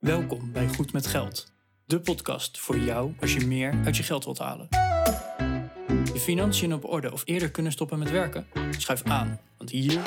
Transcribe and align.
Welkom 0.00 0.52
bij 0.52 0.68
Goed 0.68 0.92
met 0.92 1.06
Geld, 1.06 1.52
de 1.84 2.00
podcast 2.00 2.58
voor 2.58 2.78
jou 2.78 3.12
als 3.20 3.34
je 3.34 3.46
meer 3.46 3.80
uit 3.84 3.96
je 3.96 4.02
geld 4.02 4.24
wilt 4.24 4.38
halen. 4.38 4.66
Je 6.12 6.20
financiën 6.20 6.74
op 6.74 6.84
orde 6.84 7.12
of 7.12 7.22
eerder 7.24 7.50
kunnen 7.50 7.72
stoppen 7.72 7.98
met 7.98 8.10
werken? 8.10 8.46
Schuif 8.70 9.02
aan, 9.02 9.40
want 9.56 9.70
hier 9.70 10.02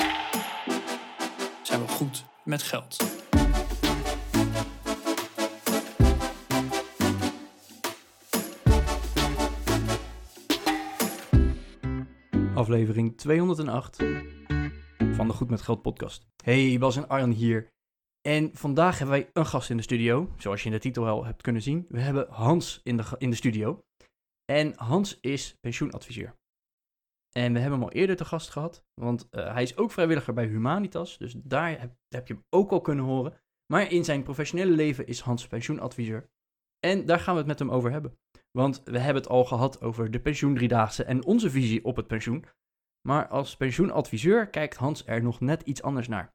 zijn 1.62 1.80
we 1.80 1.88
goed 1.88 2.24
met 2.44 2.62
geld. 2.62 2.96
Aflevering 12.54 13.18
208 13.18 13.96
van 15.12 15.28
de 15.28 15.32
Goed 15.32 15.50
met 15.50 15.62
Geld 15.62 15.82
podcast. 15.82 16.26
Hey, 16.44 16.78
Bas 16.78 16.96
en 16.96 17.08
Arjan 17.08 17.30
hier. 17.30 17.72
En 18.28 18.50
vandaag 18.56 18.98
hebben 18.98 19.16
wij 19.18 19.30
een 19.32 19.46
gast 19.46 19.70
in 19.70 19.76
de 19.76 19.82
studio, 19.82 20.32
zoals 20.38 20.60
je 20.60 20.66
in 20.66 20.74
de 20.74 20.80
titel 20.80 21.06
al 21.06 21.24
hebt 21.24 21.42
kunnen 21.42 21.62
zien. 21.62 21.86
We 21.88 22.00
hebben 22.00 22.26
Hans 22.28 22.80
in 22.82 22.96
de, 22.96 23.04
in 23.18 23.30
de 23.30 23.36
studio. 23.36 23.84
En 24.44 24.72
Hans 24.76 25.20
is 25.20 25.56
pensioenadviseur. 25.60 26.34
En 27.36 27.52
we 27.52 27.58
hebben 27.58 27.78
hem 27.78 27.88
al 27.88 27.94
eerder 27.94 28.16
te 28.16 28.24
gast 28.24 28.50
gehad, 28.50 28.84
want 28.94 29.28
eh, 29.30 29.52
hij 29.52 29.62
is 29.62 29.76
ook 29.76 29.90
vrijwilliger 29.90 30.34
bij 30.34 30.46
Humanitas. 30.46 31.18
Dus 31.18 31.34
daar 31.36 31.80
heb, 31.80 31.96
heb 32.08 32.28
je 32.28 32.34
hem 32.34 32.44
ook 32.50 32.70
al 32.70 32.80
kunnen 32.80 33.04
horen. 33.04 33.40
Maar 33.72 33.90
in 33.90 34.04
zijn 34.04 34.22
professionele 34.22 34.70
leven 34.70 35.06
is 35.06 35.20
Hans 35.20 35.46
pensioenadviseur. 35.46 36.30
En 36.86 37.06
daar 37.06 37.20
gaan 37.20 37.34
we 37.34 37.38
het 37.38 37.48
met 37.48 37.58
hem 37.58 37.70
over 37.70 37.90
hebben. 37.90 38.18
Want 38.50 38.82
we 38.84 38.98
hebben 38.98 39.22
het 39.22 39.30
al 39.30 39.44
gehad 39.44 39.82
over 39.82 40.10
de 40.10 40.20
pensioendriedaagse 40.20 41.04
en 41.04 41.24
onze 41.24 41.50
visie 41.50 41.84
op 41.84 41.96
het 41.96 42.06
pensioen. 42.06 42.44
Maar 43.08 43.28
als 43.28 43.56
pensioenadviseur 43.56 44.48
kijkt 44.48 44.76
Hans 44.76 45.06
er 45.06 45.22
nog 45.22 45.40
net 45.40 45.62
iets 45.62 45.82
anders 45.82 46.08
naar. 46.08 46.34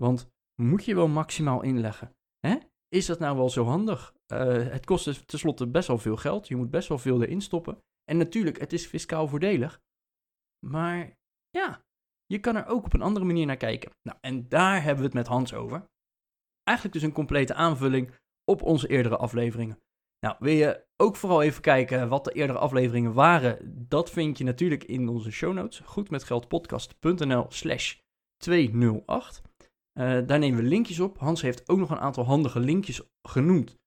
Want 0.00 0.33
moet 0.62 0.84
je 0.84 0.94
wel 0.94 1.08
maximaal 1.08 1.62
inleggen? 1.62 2.16
Hè? 2.38 2.56
Is 2.88 3.06
dat 3.06 3.18
nou 3.18 3.36
wel 3.36 3.50
zo 3.50 3.64
handig? 3.64 4.14
Uh, 4.32 4.38
het 4.68 4.86
kost 4.86 5.04
dus 5.04 5.24
tenslotte 5.24 5.66
best 5.66 5.88
wel 5.88 5.98
veel 5.98 6.16
geld. 6.16 6.48
Je 6.48 6.56
moet 6.56 6.70
best 6.70 6.88
wel 6.88 6.98
veel 6.98 7.22
erin 7.22 7.40
stoppen. 7.40 7.78
En 8.04 8.16
natuurlijk, 8.16 8.58
het 8.58 8.72
is 8.72 8.86
fiscaal 8.86 9.28
voordelig. 9.28 9.80
Maar 10.66 11.18
ja, 11.50 11.84
je 12.26 12.38
kan 12.38 12.56
er 12.56 12.66
ook 12.66 12.84
op 12.84 12.94
een 12.94 13.02
andere 13.02 13.24
manier 13.24 13.46
naar 13.46 13.56
kijken. 13.56 13.90
Nou, 14.02 14.18
en 14.20 14.48
daar 14.48 14.82
hebben 14.82 14.96
we 14.96 15.04
het 15.04 15.14
met 15.14 15.26
Hans 15.26 15.54
over. 15.54 15.88
Eigenlijk 16.62 16.98
dus 16.98 17.06
een 17.06 17.14
complete 17.14 17.54
aanvulling 17.54 18.10
op 18.44 18.62
onze 18.62 18.88
eerdere 18.88 19.16
afleveringen. 19.16 19.78
Nou, 20.20 20.36
wil 20.38 20.52
je 20.52 20.86
ook 20.96 21.16
vooral 21.16 21.42
even 21.42 21.62
kijken 21.62 22.08
wat 22.08 22.24
de 22.24 22.32
eerdere 22.32 22.58
afleveringen 22.58 23.12
waren? 23.12 23.86
Dat 23.88 24.10
vind 24.10 24.38
je 24.38 24.44
natuurlijk 24.44 24.84
in 24.84 25.08
onze 25.08 25.30
show 25.30 25.52
notes. 25.52 25.78
Goedmetgeldpodcast.nl 25.78 27.46
slash 27.48 27.96
208. 28.36 29.42
Uh, 30.00 30.26
daar 30.26 30.38
nemen 30.38 30.62
we 30.62 30.68
linkjes 30.68 31.00
op. 31.00 31.18
Hans 31.18 31.42
heeft 31.42 31.68
ook 31.68 31.78
nog 31.78 31.90
een 31.90 31.98
aantal 31.98 32.24
handige 32.24 32.60
linkjes 32.60 33.02
genoemd. 33.22 33.78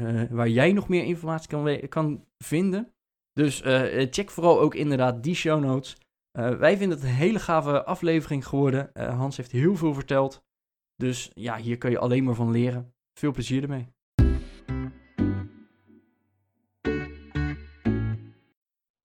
Uh, 0.00 0.22
waar 0.30 0.48
jij 0.48 0.72
nog 0.72 0.88
meer 0.88 1.04
informatie 1.04 1.48
kan, 1.48 1.88
kan 1.88 2.26
vinden. 2.44 2.92
Dus 3.32 3.62
uh, 3.62 4.06
check 4.10 4.30
vooral 4.30 4.60
ook 4.60 4.74
inderdaad 4.74 5.22
die 5.22 5.34
show 5.34 5.62
notes. 5.62 5.96
wij 6.32 6.76
vinden 6.76 6.98
het 6.98 7.06
een 7.06 7.14
hele 7.14 7.38
gave 7.38 7.84
aflevering 7.84 8.46
geworden. 8.46 8.90
Hans 8.94 9.36
heeft 9.36 9.50
heel 9.50 9.76
veel 9.76 9.94
verteld. 9.94 10.44
Dus 10.96 11.30
ja, 11.34 11.56
hier 11.56 11.78
kun 11.78 11.90
je 11.90 11.98
alleen 11.98 12.24
maar 12.24 12.34
van 12.34 12.50
leren. 12.50 12.94
Veel 13.18 13.32
plezier 13.32 13.62
ermee. 13.62 13.88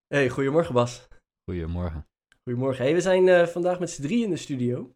Hey, 0.07 0.30
goedemorgen 0.30 0.73
Bas. 0.73 1.07
Goedemorgen. 1.43 2.07
Goedemorgen. 2.43 2.83
Hey, 2.83 2.93
we 2.93 3.02
zijn 3.02 3.47
vandaag 3.47 3.80
met 3.80 3.89
z'n 3.89 4.02
drie 4.02 4.23
in 4.23 4.30
de 4.30 4.37
studio. 4.37 4.93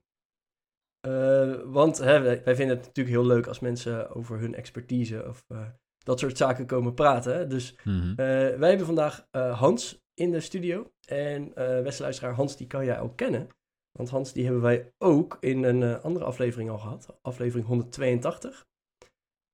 Uh, 1.08 1.56
want 1.66 1.98
hè, 1.98 2.22
wij 2.22 2.56
vinden 2.56 2.78
het 2.78 2.86
natuurlijk 2.86 3.16
heel 3.16 3.26
leuk 3.26 3.48
als 3.48 3.60
mensen 3.60 4.10
over 4.10 4.40
hun 4.40 4.56
expertise 4.56 5.28
of 5.28 5.46
uh, 5.48 5.68
dat 5.98 6.20
soort 6.20 6.38
zaken 6.38 6.66
komen 6.66 6.94
praten. 6.94 7.50
Dus 7.50 7.76
mm 7.84 8.02
-hmm. 8.02 8.10
uh, 8.10 8.16
wij 8.58 8.70
hebben 8.70 8.86
vandaag 8.86 9.28
Hans 9.32 10.04
in 10.14 10.32
de 10.32 10.40
studio. 10.40 10.92
En 11.08 11.54
beste 11.84 12.02
luisteraar, 12.02 12.34
Hans 12.34 12.58
die 12.58 12.68
kan 12.68 12.86
jij 12.86 13.00
ook 13.00 13.18
kennen. 13.18 13.48
Want 13.92 14.10
Hans 14.10 14.34
die 14.34 14.44
hebben 14.44 14.62
wij 14.62 14.94
ook 14.98 15.38
in 15.40 15.64
een 15.64 16.02
andere 16.02 16.26
aflevering 16.26 16.70
al 16.70 16.78
gehad. 16.78 17.18
Aflevering 17.22 17.68
182. 17.68 18.66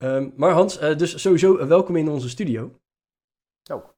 Um, 0.03 0.33
maar 0.35 0.51
Hans, 0.51 0.79
dus 0.79 1.21
sowieso 1.21 1.67
welkom 1.67 1.95
in 1.95 2.09
onze 2.09 2.29
studio. 2.29 2.71
Oh, 3.71 3.89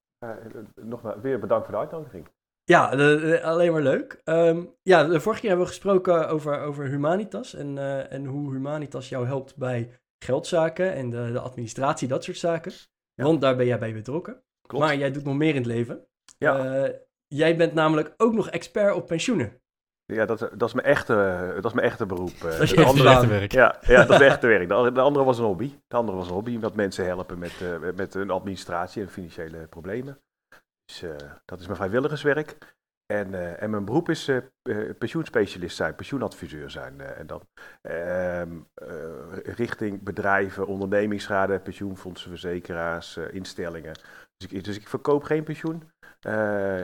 nogmaals 0.75 1.21
weer 1.21 1.39
bedankt 1.39 1.65
voor 1.65 1.73
de 1.73 1.81
uitnodiging. 1.81 2.29
Ja, 2.71 2.95
de, 2.95 3.39
alleen 3.43 3.71
maar 3.71 3.81
leuk. 3.81 4.21
Um, 4.25 4.75
ja, 4.81 5.03
de 5.03 5.19
vorige 5.19 5.41
keer 5.41 5.49
hebben 5.49 5.67
we 5.67 5.73
gesproken 5.73 6.29
over, 6.29 6.59
over 6.59 6.85
Humanitas 6.85 7.53
en, 7.53 7.75
uh, 7.75 8.11
en 8.11 8.25
hoe 8.25 8.51
Humanitas 8.51 9.09
jou 9.09 9.25
helpt 9.25 9.55
bij 9.57 9.99
geldzaken 10.23 10.93
en 10.93 11.09
de, 11.09 11.31
de 11.31 11.39
administratie, 11.39 12.07
dat 12.07 12.23
soort 12.23 12.37
zaken. 12.37 12.71
Ja. 13.13 13.23
Want 13.23 13.41
daar 13.41 13.55
ben 13.55 13.65
jij 13.65 13.79
bij 13.79 13.93
betrokken. 13.93 14.43
Klopt. 14.67 14.85
Maar 14.85 14.95
jij 14.95 15.11
doet 15.11 15.23
nog 15.23 15.35
meer 15.35 15.49
in 15.49 15.55
het 15.55 15.65
leven. 15.65 16.05
Ja. 16.37 16.83
Uh, 16.83 16.89
jij 17.27 17.55
bent 17.55 17.73
namelijk 17.73 18.13
ook 18.17 18.33
nog 18.33 18.49
expert 18.49 18.93
op 18.93 19.07
pensioenen. 19.07 19.59
Ja, 20.05 20.25
dat, 20.25 20.39
dat, 20.39 20.67
is, 20.67 20.73
mijn 20.73 20.87
echte, 20.87 21.51
dat 21.55 21.65
is 21.65 21.73
mijn 21.73 21.87
echte 21.87 22.05
beroep. 22.05 22.39
Dat 22.41 22.59
is 22.59 22.71
je 22.71 22.85
andere, 22.85 23.09
echte 23.09 23.27
werk. 23.27 23.51
Ja, 23.51 23.77
ja, 23.81 24.05
dat 24.05 24.21
is 24.21 24.27
echte 24.27 24.47
werk. 24.47 24.69
De, 24.69 24.91
de, 24.91 25.01
andere 25.01 25.25
was 25.25 25.37
een 25.37 25.45
hobby. 25.45 25.71
De 25.87 25.95
andere 25.95 26.17
was 26.17 26.27
een 26.27 26.33
hobby, 26.33 26.59
dat 26.59 26.75
mensen 26.75 27.05
helpen 27.05 27.39
met, 27.39 27.53
uh, 27.61 27.91
met 27.95 28.13
hun 28.13 28.29
administratie 28.29 29.01
en 29.01 29.09
financiële 29.09 29.67
problemen. 29.67 30.21
Uh, 30.99 31.15
dat 31.45 31.59
is 31.59 31.65
mijn 31.65 31.77
vrijwilligerswerk. 31.77 32.57
En, 33.05 33.33
uh, 33.33 33.61
en 33.61 33.69
mijn 33.69 33.85
beroep 33.85 34.09
is 34.09 34.27
uh, 34.27 34.39
pensioenspecialist 34.97 35.75
zijn, 35.75 35.95
pensioenadviseur 35.95 36.69
zijn. 36.69 37.01
en 37.01 37.27
dan 37.27 37.41
ehm, 37.81 38.59
richting 39.43 40.03
bedrijven, 40.03 40.67
ondernemingsraden, 40.67 41.61
pensioenfondsen, 41.61 42.29
verzekeraars, 42.29 43.17
instellingen. 43.17 43.93
Dus 44.37 44.51
ik, 44.51 44.63
dus 44.63 44.77
ik 44.77 44.87
verkoop 44.87 45.23
geen 45.23 45.43
pensioen. 45.43 45.83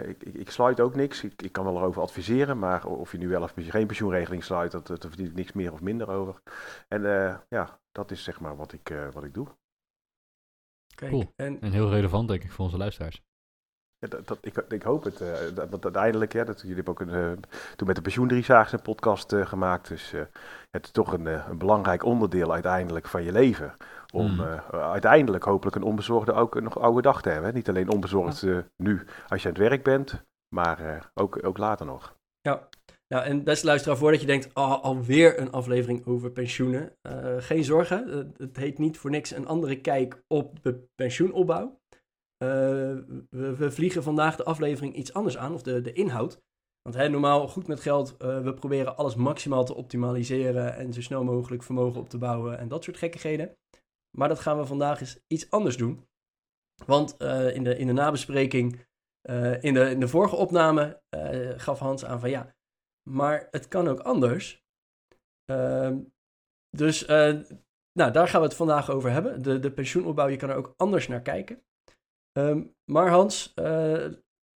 Ik, 0.05 0.23
ik, 0.23 0.33
ik, 0.33 0.49
sluit 0.49 0.79
ook 0.79 0.95
niks. 0.95 1.23
Ik, 1.23 1.41
ik, 1.41 1.51
kan 1.51 1.63
wel 1.63 1.77
erover 1.77 2.01
adviseren, 2.01 2.59
maar 2.59 2.85
of 2.85 3.11
je 3.11 3.17
nu 3.17 3.27
wel 3.27 3.41
of 3.41 3.53
geen 3.55 3.87
pensioenregeling 3.87 4.43
sluit, 4.43 4.71
dat, 4.71 4.87
daar 4.87 4.97
verdien 4.99 5.25
ik 5.25 5.35
niks 5.35 5.53
meer 5.53 5.73
of 5.73 5.81
minder 5.81 6.09
over. 6.09 6.41
En 6.87 7.01
ja, 7.49 7.79
dat 7.91 8.11
is 8.11 8.23
zeg 8.23 8.39
maar 8.39 8.55
wat 8.55 8.73
ik, 8.73 8.93
wat 9.13 9.23
ik 9.23 9.33
doe. 9.33 9.47
Kijk, 10.95 11.11
cool. 11.11 11.33
en... 11.35 11.61
en 11.61 11.71
heel 11.71 11.89
relevant 11.89 12.27
denk 12.27 12.43
ik 12.43 12.51
voor 12.51 12.65
onze 12.65 12.77
luisteraars. 12.77 13.21
Ja, 13.99 14.07
dat, 14.07 14.27
dat, 14.27 14.37
ik, 14.41 14.57
ik, 14.69 14.81
hoop 14.81 15.03
het. 15.03 15.21
Uh, 15.21 15.27
dat, 15.55 15.69
want 15.69 15.83
uiteindelijk, 15.83 16.45
dat, 16.45 16.61
jullie 16.61 16.75
hebben 16.75 16.93
ook 16.93 16.99
een, 16.99 17.13
uh, 17.13 17.31
toen 17.75 17.87
met 17.87 17.95
de 17.95 18.01
pensioendriezaagse 18.01 18.75
een 18.75 18.81
podcast 18.81 19.33
uh, 19.33 19.45
gemaakt. 19.45 19.87
Dus 19.87 20.11
het 20.69 20.85
is 20.85 20.91
toch 20.91 21.13
een, 21.13 21.25
een, 21.25 21.57
belangrijk 21.57 22.03
onderdeel 22.03 22.53
uiteindelijk 22.53 23.07
van 23.07 23.23
je 23.23 23.31
leven. 23.31 23.75
Om 24.13 24.31
mm. 24.31 24.41
uiteindelijk 24.71 25.43
hopelijk 25.43 25.75
een 25.75 25.83
onbezorgde 25.83 26.33
ook 26.33 26.61
nog 26.61 26.79
oude 26.79 27.01
dag 27.01 27.21
te 27.21 27.29
hebben. 27.29 27.53
Niet 27.53 27.69
alleen 27.69 27.91
onbezorgd 27.91 28.45
nu 28.75 29.05
als 29.27 29.41
je 29.41 29.47
aan 29.47 29.53
het 29.53 29.63
werk 29.63 29.83
bent, 29.83 30.23
maar 30.55 31.09
ook, 31.13 31.45
ook 31.45 31.57
later 31.57 31.85
nog. 31.85 32.15
Ja. 32.41 32.67
Ja, 33.07 33.23
en 33.23 33.43
best 33.43 33.63
luisteraar, 33.63 33.97
voordat 33.97 34.21
je 34.21 34.27
denkt, 34.27 34.49
oh, 34.53 34.83
alweer 34.83 35.39
een 35.39 35.51
aflevering 35.51 36.05
over 36.05 36.31
pensioenen. 36.31 36.91
geen 37.37 37.63
zorgen, 37.63 38.33
het 38.37 38.57
heet 38.57 38.77
niet 38.77 38.97
voor 38.97 39.09
niks 39.09 39.31
een 39.31 39.47
andere 39.47 39.81
kijk 39.81 40.23
op 40.27 40.63
de 40.63 40.87
pensioenopbouw. 40.95 41.79
Uh, 42.43 42.49
we, 43.29 43.55
we, 43.57 43.71
vliegen 43.71 44.03
vandaag 44.03 44.35
de 44.35 44.43
aflevering 44.43 44.95
iets 44.95 45.13
anders 45.13 45.37
aan, 45.37 45.53
of 45.53 45.61
de, 45.61 45.81
de 45.81 45.93
inhoud. 45.93 46.41
Want 46.81 47.09
normaal 47.09 47.47
goed 47.47 47.67
met 47.67 47.79
geld, 47.79 48.15
uh, 48.21 48.41
we 48.41 48.53
proberen 48.53 48.97
alles 48.97 49.15
maximaal 49.15 49.65
te 49.65 49.75
optimaliseren 49.75 50.75
en 50.75 50.93
zo 50.93 51.01
snel 51.01 51.23
mogelijk 51.23 51.63
vermogen 51.63 51.99
op 51.99 52.09
te 52.09 52.17
bouwen 52.17 52.57
en 52.57 52.67
dat 52.67 52.83
soort 52.83 52.97
gekkigheden. 52.97 53.57
Maar 54.17 54.27
dat 54.27 54.39
gaan 54.39 54.57
we 54.57 54.65
vandaag 54.65 54.99
eens 54.99 55.19
iets 55.27 55.49
anders 55.49 55.77
doen. 55.77 56.07
Want 56.85 57.15
uh, 57.21 57.55
in, 57.55 57.63
de, 57.63 57.77
in 57.77 57.87
de 57.87 57.93
nabespreking, 57.93 58.85
in, 59.61 59.73
de, 59.73 59.89
in 59.89 59.99
de 59.99 60.07
vorige 60.07 60.35
opname, 60.35 61.01
gaf 61.57 61.79
Hans 61.79 62.05
aan 62.05 62.19
van 62.19 62.29
ja, 62.29 62.55
maar 63.09 63.47
het 63.51 63.67
kan 63.67 63.87
ook 63.87 63.99
anders. 63.99 64.63
Ehm, 65.45 65.99
dus 66.69 67.05
nou, 67.91 68.11
daar 68.11 68.27
gaan 68.27 68.41
we 68.41 68.47
het 68.47 68.55
vandaag 68.55 68.89
over 68.89 69.11
hebben. 69.11 69.41
De, 69.41 69.59
de 69.59 69.71
pensioenopbouw, 69.71 70.27
je 70.27 70.37
kan 70.37 70.49
er 70.49 70.55
ook 70.55 70.73
anders 70.77 71.07
naar 71.07 71.21
kijken. 71.21 71.66
Um, 72.37 72.75
maar 72.91 73.09
Hans, 73.09 73.53
uh, 73.55 74.05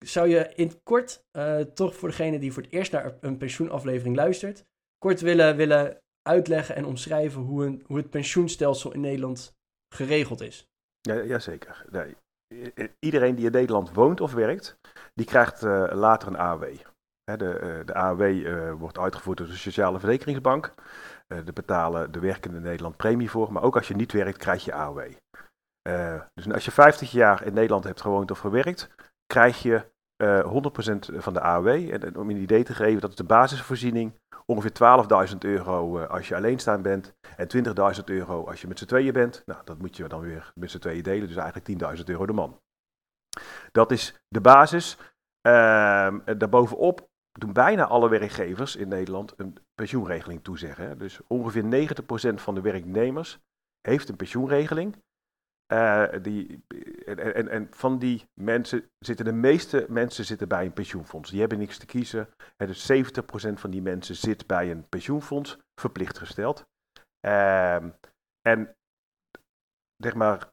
zou 0.06 0.28
je 0.28 0.54
in 0.56 0.84
kort, 0.84 1.24
uh, 1.38 1.60
toch 1.60 1.96
voor 1.96 2.10
degene 2.10 2.40
die 2.40 2.54
voor 2.54 2.64
het 2.64 2.72
eerst 2.72 2.92
naar 2.92 3.18
een 3.20 3.38
pensioenaflevering 3.38 4.16
luistert, 4.16 4.66
kort 4.98 5.22
willen, 5.22 5.56
willen 5.56 6.02
uitleggen 6.22 6.76
en 6.76 6.86
omschrijven 6.86 7.42
hoe, 7.42 7.66
een, 7.66 7.84
hoe 7.86 7.98
het 7.98 8.10
pensioenstelsel 8.10 8.94
in 8.94 9.00
Nederland 9.00 9.56
geregeld 9.96 10.42
is? 10.42 10.68
Ja, 11.02 11.24
jazeker. 11.24 11.86
Nee. 11.90 12.16
Iedereen 13.00 13.36
die 13.36 13.46
in 13.46 13.52
Nederland 13.52 13.94
woont 13.94 14.22
of 14.22 14.34
werkt, 14.34 14.78
die 15.14 15.26
krijgt 15.26 15.64
uh, 15.64 15.90
later 15.94 16.28
een 16.28 16.38
AOW. 16.38 16.76
de, 17.24 17.82
de 17.86 17.94
AOW 17.94 18.78
wordt 18.78 18.98
uitgevoerd 18.98 19.38
door 19.38 19.48
de 19.48 19.54
Sociale 19.54 20.00
Verzekeringsbank. 20.00 20.74
daar 21.28 21.44
betalen 21.54 22.12
de 22.12 22.20
werkenden 22.20 22.60
in 22.60 22.66
Nederland 22.66 22.98
premie 22.98 23.30
voor, 23.30 23.54
maar 23.54 23.64
ook 23.64 23.76
als 23.76 23.88
je 23.88 23.96
niet 23.96 24.12
werkt, 24.12 24.38
krijg 24.38 24.66
je 24.66 24.74
AOW. 24.74 25.12
Uh, 25.90 26.22
dus 26.34 26.54
als 26.54 26.66
je 26.66 26.72
50 26.72 27.12
jaar 27.12 27.46
in 27.46 27.54
Nederland 27.54 27.84
hebt 27.84 28.02
gewoond 28.02 28.32
of 28.32 28.40
gewerkt, 28.40 28.90
krijg 29.26 29.62
je 29.62 29.86
uh, 30.24 30.46
100% 31.14 31.16
van 31.18 31.34
de 31.34 31.42
AOW. 31.42 31.68
En, 31.68 32.18
om 32.18 32.30
je 32.30 32.36
een 32.36 32.42
idee 32.42 32.64
te 32.64 32.74
geven, 32.74 33.02
dat 33.02 33.10
is 33.10 33.16
de 33.16 33.24
basisvoorziening 33.24 34.14
ongeveer 34.46 35.30
12.000 35.32 35.38
euro 35.38 36.00
als 36.06 36.28
je 36.28 36.36
alleenstaand 36.36 36.82
bent 36.84 37.14
en 37.36 37.48
20.000 37.98 38.04
euro 38.06 38.48
als 38.48 38.62
je 38.62 38.68
met 38.68 38.80
z'n 38.80 38.86
tweeën 38.86 39.14
bent. 39.14 39.44
Nou, 39.46 39.62
dat 39.64 39.78
moet 39.78 39.98
je 39.98 40.08
dan 40.08 40.22
weer 40.22 40.52
met 40.56 40.72
z'n 40.72 40.80
tweeën 40.80 41.04
delen, 41.04 41.28
dus 41.28 41.38
eigenlijk 41.38 41.98
10.000 41.98 42.04
euro 42.06 42.26
de 42.26 42.34
man. 42.34 42.60
Dat 43.72 43.92
is 43.92 44.20
de 44.28 44.42
basis. 44.42 44.98
Uh, 45.48 46.16
daarbovenop 46.38 47.08
doen 47.32 47.54
bijna 47.54 47.86
alle 47.86 48.10
werkgevers 48.10 48.76
in 48.76 48.88
Nederland 48.88 49.34
een 49.38 49.58
pensioenregeling 49.76 50.44
toezeggen. 50.44 50.98
Dus 50.98 51.20
ongeveer 51.28 51.90
90% 52.34 52.34
van 52.34 52.56
de 52.56 52.62
werknemers 52.62 53.40
heeft 53.82 54.10
een 54.10 54.16
pensioenregeling. 54.16 54.96
Uh, 55.74 56.06
die, 56.22 56.64
en, 57.06 57.34
en, 57.34 57.48
en, 57.48 57.68
van 57.72 58.00
die 58.00 58.26
mensen 58.34 58.90
zitten 59.00 59.26
de 59.26 59.32
meeste 59.32 59.86
mensen 59.90 60.26
zitten 60.26 60.48
bij 60.48 60.66
een 60.66 60.74
pensioenfonds. 60.74 61.30
Die 61.30 61.40
hebben 61.40 61.58
niks 61.58 61.78
te 61.78 61.86
kiezen. 61.86 62.30
dus 62.58 62.92
70% 62.92 63.54
van 63.54 63.70
die 63.70 63.82
mensen 63.82 64.16
zit 64.16 64.48
bij 64.48 64.72
een 64.72 64.90
pensioenfonds, 64.90 65.58
verplicht 65.82 66.18
gesteld. 66.18 66.66
Uh, 67.26 67.76
en 68.42 68.76
zeg 69.98 70.16
maar 70.16 70.52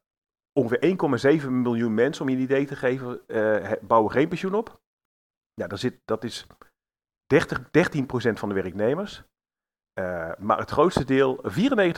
ongeveer 0.52 1.40
1,7 1.42 1.48
miljoen 1.50 1.94
mensen, 1.94 2.22
om 2.22 2.30
je 2.30 2.36
een 2.36 2.42
idee 2.42 2.66
te 2.66 2.76
geven, 2.76 3.20
uh, 3.26 3.72
bouwen 3.82 4.12
geen 4.12 4.28
pensioen 4.28 4.54
op. 4.54 4.80
Ja, 5.54 5.66
dat, 5.66 5.78
zit, 5.78 6.00
dat 6.04 6.24
is 6.24 6.46
30, 7.26 7.58
13% 7.58 7.62
van 8.32 8.48
de 8.48 8.54
werknemers. 8.54 9.22
Uh, 10.00 10.32
maar 10.38 10.58
het 10.58 10.70
grootste 10.70 11.04
deel, 11.04 11.36
94% 11.36 11.42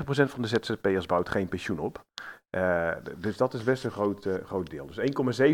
van 0.05 0.43
de 0.43 0.49
ZZP'ers 0.49 1.06
bouwt 1.06 1.29
geen 1.29 1.49
pensioen 1.49 1.79
op. 1.79 2.06
Uh, 2.50 2.93
dus 3.17 3.37
dat 3.37 3.55
is 3.55 3.65
best 3.65 3.85
een 3.85 3.91
groot, 3.91 4.25
uh, 4.25 4.35
groot 4.45 4.71
deel. 4.71 4.87
Dus 4.87 4.99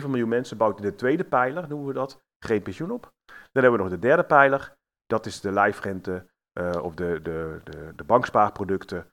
1,7 0.03 0.07
miljoen 0.09 0.29
mensen 0.29 0.57
bouwt 0.57 0.83
de 0.83 0.95
tweede 0.95 1.25
pijler, 1.25 1.69
noemen 1.69 1.89
we 1.89 1.95
dat, 1.95 2.23
geen 2.39 2.63
pensioen 2.63 2.91
op. 2.91 3.13
Dan 3.27 3.63
hebben 3.63 3.73
we 3.73 3.79
nog 3.79 3.89
de 3.89 3.99
derde 3.99 4.25
pijler, 4.25 4.77
dat 5.07 5.27
is 5.27 5.41
de 5.41 5.53
lijfrente 5.53 6.27
of 6.83 6.95
de, 6.95 7.21
de, 7.23 7.61
de, 7.65 7.93
de 7.97 8.05
bankspaarproducten. 8.05 9.13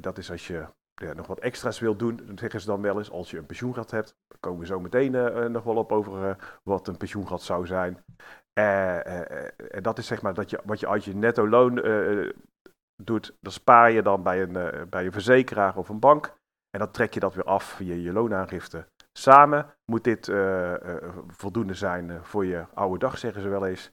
dat 0.00 0.18
is 0.18 0.30
als 0.30 0.46
je 0.46 0.66
ja, 0.94 1.12
nog 1.12 1.26
wat 1.26 1.38
extra's 1.38 1.78
wil 1.78 1.96
doen, 1.96 2.30
zeggen 2.34 2.60
ze 2.60 2.66
dan 2.66 2.82
wel 2.82 2.98
eens, 2.98 3.10
als 3.10 3.30
je 3.30 3.38
een 3.38 3.46
pensioengat 3.46 3.90
hebt. 3.90 4.16
Daar 4.28 4.38
komen 4.40 4.60
we 4.60 4.66
zo 4.66 4.80
meteen 4.80 5.12
nog 5.52 5.64
wel 5.64 5.76
op 5.76 5.92
over 5.92 6.36
wat 6.62 6.88
een 6.88 6.96
pensioengat 6.96 7.42
zou 7.42 7.66
zijn. 7.66 8.04
En 8.52 9.82
dat 9.82 9.98
is 9.98 10.06
zeg 10.06 10.22
maar 10.22 10.34
dat 10.34 10.50
je, 10.50 10.60
wat 10.64 10.80
je 10.80 10.88
uit 10.88 11.04
je 11.04 11.14
netto 11.14 11.48
loon 11.48 11.74
doet, 12.96 13.36
dan 13.40 13.52
spaar 13.52 13.90
je 13.90 14.02
dan 14.02 14.22
bij 14.22 14.42
een, 14.42 14.88
bij 14.88 15.06
een 15.06 15.12
verzekeraar 15.12 15.76
of 15.76 15.88
een 15.88 16.00
bank. 16.00 16.38
En 16.70 16.78
dan 16.78 16.90
trek 16.90 17.14
je 17.14 17.20
dat 17.20 17.34
weer 17.34 17.44
af 17.44 17.64
via 17.64 17.94
je 17.94 18.12
loonaangifte. 18.12 18.86
Samen 19.12 19.74
moet 19.84 20.04
dit 20.04 20.28
uh, 20.28 20.72
uh, 20.72 21.18
voldoende 21.26 21.74
zijn 21.74 22.08
uh, 22.08 22.22
voor 22.22 22.46
je 22.46 22.66
oude 22.74 22.98
dag, 22.98 23.18
zeggen 23.18 23.42
ze 23.42 23.48
wel 23.48 23.66
eens. 23.66 23.92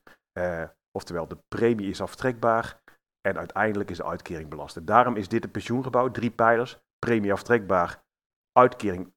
oftewel, 0.91 1.27
de 1.27 1.37
premie 1.47 1.89
is 1.89 2.01
aftrekbaar 2.01 2.81
en 3.21 3.37
uiteindelijk 3.37 3.89
is 3.89 3.97
de 3.97 4.05
uitkering 4.05 4.49
belast. 4.49 4.77
En 4.77 4.85
daarom 4.85 5.15
is 5.15 5.27
dit 5.27 5.43
een 5.43 5.51
pensioengebouw, 5.51 6.11
drie 6.11 6.31
pijlers, 6.31 6.79
premie 6.99 7.31
aftrekbaar, 7.31 8.03
uitkering 8.51 9.13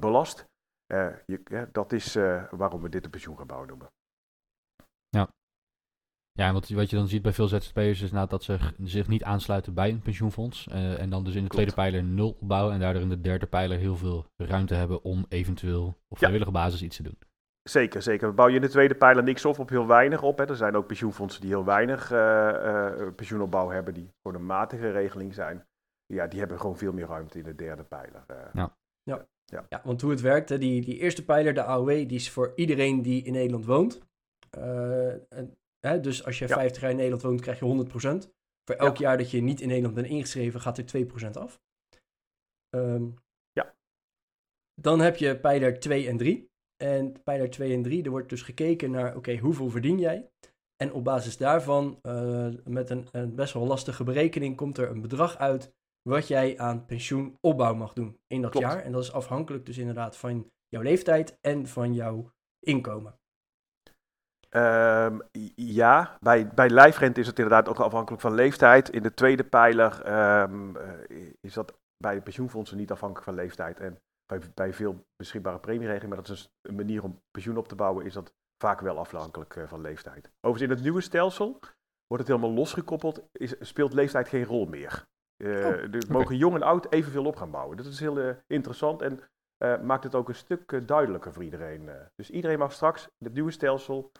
belast. 0.00 0.44
Je, 1.26 1.68
dat 1.72 1.92
is 1.92 2.14
waarom 2.50 2.82
we 2.82 2.88
dit 2.88 3.04
een 3.04 3.10
pensioengebouw 3.10 3.64
noemen. 3.64 3.90
Ja, 5.08 5.28
wat, 6.52 6.68
wat 6.68 6.90
je 6.90 6.96
dan 6.96 7.08
ziet 7.08 7.22
bij 7.22 7.32
veel 7.32 7.48
ZZP'ers 7.48 8.00
is 8.00 8.10
dat 8.10 8.44
ze 8.44 8.58
zich 8.84 9.08
niet 9.08 9.24
aansluiten 9.24 9.74
bij 9.74 9.90
een 9.90 10.00
pensioenfonds. 10.00 10.66
Uh, 10.70 11.00
en 11.00 11.10
dan 11.10 11.24
dus 11.24 11.34
in 11.34 11.42
de 11.42 11.48
tweede 11.48 11.72
pijler 11.72 12.04
nul 12.04 12.36
opbouwen. 12.40 12.74
En 12.74 12.80
daardoor 12.80 13.02
in 13.02 13.08
de 13.08 13.20
derde 13.20 13.46
pijler 13.46 13.78
heel 13.78 13.96
veel 13.96 14.26
ruimte 14.36 14.74
hebben 14.74 15.02
om 15.02 15.26
eventueel 15.28 15.98
op 16.08 16.18
vrijwillige 16.18 16.50
basis 16.50 16.82
iets 16.82 16.96
te 16.96 17.02
doen. 17.02 17.18
Zeker, 17.62 18.02
zeker. 18.02 18.28
We 18.28 18.34
bouwen 18.34 18.56
je 18.56 18.60
in 18.60 18.66
de 18.66 18.72
tweede 18.72 18.94
pijler 18.94 19.22
niks 19.22 19.44
op, 19.44 19.58
op 19.58 19.68
heel 19.68 19.86
weinig 19.86 20.22
op. 20.22 20.38
Hè. 20.38 20.48
Er 20.48 20.56
zijn 20.56 20.76
ook 20.76 20.86
pensioenfondsen 20.86 21.40
die 21.40 21.50
heel 21.50 21.64
weinig 21.64 22.12
uh, 22.12 22.18
uh, 22.18 23.08
pensioenopbouw 23.16 23.68
hebben, 23.68 23.94
die 23.94 24.12
gewoon 24.22 24.40
een 24.40 24.46
matige 24.46 24.90
regeling 24.90 25.34
zijn. 25.34 25.66
Ja, 26.06 26.26
die 26.26 26.38
hebben 26.38 26.60
gewoon 26.60 26.76
veel 26.76 26.92
meer 26.92 27.06
ruimte 27.06 27.38
in 27.38 27.44
de 27.44 27.54
derde 27.54 27.82
pijler. 27.82 28.24
ja. 28.52 28.76
Ja. 29.02 29.26
Ja. 29.44 29.64
ja, 29.68 29.80
want 29.84 30.00
hoe 30.00 30.10
het 30.10 30.20
werkt, 30.20 30.48
hè, 30.48 30.58
die, 30.58 30.84
die 30.84 30.98
eerste 30.98 31.24
pijler, 31.24 31.54
de 31.54 31.62
AOW, 31.62 31.88
die 31.88 32.06
is 32.06 32.30
voor 32.30 32.52
iedereen 32.54 33.02
die 33.02 33.22
in 33.22 33.32
Nederland 33.32 33.64
woont. 33.64 34.00
en 35.28 35.58
Hè? 35.80 36.00
Dus 36.00 36.24
als 36.24 36.38
je 36.38 36.48
50 36.48 36.82
jaar 36.82 36.90
in 36.90 36.96
Nederland 36.96 37.22
woont, 37.22 37.40
krijg 37.40 37.58
je 37.58 37.86
100%. 38.26 38.30
Voor 38.64 38.74
elk 38.74 38.96
jaar 38.96 39.18
dat 39.18 39.30
je 39.30 39.40
niet 39.40 39.60
in 39.60 39.68
Nederland 39.68 39.94
bent 39.94 40.06
ingeschreven, 40.06 40.60
gaat 40.60 40.78
er 40.78 41.06
2% 41.28 41.30
af. 41.32 41.60
Um, 42.76 43.14
ja. 43.52 43.74
Dan 44.74 45.00
heb 45.00 45.16
je 45.16 45.40
pijler 45.40 45.80
2 45.80 46.08
en 46.08 46.16
3. 46.16 46.50
En 46.76 47.22
pijler 47.22 47.50
2 47.50 47.74
en 47.74 47.82
3, 47.82 48.04
er 48.04 48.10
wordt 48.10 48.28
dus 48.28 48.42
gekeken 48.42 48.90
naar, 48.90 49.16
oké, 49.16 49.36
hoeveel 49.36 49.70
verdien 49.70 49.98
jij? 49.98 50.30
En 50.76 50.92
op 50.92 51.04
basis 51.04 51.36
daarvan, 51.36 51.98
uh, 52.02 52.48
met 52.64 52.90
een, 52.90 53.08
een, 53.12 53.34
best 53.34 53.52
wel 53.52 53.66
lastige 53.66 54.04
berekening, 54.04 54.56
komt 54.56 54.78
er 54.78 54.90
een 54.90 55.00
bedrag 55.00 55.36
uit 55.36 55.74
wat 56.02 56.28
jij 56.28 56.58
aan 56.58 56.86
pensioenopbouw 56.86 57.74
mag 57.74 57.92
doen 57.92 58.20
in 58.26 58.42
dat 58.42 58.58
jaar. 58.58 58.82
En 58.82 58.92
dat 58.92 59.02
is 59.02 59.12
afhankelijk 59.12 59.66
dus 59.66 59.78
inderdaad 59.78 60.16
van 60.16 60.50
jouw 60.68 60.82
leeftijd 60.82 61.38
en 61.40 61.66
van 61.66 61.94
jouw 61.94 62.32
inkomen. 62.60 63.19
Um, 64.56 65.22
ja, 65.54 66.16
bij, 66.20 66.48
bij 66.48 66.70
lijfrente 66.70 67.20
is 67.20 67.26
het 67.26 67.38
inderdaad 67.38 67.68
ook 67.68 67.78
afhankelijk 67.78 68.22
van 68.22 68.34
leeftijd. 68.34 68.88
In 68.88 69.02
de 69.02 69.14
tweede 69.14 69.44
pijler 69.44 70.12
um, 70.42 70.76
is 71.40 71.54
dat 71.54 71.78
bij 71.96 72.20
pensioenfondsen 72.20 72.76
niet 72.76 72.90
afhankelijk 72.90 73.24
van 73.24 73.34
leeftijd. 73.34 73.80
En 73.80 74.00
bij, 74.26 74.40
bij 74.54 74.72
veel 74.72 75.04
beschikbare 75.16 75.58
premieregelingen, 75.58 76.08
maar 76.08 76.18
dat 76.18 76.28
is 76.28 76.42
dus 76.42 76.52
een 76.62 76.74
manier 76.74 77.02
om 77.02 77.20
pensioen 77.30 77.56
op 77.56 77.68
te 77.68 77.74
bouwen, 77.74 78.04
is 78.04 78.12
dat 78.12 78.32
vaak 78.62 78.80
wel 78.80 78.98
afhankelijk 78.98 79.56
uh, 79.56 79.66
van 79.66 79.80
leeftijd. 79.80 80.30
Overigens, 80.40 80.62
in 80.62 80.76
het 80.76 80.82
nieuwe 80.82 81.00
stelsel 81.00 81.58
wordt 82.06 82.26
het 82.26 82.26
helemaal 82.26 82.56
losgekoppeld, 82.56 83.22
is, 83.32 83.54
speelt 83.60 83.92
leeftijd 83.92 84.28
geen 84.28 84.44
rol 84.44 84.66
meer. 84.66 85.04
Uh, 85.42 85.66
oh, 85.66 85.90
dus 85.90 86.06
mogen 86.06 86.36
jong 86.36 86.54
en 86.54 86.62
oud 86.62 86.92
evenveel 86.92 87.24
op 87.24 87.36
gaan 87.36 87.50
bouwen. 87.50 87.76
Dat 87.76 87.86
is 87.86 88.00
heel 88.00 88.18
uh, 88.18 88.34
interessant 88.46 89.02
en 89.02 89.20
maakt 89.82 90.04
het 90.04 90.14
ook 90.14 90.28
een 90.28 90.34
stuk 90.34 90.88
duidelijker 90.88 91.32
voor 91.32 91.44
iedereen. 91.44 91.90
dus 92.14 92.30
iedereen 92.30 92.58
mag 92.58 92.72
straks 92.72 93.04
in 93.04 93.26
het 93.26 93.34
nieuwe 93.34 93.50
stelsel 93.50 94.10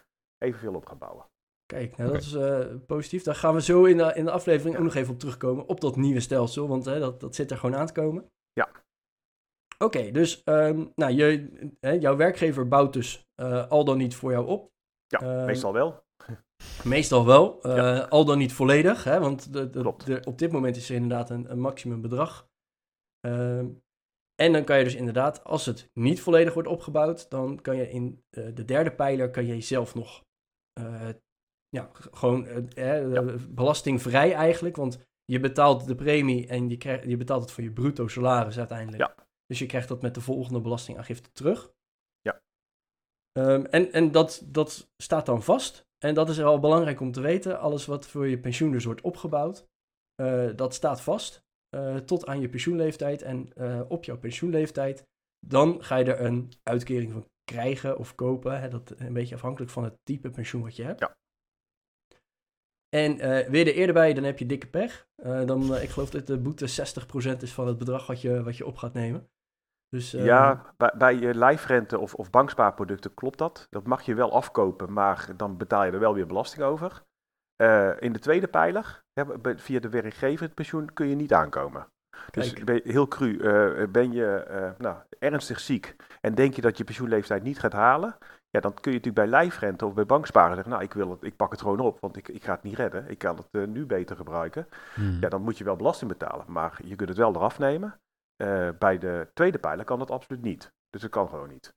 evenveel 0.44 0.74
op 0.74 0.86
gaan 0.86 0.98
bouwen. 0.98 1.26
Kijk, 1.66 1.96
nou, 1.96 2.12
dat 2.12 2.20
is 2.20 2.32
uh, 2.32 2.66
positief. 2.86 3.22
Daar 3.22 3.34
gaan 3.34 3.54
we 3.54 3.62
zo 3.62 3.84
in 3.84 3.96
de, 3.96 4.12
in 4.14 4.24
de 4.24 4.30
aflevering 4.30 4.76
ook 4.76 4.82
nog 4.82 4.94
even 4.94 5.12
op 5.12 5.18
terugkomen. 5.18 5.66
Op 5.66 5.80
dat 5.80 5.96
nieuwe 5.96 6.20
stelsel, 6.20 6.68
want 6.68 6.84
hè, 6.84 6.98
dat, 6.98 7.20
dat 7.20 7.34
zit 7.34 7.50
er 7.50 7.56
gewoon 7.56 7.76
aan 7.76 7.86
te 7.86 7.92
komen. 7.92 8.30
Ja. 8.52 8.70
Oké, 9.78 10.10
dus 10.10 10.42
um, 10.44 10.92
nou, 10.94 11.12
je, 11.12 11.48
hè, 11.80 11.90
jouw 11.90 12.16
werkgever 12.16 12.68
bouwt 12.68 12.92
dus 12.92 13.28
uh, 13.36 13.66
al 13.68 13.84
dan 13.84 13.98
niet 13.98 14.14
voor 14.14 14.30
jou 14.30 14.46
op. 14.46 14.72
Ja, 15.06 15.22
uh, 15.22 15.44
meestal 15.44 15.72
wel. 15.72 16.04
Meestal 16.84 17.26
wel, 17.26 17.58
ja. 17.76 18.00
al 18.00 18.24
dan 18.24 18.38
niet 18.38 18.52
volledig. 18.52 19.04
Hè, 19.04 19.20
want 19.20 19.52
de, 19.52 19.70
de, 19.70 19.94
de, 20.04 20.22
op 20.24 20.38
dit 20.38 20.52
moment 20.52 20.76
is 20.76 20.88
er 20.88 20.94
inderdaad 20.94 21.30
een, 21.30 21.50
een 21.50 21.60
maximum 21.60 22.00
bedrag. 22.00 22.48
Ehm, 23.20 23.66
en 24.34 24.52
dan 24.52 24.64
kan 24.64 24.78
je 24.78 24.84
dus 24.84 24.94
inderdaad, 24.94 25.44
als 25.44 25.66
het 25.66 25.90
niet 25.92 26.20
volledig 26.20 26.54
wordt 26.54 26.68
opgebouwd, 26.68 27.30
dan 27.30 27.60
kan 27.60 27.76
je 27.76 27.90
in 27.90 28.24
uh, 28.30 28.54
de 28.54 28.64
derde 28.64 28.92
pijler 28.92 29.30
kan 29.30 29.46
je 29.46 29.60
zelf 29.60 29.94
nog 29.94 30.24
ja, 31.68 31.90
gewoon 31.92 32.46
uh, 32.46 33.14
ja. 33.14 33.36
belastingvrij 33.48 34.32
eigenlijk. 34.32 34.76
Want 34.76 34.98
je 35.24 35.40
betaalt 35.40 35.86
de 35.86 35.94
premie 35.94 36.46
en 36.46 36.68
je, 36.68 36.76
krijgt, 36.76 37.04
je 37.04 37.16
betaalt 37.16 37.42
het 37.42 37.52
voor 37.52 37.64
je 37.64 37.72
bruto 37.72 38.08
salaris 38.08 38.58
uiteindelijk. 38.58 39.02
Ja. 39.02 39.14
Dus 39.46 39.58
je 39.58 39.66
krijgt 39.66 39.88
dat 39.88 40.02
met 40.02 40.14
de 40.14 40.20
volgende 40.20 40.60
belastingaangifte 40.60 41.32
terug. 41.32 41.72
Ja. 42.20 42.42
Um, 43.38 43.66
en 43.66 43.92
en 43.92 44.12
dat, 44.12 44.42
dat 44.46 44.90
staat 44.96 45.26
dan 45.26 45.42
vast. 45.42 45.88
En 45.98 46.14
dat 46.14 46.28
is 46.28 46.36
wel 46.36 46.58
belangrijk 46.58 47.00
om 47.00 47.12
te 47.12 47.20
weten. 47.20 47.58
Alles 47.58 47.86
wat 47.86 48.06
voor 48.06 48.28
je 48.28 48.40
pensioen 48.40 48.72
dus 48.72 48.84
wordt 48.84 49.00
opgebouwd, 49.00 49.68
dat 50.56 50.74
staat 50.74 51.00
vast. 51.00 51.48
Uh, 51.76 51.96
tot 51.96 52.26
aan 52.26 52.40
je 52.40 52.48
pensioenleeftijd. 52.48 53.22
En 53.22 53.50
uh, 53.56 53.80
op 53.88 54.04
jouw 54.04 54.18
pensioenleeftijd, 54.18 55.06
dan 55.46 55.84
ga 55.84 55.96
je 55.96 56.04
er 56.04 56.24
een 56.24 56.52
uitkering 56.62 57.12
van 57.12 57.26
krijgen 57.52 57.98
of 57.98 58.14
kopen. 58.14 58.60
Hè, 58.60 58.68
dat 58.68 58.94
een 58.96 59.12
beetje 59.12 59.34
afhankelijk 59.34 59.70
van 59.70 59.84
het 59.84 59.98
type 60.02 60.30
pensioen 60.30 60.62
wat 60.62 60.76
je 60.76 60.82
hebt. 60.82 61.00
Ja. 61.00 61.16
En 62.88 63.16
uh, 63.16 63.48
weer 63.48 63.66
er 63.66 63.74
eerder 63.74 63.94
bij, 63.94 64.14
dan 64.14 64.24
heb 64.24 64.38
je 64.38 64.46
dikke 64.46 64.66
pech. 64.66 65.08
dan, 65.22 65.74
ik 65.74 65.88
geloof 65.88 66.10
dat 66.10 66.26
de 66.26 66.38
boete 66.38 66.68
60% 67.36 67.36
is 67.40 67.52
van 67.52 67.66
het 67.66 67.78
bedrag 67.78 68.06
wat 68.06 68.20
je, 68.20 68.42
wat 68.42 68.56
je 68.56 68.66
op 68.66 68.76
gaat 68.76 68.92
nemen. 68.92 69.30
Dus, 69.88 70.10
ja, 70.10 70.74
bij, 70.76 70.92
bij 70.98 71.14
je 71.14 71.34
lijfrente 71.34 71.98
of, 71.98 72.14
of 72.14 72.30
bankspaarproducten 72.30 73.14
klopt 73.14 73.38
dat. 73.38 73.66
Dat 73.70 73.86
mag 73.86 74.02
je 74.02 74.14
wel 74.14 74.32
afkopen, 74.32 74.92
maar 74.92 75.28
dan 75.36 75.56
betaal 75.56 75.84
je 75.84 75.92
er 75.92 75.98
wel 75.98 76.14
weer 76.14 76.26
belasting 76.26 76.64
over. 76.64 77.02
Uh, 77.62 77.90
in 78.00 78.12
de 78.12 78.18
tweede 78.18 78.48
pijler, 78.48 79.02
via 79.56 79.80
de 79.80 79.88
werkgever 79.88 80.46
het 80.46 80.54
pensioen, 80.54 80.92
kun 80.92 81.06
je 81.06 81.14
niet 81.14 81.32
aankomen. 81.32 81.86
Dus 82.30 82.52
ben 82.52 82.80
heel 82.84 83.08
cru, 83.08 83.30
uh, 83.30 83.88
ben 83.88 84.12
je 84.12 84.74
nou, 84.78 84.96
ernstig 85.20 85.60
ziek 85.60 85.96
en 86.20 86.34
denk 86.34 86.54
je 86.54 86.60
dat 86.60 86.78
je 86.78 86.84
pensioenleeftijd 86.84 87.42
niet 87.42 87.58
gaat 87.58 87.72
halen, 87.72 88.16
ja, 88.50 88.60
dan 88.60 88.74
kun 88.74 88.92
je 88.92 88.98
natuurlijk 88.98 89.30
bij 89.30 89.40
lijfrente 89.40 89.86
of 89.86 89.94
bij 89.94 90.06
banksparen 90.06 90.54
zeggen, 90.54 90.72
nou, 90.72 90.84
ik, 90.84 90.92
wil 90.92 91.10
het, 91.10 91.22
ik 91.22 91.36
pak 91.36 91.50
het 91.50 91.60
gewoon 91.60 91.80
op, 91.80 92.00
want 92.00 92.16
ik, 92.16 92.28
ik 92.28 92.44
ga 92.44 92.52
het 92.52 92.62
niet 92.62 92.76
redden. 92.76 93.10
Ik 93.10 93.18
kan 93.18 93.36
het 93.36 93.68
nu 93.68 93.86
beter 93.86 94.16
gebruiken. 94.16 94.68
Hmm. 94.94 95.16
Ja, 95.20 95.28
dan 95.28 95.42
moet 95.42 95.58
je 95.58 95.64
wel 95.64 95.76
belasting 95.76 96.10
betalen, 96.10 96.44
maar 96.48 96.80
je 96.84 96.96
kunt 96.96 97.08
het 97.08 97.18
wel 97.18 97.34
eraf 97.34 97.58
nemen. 97.58 98.00
bij 98.78 98.98
de 98.98 99.30
tweede 99.34 99.58
pijler 99.58 99.84
kan 99.84 99.98
dat 99.98 100.10
absoluut 100.10 100.42
niet. 100.42 100.72
Dus 100.90 101.00
dat 101.00 101.10
kan 101.10 101.28
gewoon 101.28 101.48
niet. 101.48 101.74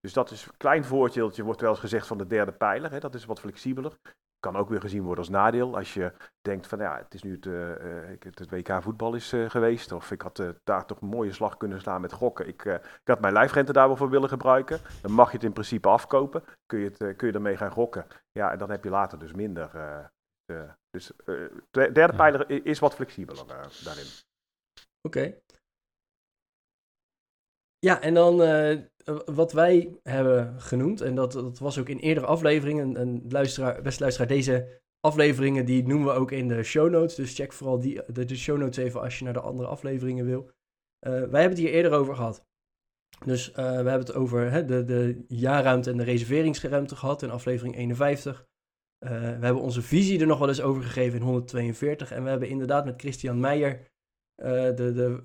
Dus 0.00 0.12
dat 0.12 0.30
is 0.30 0.46
een 0.46 0.56
klein 0.56 0.84
voordeeltje, 0.84 1.42
wordt 1.42 1.60
wel 1.60 1.70
eens 1.70 1.80
gezegd 1.80 2.06
van 2.06 2.18
de 2.18 2.26
derde 2.26 2.52
pijler. 2.52 2.90
Hè, 2.90 3.00
dat 3.00 3.14
is 3.14 3.24
wat 3.24 3.40
flexibeler 3.40 3.98
kan 4.44 4.56
ook 4.56 4.68
weer 4.68 4.80
gezien 4.80 5.02
worden 5.02 5.18
als 5.18 5.28
nadeel. 5.28 5.76
Als 5.76 5.94
je 5.94 6.12
denkt 6.40 6.66
van 6.66 6.78
ja, 6.78 6.96
het 6.96 7.14
is 7.14 7.22
nu 7.22 7.32
het, 7.32 7.46
uh, 7.46 7.72
het 8.20 8.50
WK 8.50 8.82
voetbal 8.82 9.14
is 9.14 9.28
geweest. 9.48 9.92
Of 9.92 10.10
ik 10.10 10.22
had 10.22 10.42
daar 10.64 10.86
toch 10.86 11.00
een 11.00 11.08
mooie 11.08 11.32
slag 11.32 11.56
kunnen 11.56 11.80
slaan 11.80 12.00
met 12.00 12.12
gokken. 12.12 12.48
Ik, 12.48 12.64
ik 12.64 13.00
had 13.04 13.20
mijn 13.20 13.32
lijfrente 13.32 13.72
daar 13.72 13.86
wel 13.86 13.96
voor 13.96 14.10
willen 14.10 14.28
gebruiken. 14.28 14.80
Dan 15.02 15.12
mag 15.12 15.28
je 15.30 15.36
het 15.36 15.44
in 15.46 15.52
principe 15.52 15.88
afkopen. 15.88 16.44
Kun 16.66 16.78
je, 16.78 16.84
het, 16.96 17.16
kun 17.16 17.28
je 17.28 17.34
ermee 17.34 17.56
gaan 17.56 17.70
gokken. 17.70 18.06
Ja, 18.32 18.52
en 18.52 18.58
dan 18.58 18.70
heb 18.70 18.84
je 18.84 18.90
later 18.90 19.18
dus 19.18 19.32
minder. 19.32 19.70
dus 20.90 21.12
de 21.70 21.92
derde 21.92 22.16
pijler 22.16 22.66
is 22.66 22.78
wat 22.78 22.94
flexibeler 22.94 23.46
daarin. 23.84 24.06
Oké. 25.02 25.34
Ja, 27.78 28.00
en 28.00 28.14
dan 28.14 28.36
wat 29.24 29.52
wij 29.52 29.98
hebben 30.02 30.60
genoemd, 30.60 31.00
en 31.00 31.14
dat, 31.14 31.32
dat 31.32 31.58
was 31.58 31.78
ook 31.78 31.88
in 31.88 31.98
eerdere 31.98 32.26
afleveringen, 32.26 32.96
en 32.96 33.24
luisteraar, 33.28 33.82
beste 33.82 34.02
luisteraar, 34.02 34.28
deze 34.28 34.82
afleveringen 35.00 35.64
die 35.64 35.86
noemen 35.86 36.06
we 36.06 36.20
ook 36.20 36.30
in 36.30 36.48
de 36.48 36.62
show 36.62 36.90
notes, 36.90 37.14
dus 37.14 37.34
check 37.34 37.52
vooral 37.52 37.80
die, 37.80 38.00
de, 38.12 38.36
show 38.36 38.58
notes 38.58 38.84
even 38.84 39.00
als 39.00 39.18
je 39.18 39.24
naar 39.24 39.32
de 39.32 39.40
andere 39.40 39.68
afleveringen 39.68 40.24
wil. 40.24 40.40
Uh, 40.40 40.50
wij 41.00 41.40
hebben 41.40 41.50
het 41.50 41.58
hier 41.58 41.70
eerder 41.70 41.92
over 41.92 42.14
gehad. 42.14 42.46
Dus 43.24 43.48
uh, 43.48 43.54
we 43.56 43.62
hebben 43.62 43.98
het 43.98 44.14
over 44.14 44.50
hè, 44.50 44.64
de, 44.64 44.84
de 44.84 45.24
jaarruimte 45.28 45.90
en 45.90 45.96
de 45.96 46.04
reserveringsruimte 46.04 46.96
gehad 46.96 47.22
in 47.22 47.30
aflevering 47.30 47.76
51. 47.76 48.46
Uh, 49.04 49.10
eh, 49.10 49.38
we 49.38 49.44
hebben 49.44 49.62
onze 49.62 49.82
visie 49.82 50.20
er 50.20 50.26
nog 50.26 50.38
wel 50.38 50.48
eens 50.48 50.62
over 50.62 50.82
gegeven 50.82 51.18
in 51.18 51.24
142. 51.24 52.12
En 52.12 52.22
we 52.22 52.30
hebben 52.30 52.48
inderdaad 52.48 52.84
met 52.84 53.00
Christian 53.00 53.40
Meijer 53.40 53.92
uh, 54.42 54.50
de, 54.50 54.92
de 54.92 55.20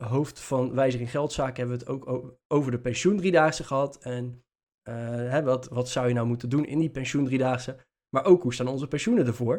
uh, 0.00 0.08
hoofd 0.08 0.40
van 0.40 0.74
wijziging 0.74 1.10
geldzaken 1.10 1.56
hebben 1.56 1.78
we 1.78 1.84
het 1.84 1.92
ook 1.92 2.36
over 2.48 2.70
de 2.70 2.80
pensioendriedaagse 2.80 3.64
gehad. 3.64 3.98
En 3.98 4.44
uh, 4.88 4.94
hè, 5.06 5.42
wat, 5.42 5.68
wat 5.68 5.88
zou 5.88 6.08
je 6.08 6.14
nou 6.14 6.26
moeten 6.26 6.48
doen 6.48 6.64
in 6.64 6.78
die 6.78 6.90
pensioendriedaagse? 6.90 7.76
Maar 8.08 8.24
ook 8.24 8.42
hoe 8.42 8.54
staan 8.54 8.68
onze 8.68 8.88
pensioenen 8.88 9.26
ervoor? 9.26 9.56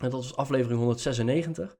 En 0.00 0.10
dat 0.10 0.12
was 0.12 0.36
aflevering 0.36 0.78
196. 0.78 1.78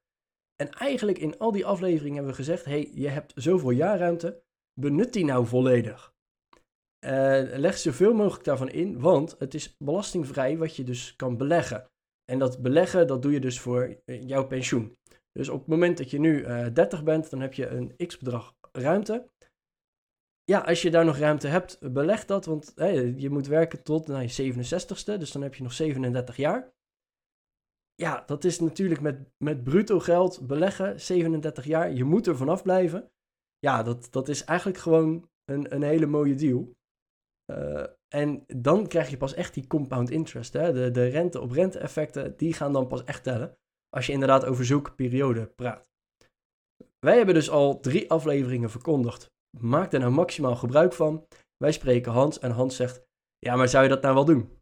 En 0.56 0.70
eigenlijk 0.70 1.18
in 1.18 1.38
al 1.38 1.52
die 1.52 1.66
afleveringen 1.66 2.14
hebben 2.14 2.32
we 2.32 2.38
gezegd: 2.38 2.64
hey, 2.64 2.90
je 2.94 3.08
hebt 3.08 3.32
zoveel 3.34 3.70
jaarruimte, 3.70 4.42
benut 4.80 5.12
die 5.12 5.24
nou 5.24 5.46
volledig. 5.46 6.14
leg 7.56 7.78
zoveel 7.78 8.14
mogelijk 8.14 8.44
daarvan 8.44 8.68
in, 8.68 9.00
want 9.00 9.36
het 9.38 9.54
is 9.54 9.76
belastingvrij 9.78 10.58
wat 10.58 10.76
je 10.76 10.84
dus 10.84 11.16
kan 11.16 11.36
beleggen. 11.36 11.90
En 12.24 12.38
dat 12.38 12.62
beleggen, 12.62 13.06
dat 13.06 13.22
doe 13.22 13.32
je 13.32 13.40
dus 13.40 13.60
voor 13.60 14.02
jouw 14.04 14.46
pensioen. 14.46 14.96
Dus 15.32 15.48
op 15.48 15.58
het 15.58 15.68
moment 15.68 15.98
dat 15.98 16.10
je 16.10 16.18
nu 16.18 16.40
uh, 16.40 16.66
eh, 16.66 16.74
30 16.74 17.04
bent, 17.04 17.30
dan 17.30 17.40
heb 17.40 17.54
je 17.54 17.68
een 17.68 17.96
x-bedrag 18.06 18.54
ruimte. 18.72 19.30
Ja, 20.44 20.58
als 20.60 20.82
je 20.82 20.90
daar 20.90 21.04
nog 21.04 21.16
ruimte 21.16 21.48
hebt, 21.48 21.92
beleg 21.92 22.24
dat, 22.24 22.44
want 22.44 22.72
je 23.16 23.28
moet 23.30 23.46
werken 23.46 23.82
tot 23.82 24.06
nou, 24.06 24.22
je 24.22 24.52
67ste, 24.54 25.18
dus 25.18 25.32
dan 25.32 25.42
heb 25.42 25.54
je 25.54 25.62
nog 25.62 25.72
37 25.72 26.36
jaar. 26.36 26.72
Ja, 27.94 28.22
dat 28.26 28.44
is 28.44 28.60
natuurlijk 28.60 29.00
met, 29.00 29.30
met 29.36 29.64
bruto 29.64 29.98
geld 30.00 30.46
beleggen, 30.46 31.00
37 31.00 31.64
jaar, 31.64 31.92
je 31.92 32.04
moet 32.04 32.26
er 32.26 32.36
vanaf 32.36 32.62
blijven. 32.62 33.10
Ja, 33.58 33.82
dat, 33.82 34.08
dat 34.10 34.28
is 34.28 34.44
eigenlijk 34.44 34.78
gewoon 34.78 35.30
een, 35.44 35.74
een 35.74 35.82
hele 35.82 36.06
mooie 36.06 36.34
deal. 36.34 36.74
Uh, 37.52 37.86
en 38.08 38.44
dan 38.46 38.86
krijg 38.86 39.10
je 39.10 39.16
pas 39.16 39.34
echt 39.34 39.54
die 39.54 39.66
compound 39.66 40.10
interest. 40.10 40.52
Hè? 40.52 40.72
De, 40.72 40.90
de 40.90 41.06
rente 41.06 41.40
op 41.40 41.50
rente 41.50 41.78
effecten, 41.78 42.36
die 42.36 42.52
gaan 42.52 42.72
dan 42.72 42.86
pas 42.86 43.04
echt 43.04 43.22
tellen 43.22 43.58
als 43.96 44.06
je 44.06 44.12
inderdaad 44.12 44.44
over 44.44 44.64
zulke 44.64 44.92
periode 44.92 45.46
praat. 45.46 45.90
Wij 46.98 47.16
hebben 47.16 47.34
dus 47.34 47.50
al 47.50 47.80
drie 47.80 48.10
afleveringen 48.10 48.70
verkondigd. 48.70 49.30
Maak 49.58 49.92
er 49.92 50.00
nou 50.00 50.12
maximaal 50.12 50.56
gebruik 50.56 50.92
van. 50.92 51.26
Wij 51.56 51.72
spreken 51.72 52.12
Hans 52.12 52.38
en 52.38 52.50
Hans 52.50 52.76
zegt: 52.76 53.02
Ja, 53.38 53.56
maar 53.56 53.68
zou 53.68 53.82
je 53.82 53.88
dat 53.88 54.02
nou 54.02 54.14
wel 54.14 54.24
doen? 54.24 54.58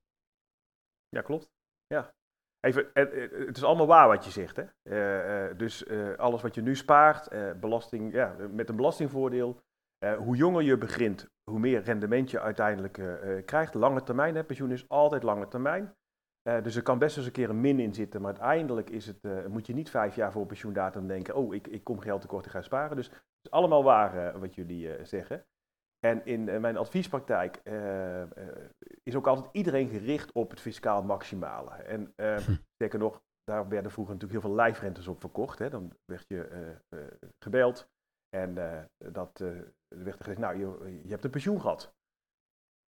Ja, 1.09 1.23
klopt. 1.23 1.51
Ja. 1.87 2.15
Even, 2.61 2.91
het 3.47 3.57
is 3.57 3.65
allemaal 3.65 3.87
waar 3.87 4.09
wat 4.09 4.25
je 4.25 4.31
zegt. 4.31 4.57
Hè? 4.57 4.65
Eh, 4.83 5.49
eh, 5.49 5.59
dus 5.59 5.85
eh, 5.85 6.15
alles 6.15 6.43
wat 6.43 6.55
je 6.55 6.63
nu 6.63 6.77
spaart, 6.77 7.29
belasting, 7.61 8.13
ja, 8.13 8.37
met 8.51 8.69
een 8.69 8.77
belastingvoordeel. 8.77 9.61
hoe 10.19 10.37
jonger 10.37 10.63
je 10.63 10.79
begint, 10.79 11.29
hoe 11.51 11.59
meer 11.59 11.83
rendement 11.83 12.31
je 12.31 12.41
uiteindelijk 12.41 12.93
krijgt. 13.47 13.75
Lange 13.75 14.03
termijn, 14.03 14.35
hè? 14.35 14.45
pensioen 14.45 14.71
is 14.71 14.89
altijd 14.89 15.23
lange 15.23 15.49
termijn. 15.49 15.95
Uh, 16.49 16.63
dus 16.63 16.77
er 16.77 16.83
kan 16.83 16.99
best 16.99 17.17
eens 17.17 17.27
een 17.27 17.33
keer 17.33 17.51
een 17.51 17.61
min 17.61 17.81
in 17.81 17.95
zitten, 17.95 18.21
maar 18.21 18.31
uiteindelijk 18.31 18.91
is 18.91 19.07
het, 19.07 19.25
uh, 19.25 19.47
moet 19.47 19.67
je 19.67 19.75
niet 19.75 19.91
vijf 19.91 20.15
jaar 20.15 20.33
voor 20.33 20.47
pensioendatum 20.47 21.07
denken, 21.07 21.35
oh, 21.35 21.55
ik, 21.55 21.67
ik 21.67 21.85
kom 21.85 21.99
geld 21.99 22.21
tekort, 22.21 22.47
ik 22.47 22.51
ga 22.51 22.63
sparen. 22.63 22.97
Dus 22.97 23.09
het 23.09 23.23
is 23.43 23.51
allemaal 23.51 23.85
waar 23.85 24.35
uh, 24.35 24.41
wat 24.41 24.55
jullie 24.55 25.05
zeggen. 25.05 25.47
En 25.99 26.25
in 26.25 26.61
mijn 26.61 26.77
adviespraktijk 26.77 27.57
is 29.03 29.17
ook 29.17 29.27
altijd 29.27 29.49
iedereen 29.53 29.89
gericht 29.89 30.33
op 30.33 30.51
het 30.51 30.61
fiscaal 30.61 31.03
maximale. 31.03 31.71
En 31.71 32.13
hm. 32.17 32.55
sterker 32.75 32.99
nog, 32.99 33.23
daar 33.45 33.69
werden 33.69 33.91
vroeger 33.91 34.15
natuurlijk 34.15 34.41
heel 34.41 34.51
veel 34.51 34.61
lijfrentes 34.61 35.09
op 35.09 35.21
verkocht. 35.21 35.59
Hè. 35.59 35.71
Dan 35.71 35.97
werd 36.05 36.25
je 36.29 36.77
gebeld 37.39 37.89
en 38.29 38.55
dat 39.13 39.39
werd 39.89 40.19
er 40.19 40.25
gezegd, 40.25 40.39
nou, 40.39 40.59
je, 40.59 41.01
je 41.03 41.11
hebt 41.11 41.25
een 41.25 41.31
pensioen 41.31 41.61
gehad. 41.61 41.95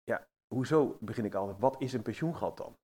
Ja, 0.03 0.27
hoezo 0.47 0.97
begin 0.99 1.25
ik 1.25 1.35
altijd, 1.35 1.59
wat 1.59 1.81
is 1.81 1.93
een 1.93 2.01
pensioengat 2.01 2.57
dan? 2.57 2.77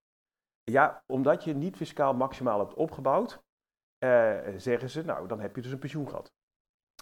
Ja, 0.72 1.04
omdat 1.06 1.44
je 1.44 1.54
niet 1.54 1.76
fiscaal 1.76 2.14
maximaal 2.14 2.60
hebt 2.60 2.74
opgebouwd, 2.74 3.44
uh, 4.06 4.40
zeggen 4.58 4.90
ze, 4.90 5.04
nou, 5.04 5.28
dan 5.28 5.40
heb 5.40 5.56
je 5.56 5.62
dus 5.62 5.72
een 5.72 5.80
pensioen 5.80 6.08
gehad. 6.08 6.32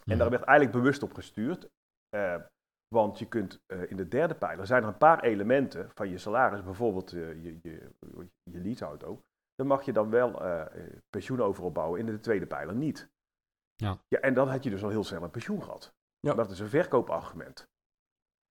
En 0.05 0.17
daar 0.17 0.29
werd 0.29 0.43
eigenlijk 0.43 0.77
bewust 0.77 1.03
op 1.03 1.13
gestuurd. 1.13 1.69
Uh, 2.15 2.41
want 2.87 3.19
je 3.19 3.27
kunt 3.27 3.63
uh, 3.67 3.91
in 3.91 3.97
de 3.97 4.07
derde 4.07 4.35
pijler 4.35 4.65
zijn 4.65 4.81
er 4.81 4.87
een 4.87 4.97
paar 4.97 5.23
elementen 5.23 5.91
van 5.93 6.09
je 6.09 6.17
salaris, 6.17 6.63
bijvoorbeeld 6.63 7.11
je, 7.11 7.41
je, 7.41 7.91
je 8.43 8.59
leaseauto. 8.59 9.21
Dan 9.55 9.67
mag 9.67 9.85
je 9.85 9.93
dan 9.93 10.09
wel 10.09 10.41
pensioen 11.09 11.41
over 11.41 11.63
opbouwen. 11.63 11.99
In 11.99 12.05
de 12.05 12.19
tweede 12.19 12.47
pijler 12.47 12.75
niet. 12.75 13.09
Ja. 13.75 13.99
ja. 14.07 14.19
En 14.19 14.33
dan 14.33 14.47
had 14.47 14.63
je 14.63 14.69
dus 14.69 14.83
al 14.83 14.89
heel 14.89 15.03
snel 15.03 15.23
een 15.23 15.31
pensioen 15.31 15.63
gehad. 15.63 15.93
Ja. 16.19 16.33
Dat 16.33 16.51
is 16.51 16.59
een 16.59 16.69
verkoopargument. 16.69 17.67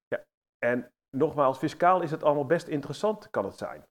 Ja. 0.06 0.25
En 0.59 0.92
nogmaals, 1.11 1.59
fiscaal 1.59 2.02
is 2.02 2.11
het 2.11 2.23
allemaal 2.23 2.47
best 2.47 2.66
interessant, 2.66 3.30
kan 3.30 3.44
het 3.44 3.56
zijn. 3.56 3.85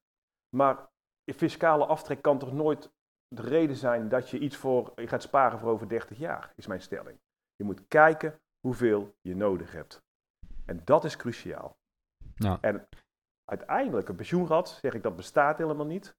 Maar 0.56 0.92
fiscale 1.26 1.86
aftrek 1.86 2.22
kan 2.22 2.40
toch 2.40 2.54
nooit 2.54 2.92
de 3.28 3.42
reden 3.42 3.76
zijn 3.76 4.10
dat 4.10 4.30
je 4.30 4.40
iets 4.40 4.56
voor, 4.56 4.92
je 4.96 5.08
gaat 5.08 5.22
sparen 5.22 5.60
voor 5.60 5.70
over 5.70 5.88
30 5.88 6.18
jaar, 6.18 6.54
is 6.56 6.68
mijn 6.68 6.82
stelling. 6.82 7.20
Je 7.56 7.64
moet 7.64 7.88
kijken 7.88 8.40
hoeveel 8.60 9.16
je 9.22 9.36
nodig 9.36 9.72
hebt. 9.72 10.04
En 10.66 10.82
dat 10.84 11.04
is 11.04 11.16
cruciaal. 11.16 11.78
Ja. 12.36 12.58
En 12.62 12.88
uiteindelijk, 13.46 14.10
een 14.10 14.16
pensioenrad, 14.16 14.70
zeg 14.70 14.94
ik, 14.94 15.04
dat 15.04 15.16
bestaat 15.16 15.58
helemaal 15.58 15.86
niet. 15.86 16.16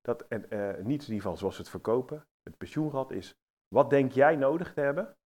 Dat, 0.00 0.28
en, 0.28 0.46
uh, 0.54 0.68
niet 0.68 1.02
in 1.02 1.08
ieder 1.08 1.14
geval 1.14 1.36
zoals 1.36 1.58
het 1.58 1.68
verkopen. 1.68 2.26
Het 2.42 2.56
pensioenrad 2.56 3.10
is, 3.10 3.34
wat 3.68 3.90
denk 3.90 4.12
jij 4.12 4.36
nodig 4.36 4.72
te 4.74 4.80
hebben? 4.80 5.16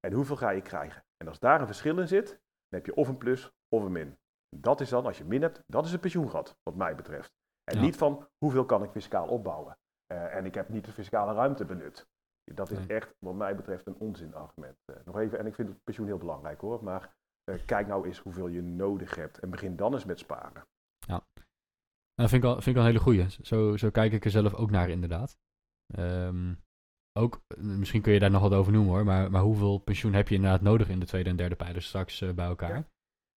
En 0.00 0.12
hoeveel 0.12 0.36
ga 0.36 0.50
je 0.50 0.62
krijgen? 0.62 1.04
En 1.16 1.28
als 1.28 1.38
daar 1.38 1.60
een 1.60 1.66
verschil 1.66 1.98
in 1.98 2.08
zit, 2.08 2.28
dan 2.28 2.80
heb 2.80 2.86
je 2.86 2.94
of 2.94 3.08
een 3.08 3.18
plus 3.18 3.52
of 3.68 3.82
een 3.82 3.92
min. 3.92 4.18
Dat 4.56 4.80
is 4.80 4.88
dan, 4.88 5.06
als 5.06 5.18
je 5.18 5.24
min 5.24 5.42
hebt, 5.42 5.62
dat 5.66 5.84
is 5.84 5.92
een 5.92 6.00
pensioenrad, 6.00 6.58
wat 6.62 6.74
mij 6.74 6.94
betreft. 6.94 7.32
En 7.64 7.80
niet 7.80 7.96
van 7.96 8.28
hoeveel 8.38 8.64
kan 8.64 8.82
ik 8.82 8.90
fiscaal 8.90 9.28
opbouwen. 9.28 9.78
Uh, 10.12 10.34
en 10.34 10.44
ik 10.44 10.54
heb 10.54 10.68
niet 10.68 10.84
de 10.84 10.92
fiscale 10.92 11.34
ruimte 11.34 11.64
benut. 11.64 12.06
Dat 12.44 12.70
is 12.70 12.86
echt, 12.86 13.14
wat 13.18 13.34
mij 13.34 13.56
betreft, 13.56 13.86
een 13.86 13.98
onzinargument. 13.98 14.76
Uh, 14.86 14.96
nog 15.04 15.18
even, 15.18 15.38
en 15.38 15.46
ik 15.46 15.54
vind 15.54 15.68
het 15.68 15.84
pensioen 15.84 16.06
heel 16.06 16.18
belangrijk 16.18 16.60
hoor, 16.60 16.84
maar 16.84 17.14
uh, 17.50 17.64
kijk 17.66 17.86
nou 17.86 18.06
eens 18.06 18.18
hoeveel 18.18 18.48
je 18.48 18.62
nodig 18.62 19.14
hebt 19.14 19.38
en 19.38 19.50
begin 19.50 19.76
dan 19.76 19.92
eens 19.92 20.04
met 20.04 20.18
sparen. 20.18 20.66
Ja, 20.98 21.26
dat 22.14 22.28
vind 22.28 22.44
ik 22.44 22.48
al, 22.48 22.54
vind 22.54 22.66
ik 22.66 22.76
al 22.76 22.80
een 22.80 22.86
hele 22.86 22.98
goeie. 22.98 23.26
Zo, 23.28 23.76
zo 23.76 23.90
kijk 23.90 24.12
ik 24.12 24.24
er 24.24 24.30
zelf 24.30 24.54
ook 24.54 24.70
naar 24.70 24.88
inderdaad. 24.88 25.38
Um, 25.98 26.62
ook, 27.18 27.40
misschien 27.56 28.02
kun 28.02 28.12
je 28.12 28.18
daar 28.18 28.30
nog 28.30 28.42
wat 28.42 28.52
over 28.52 28.72
noemen 28.72 28.92
hoor, 28.92 29.04
maar, 29.04 29.30
maar 29.30 29.42
hoeveel 29.42 29.78
pensioen 29.78 30.12
heb 30.12 30.28
je 30.28 30.34
inderdaad 30.34 30.60
nodig 30.60 30.88
in 30.88 31.00
de 31.00 31.06
tweede 31.06 31.30
en 31.30 31.36
derde 31.36 31.56
pijler 31.56 31.82
straks 31.82 32.34
bij 32.34 32.46
elkaar? 32.46 32.76
Ja. 32.76 32.88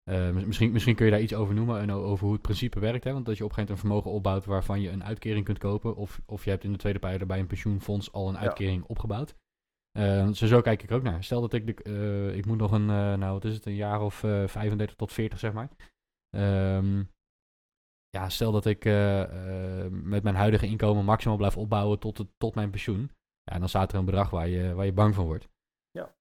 Uh, 0.10 0.32
misschien, 0.32 0.72
misschien 0.72 0.96
kun 0.96 1.06
je 1.06 1.12
daar 1.12 1.22
iets 1.22 1.34
over 1.34 1.56
noemen 1.56 1.80
en 1.80 1.92
over 1.92 2.24
hoe 2.24 2.34
het 2.34 2.42
principe 2.42 2.80
werkt. 2.80 3.04
Hè? 3.04 3.14
Want 3.14 3.26
dat 3.26 3.38
je 3.38 3.44
op 3.44 3.50
een 3.50 3.56
gegeven 3.56 3.76
moment 3.76 3.94
een 3.94 4.02
vermogen 4.02 4.12
opbouwt 4.12 4.46
waarvan 4.46 4.82
je 4.82 4.90
een 4.90 5.04
uitkering 5.04 5.46
kunt 5.46 5.58
kopen. 5.58 5.96
Of, 5.96 6.22
of 6.26 6.44
je 6.44 6.50
hebt 6.50 6.64
in 6.64 6.72
de 6.72 6.78
tweede 6.78 7.00
pijler 7.00 7.28
bij 7.28 7.40
een 7.40 7.48
pensioenfonds 7.48 8.12
al 8.12 8.30
een 8.30 8.38
uitkering 8.38 8.84
opgebouwd. 8.84 9.36
Uh, 9.98 10.32
zo, 10.32 10.46
zo 10.46 10.62
kijk 10.62 10.84
ik 10.84 10.92
ook 10.92 11.04
naar. 11.04 11.24
Stel 11.24 11.42
dat 11.42 11.54
ik, 11.54 11.66
de, 11.66 11.90
uh, 11.90 12.36
ik 12.36 12.46
moet 12.46 12.58
nog 12.58 12.72
een, 12.72 12.86
nou 12.86 13.34
wat 13.34 13.46
is 13.46 13.54
het, 13.54 13.66
een 13.66 13.76
jaar 13.76 14.02
of 14.02 14.16
35 14.16 14.96
tot 14.96 15.12
40 15.12 15.40
zeg 15.40 15.54
maar. 15.54 15.70
Um, 16.36 17.10
ja, 18.10 18.30
stel 18.30 18.52
dat 18.52 18.66
ik 18.66 18.84
met 19.90 20.24
mijn 20.24 20.36
huidige 20.36 20.68
inkomen 20.68 21.06
maximaal 21.06 21.38
blijf 21.38 21.58
opbouwen 21.58 22.00
tot, 22.00 22.26
tot 22.38 22.56
mijn 22.56 22.70
pensioen. 22.70 23.12
Ja, 23.44 23.60
dan 23.60 23.70
staat 23.70 23.92
er 23.92 23.98
een 23.98 24.06
bedrag 24.06 24.30
waar 24.30 24.48
je, 24.48 24.74
waar 24.74 24.86
je 24.86 24.94
bang 24.94 25.16
van 25.16 25.26
wordt. 25.26 25.50
Ja, 25.92 26.16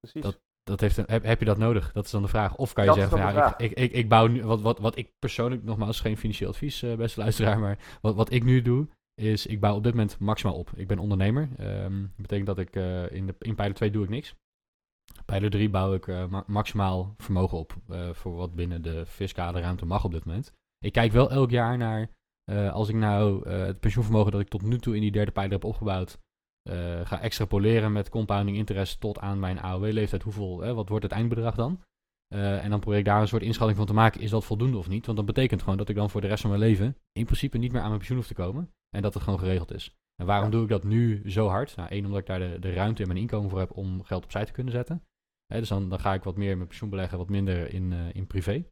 precies. 0.00 0.22
Dat, 0.22 0.40
dat 0.64 0.80
heeft 0.80 0.96
een, 0.96 1.04
heb, 1.06 1.24
heb 1.24 1.38
je 1.38 1.44
dat 1.44 1.58
nodig? 1.58 1.92
Dat 1.92 2.04
is 2.04 2.10
dan 2.10 2.22
de 2.22 2.28
vraag. 2.28 2.56
Of 2.56 2.72
kan 2.72 2.84
je 2.84 2.92
zeggen, 2.92 3.18
van, 3.18 3.34
ja, 3.34 3.58
ik, 3.58 3.72
ik, 3.72 3.92
ik, 3.92 4.08
bouw 4.08 4.26
nu, 4.26 4.44
wat, 4.44 4.60
wat, 4.60 4.78
wat 4.78 4.96
ik 4.96 5.12
persoonlijk, 5.18 5.62
nogmaals, 5.62 6.00
geen 6.00 6.16
financieel 6.16 6.50
advies, 6.50 6.82
uh, 6.82 6.96
beste 6.96 7.20
luisteraar, 7.20 7.58
maar 7.58 7.78
wat, 8.00 8.14
wat 8.14 8.32
ik 8.32 8.44
nu 8.44 8.62
doe, 8.62 8.88
is 9.14 9.46
ik 9.46 9.60
bouw 9.60 9.76
op 9.76 9.82
dit 9.82 9.92
moment 9.92 10.18
maximaal 10.18 10.56
op. 10.56 10.70
Ik 10.76 10.88
ben 10.88 10.98
ondernemer. 10.98 11.48
Um, 11.60 12.00
dat 12.00 12.16
betekent 12.16 12.46
dat 12.46 12.58
ik 12.58 12.76
uh, 12.76 13.12
in, 13.12 13.26
de, 13.26 13.34
in 13.38 13.54
pijler 13.54 13.74
2 13.74 13.90
doe 13.90 14.04
ik 14.04 14.10
niks. 14.10 14.34
Pijler 15.24 15.50
3 15.50 15.70
bouw 15.70 15.94
ik 15.94 16.06
uh, 16.06 16.26
ma 16.26 16.44
maximaal 16.46 17.14
vermogen 17.16 17.58
op 17.58 17.74
voor 18.12 18.34
wat 18.34 18.54
binnen 18.54 18.82
de 18.82 19.06
fiscale 19.06 19.60
ruimte 19.60 19.86
mag 19.86 20.04
op 20.04 20.12
dit 20.12 20.24
moment. 20.24 20.52
Ik 20.78 20.92
kijk 20.92 21.12
wel 21.12 21.30
elk 21.30 21.50
jaar 21.50 21.76
naar 21.76 22.10
Eh, 22.44 22.72
als 22.72 22.88
ik 22.88 22.94
nou 22.94 23.48
eh, 23.48 23.58
het 23.58 23.80
pensioenvermogen 23.80 24.32
dat 24.32 24.40
ik 24.40 24.48
tot 24.48 24.62
nu 24.62 24.78
toe 24.78 24.94
in 24.94 25.00
die 25.00 25.10
derde 25.10 25.30
pijler 25.30 25.52
heb 25.52 25.64
opgebouwd, 25.64 26.10
eh, 26.10 26.18
ga 27.04 27.20
extrapoleren 27.20 27.92
met 27.92 28.08
compounding 28.08 28.56
interest 28.56 29.00
tot 29.00 29.18
aan 29.18 29.38
mijn 29.38 29.60
AOW-leeftijd, 29.60 30.22
hoeveel, 30.22 30.74
wat 30.74 30.88
wordt 30.88 31.04
het 31.04 31.12
eindbedrag 31.12 31.54
dan? 31.54 31.80
en 32.34 32.70
dan 32.70 32.80
probeer 32.80 32.98
ik 32.98 33.04
daar 33.04 33.20
een 33.20 33.28
soort 33.28 33.42
inschatting 33.42 33.78
van 33.78 33.86
te 33.86 33.92
maken, 33.92 34.20
is 34.20 34.30
dat 34.30 34.44
voldoende 34.44 34.78
of 34.78 34.88
niet? 34.88 35.06
Want 35.06 35.16
dat 35.16 35.26
betekent 35.26 35.62
gewoon 35.62 35.78
dat 35.78 35.88
ik 35.88 35.96
dan 35.96 36.10
voor 36.10 36.20
de 36.20 36.26
rest 36.26 36.40
van 36.40 36.50
mijn 36.50 36.62
leven 36.62 36.96
in 37.12 37.24
principe 37.24 37.58
niet 37.58 37.72
meer 37.72 37.80
aan 37.80 37.86
mijn 37.86 37.98
pensioen 37.98 38.18
hoef 38.18 38.26
te 38.26 38.34
komen 38.34 38.70
en 38.96 39.02
dat 39.02 39.14
het 39.14 39.22
gewoon 39.22 39.38
geregeld 39.38 39.72
is. 39.72 39.94
En 40.16 40.26
waarom 40.26 40.50
doe 40.50 40.62
ik 40.62 40.68
dat 40.68 40.84
nu 40.84 41.30
zo 41.30 41.48
hard? 41.48 41.76
Nou, 41.76 41.88
één, 41.88 42.04
omdat 42.04 42.20
ik 42.20 42.26
daar 42.26 42.38
de, 42.38 42.56
de 42.60 42.72
ruimte 42.72 43.02
in 43.02 43.08
mijn 43.08 43.20
inkomen 43.20 43.50
voor 43.50 43.58
heb 43.58 43.76
om 43.76 44.02
geld 44.02 44.24
opzij 44.24 44.44
te 44.44 44.52
kunnen 44.52 44.72
zetten. 44.72 45.02
dus 45.46 45.68
dan, 45.68 45.88
dan 45.88 46.00
ga 46.00 46.14
ik 46.14 46.22
wat 46.22 46.36
meer 46.36 46.50
in 46.50 46.56
mijn 46.56 46.68
pensioen 46.68 46.90
beleggen, 46.90 47.18
wat 47.18 47.28
minder 47.28 47.72
in, 47.72 47.92
in 47.92 48.26
privé. 48.26 48.64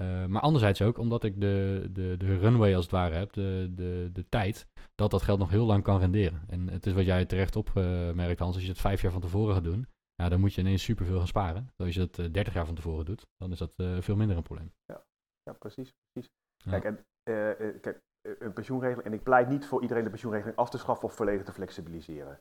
Uh, 0.00 0.26
maar 0.26 0.42
anderzijds 0.42 0.82
ook 0.82 0.98
omdat 0.98 1.24
ik 1.24 1.40
de, 1.40 1.88
de, 1.92 2.16
de 2.16 2.38
runway 2.38 2.74
als 2.74 2.84
het 2.84 2.94
ware 2.94 3.14
heb, 3.14 3.32
de, 3.32 3.72
de, 3.74 4.10
de 4.12 4.28
tijd, 4.28 4.66
dat 4.94 5.10
dat 5.10 5.22
geld 5.22 5.38
nog 5.38 5.50
heel 5.50 5.66
lang 5.66 5.82
kan 5.82 5.98
renderen. 5.98 6.42
En 6.48 6.68
het 6.68 6.86
is 6.86 6.92
wat 6.92 7.04
jij 7.04 7.24
terecht 7.24 7.56
opmerkt, 7.56 8.38
Hans, 8.38 8.54
als 8.54 8.64
je 8.64 8.70
het 8.70 8.80
vijf 8.80 9.02
jaar 9.02 9.12
van 9.12 9.20
tevoren 9.20 9.54
gaat 9.54 9.64
doen, 9.64 9.86
ja, 10.14 10.28
dan 10.28 10.40
moet 10.40 10.54
je 10.54 10.60
ineens 10.60 10.82
superveel 10.82 11.18
gaan 11.18 11.26
sparen. 11.26 11.72
Als 11.76 11.94
je 11.94 12.00
het 12.00 12.18
uh, 12.18 12.32
30 12.32 12.54
jaar 12.54 12.66
van 12.66 12.74
tevoren 12.74 13.04
doet, 13.04 13.26
dan 13.36 13.50
is 13.50 13.58
dat 13.58 13.72
uh, 13.76 14.00
veel 14.00 14.16
minder 14.16 14.36
een 14.36 14.42
probleem. 14.42 14.72
Ja, 14.84 15.04
ja 15.42 15.52
precies. 15.52 15.92
precies. 16.12 16.30
Kijk, 16.64 16.84
en, 16.84 17.04
kijk, 17.80 18.00
een 18.22 18.52
pensioenregeling, 18.52 19.06
en 19.06 19.12
ik 19.12 19.22
pleit 19.22 19.48
niet 19.48 19.66
voor 19.66 19.82
iedereen 19.82 20.04
de 20.04 20.10
pensioenregeling 20.10 20.58
af 20.58 20.70
te 20.70 20.78
schaffen 20.78 21.08
of 21.08 21.14
volledig 21.14 21.44
te 21.44 21.52
flexibiliseren. 21.52 22.40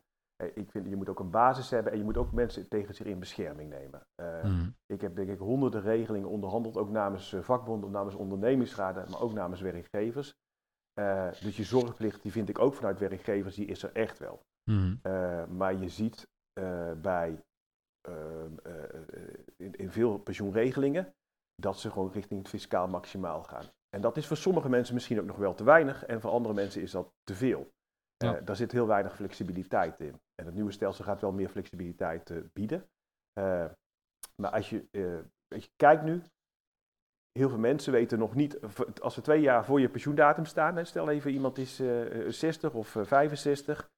Ik 0.53 0.72
vind, 0.72 0.89
je 0.89 0.96
moet 0.96 1.10
ook 1.10 1.19
een 1.19 1.29
basis 1.29 1.69
hebben 1.69 1.91
en 1.91 1.98
je 1.98 2.03
moet 2.03 2.17
ook 2.17 2.31
mensen 2.31 2.67
tegen 2.67 2.96
zich 2.96 3.05
in 3.05 3.19
bescherming 3.19 3.69
nemen. 3.69 4.08
Uh, 4.22 4.43
mm. 4.43 4.75
Ik 4.86 5.01
heb 5.01 5.15
denk 5.15 5.29
ik 5.29 5.39
honderden 5.39 5.81
regelingen 5.81 6.29
onderhandeld, 6.29 6.77
ook 6.77 6.89
namens 6.89 7.34
uh, 7.34 7.41
vakbonden, 7.41 7.91
namens 7.91 8.15
ondernemingsraden, 8.15 9.10
maar 9.10 9.22
ook 9.22 9.34
namens 9.34 9.62
werkgevers. 9.62 10.34
Uh, 11.00 11.31
dus 11.41 11.58
je 11.58 11.63
zorgplicht, 11.63 12.22
die 12.22 12.31
vind 12.31 12.50
ik 12.50 12.60
ook 12.60 12.74
vanuit 12.74 13.00
werkgevers, 13.00 13.55
die 13.55 13.65
is 13.65 13.84
er 13.84 13.91
echt 13.93 14.19
wel. 14.19 14.48
Mm. 14.63 15.00
maar 15.58 15.75
je 15.75 15.89
ziet 15.89 16.27
bij 17.01 17.43
ehm, 18.01 18.53
in, 19.58 19.74
in, 19.75 19.91
veel 19.91 20.17
pensioenregelingen 20.17 21.13
dat 21.55 21.79
ze 21.79 21.91
gewoon 21.91 22.12
richting 22.12 22.39
het 22.39 22.50
fiscaal 22.50 22.88
maximaal 22.88 23.43
gaan. 23.43 23.65
En 23.89 24.01
dat 24.01 24.17
is 24.17 24.27
voor 24.27 24.38
sommige 24.38 24.69
mensen 24.69 24.93
misschien 24.93 25.19
ook 25.19 25.25
nog 25.25 25.38
wel 25.38 25.53
te 25.53 25.63
weinig 25.63 26.05
en 26.05 26.22
voor 26.22 26.31
andere 26.31 26.53
mensen 26.53 26.81
is 26.81 26.91
dat 26.91 27.13
te 27.24 27.36
veel. 27.36 27.72
Ja. 28.17 28.41
Daar 28.41 28.55
zit 28.55 28.72
heel 28.72 28.88
weinig 28.88 29.15
flexibiliteit 29.15 30.00
in. 30.00 30.22
En 30.39 30.46
het 30.46 30.53
nieuwe 30.53 30.72
stelsel 30.72 31.05
gaat 31.05 31.22
wel 31.22 31.31
meer 31.31 31.50
flexibiliteit 31.50 32.29
uh, 32.29 32.43
bieden. 32.53 32.89
Uh, 33.39 33.65
maar 34.36 34.51
als 34.51 34.69
je, 34.69 34.88
als 35.48 35.63
je 35.63 35.72
kijkt 35.75 36.03
nu, 36.03 36.22
heel 37.31 37.50
veel 37.50 37.58
mensen 37.58 37.91
weten 37.91 38.19
nog 38.19 38.36
niet, 38.36 38.60
als 39.01 39.15
we 39.15 39.22
twee 39.22 39.41
jaar 39.41 39.65
voor 39.65 39.79
je 39.79 39.89
pensioendatum 39.89 40.46
staan, 40.46 40.75
hè, 40.75 40.84
stel 40.84 41.10
even 41.10 41.31
iemand 41.31 41.58
is 41.58 41.81
60 42.27 42.74
of 42.74 42.88
65, 42.88 43.89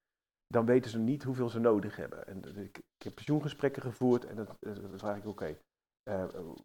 dan 0.47 0.65
weten 0.65 0.91
ze 0.91 0.99
niet 0.99 1.23
hoeveel 1.23 1.49
ze 1.49 1.59
nodig 1.59 1.95
hebben. 1.95 2.27
En 2.27 2.57
ik, 2.57 2.81
heb 2.97 3.15
pensioengesprekken 3.15 3.81
gevoerd 3.81 4.25
en 4.25 4.35
dat 4.35 4.57
vraag 4.95 5.17
ik, 5.17 5.25
oké, 5.25 5.57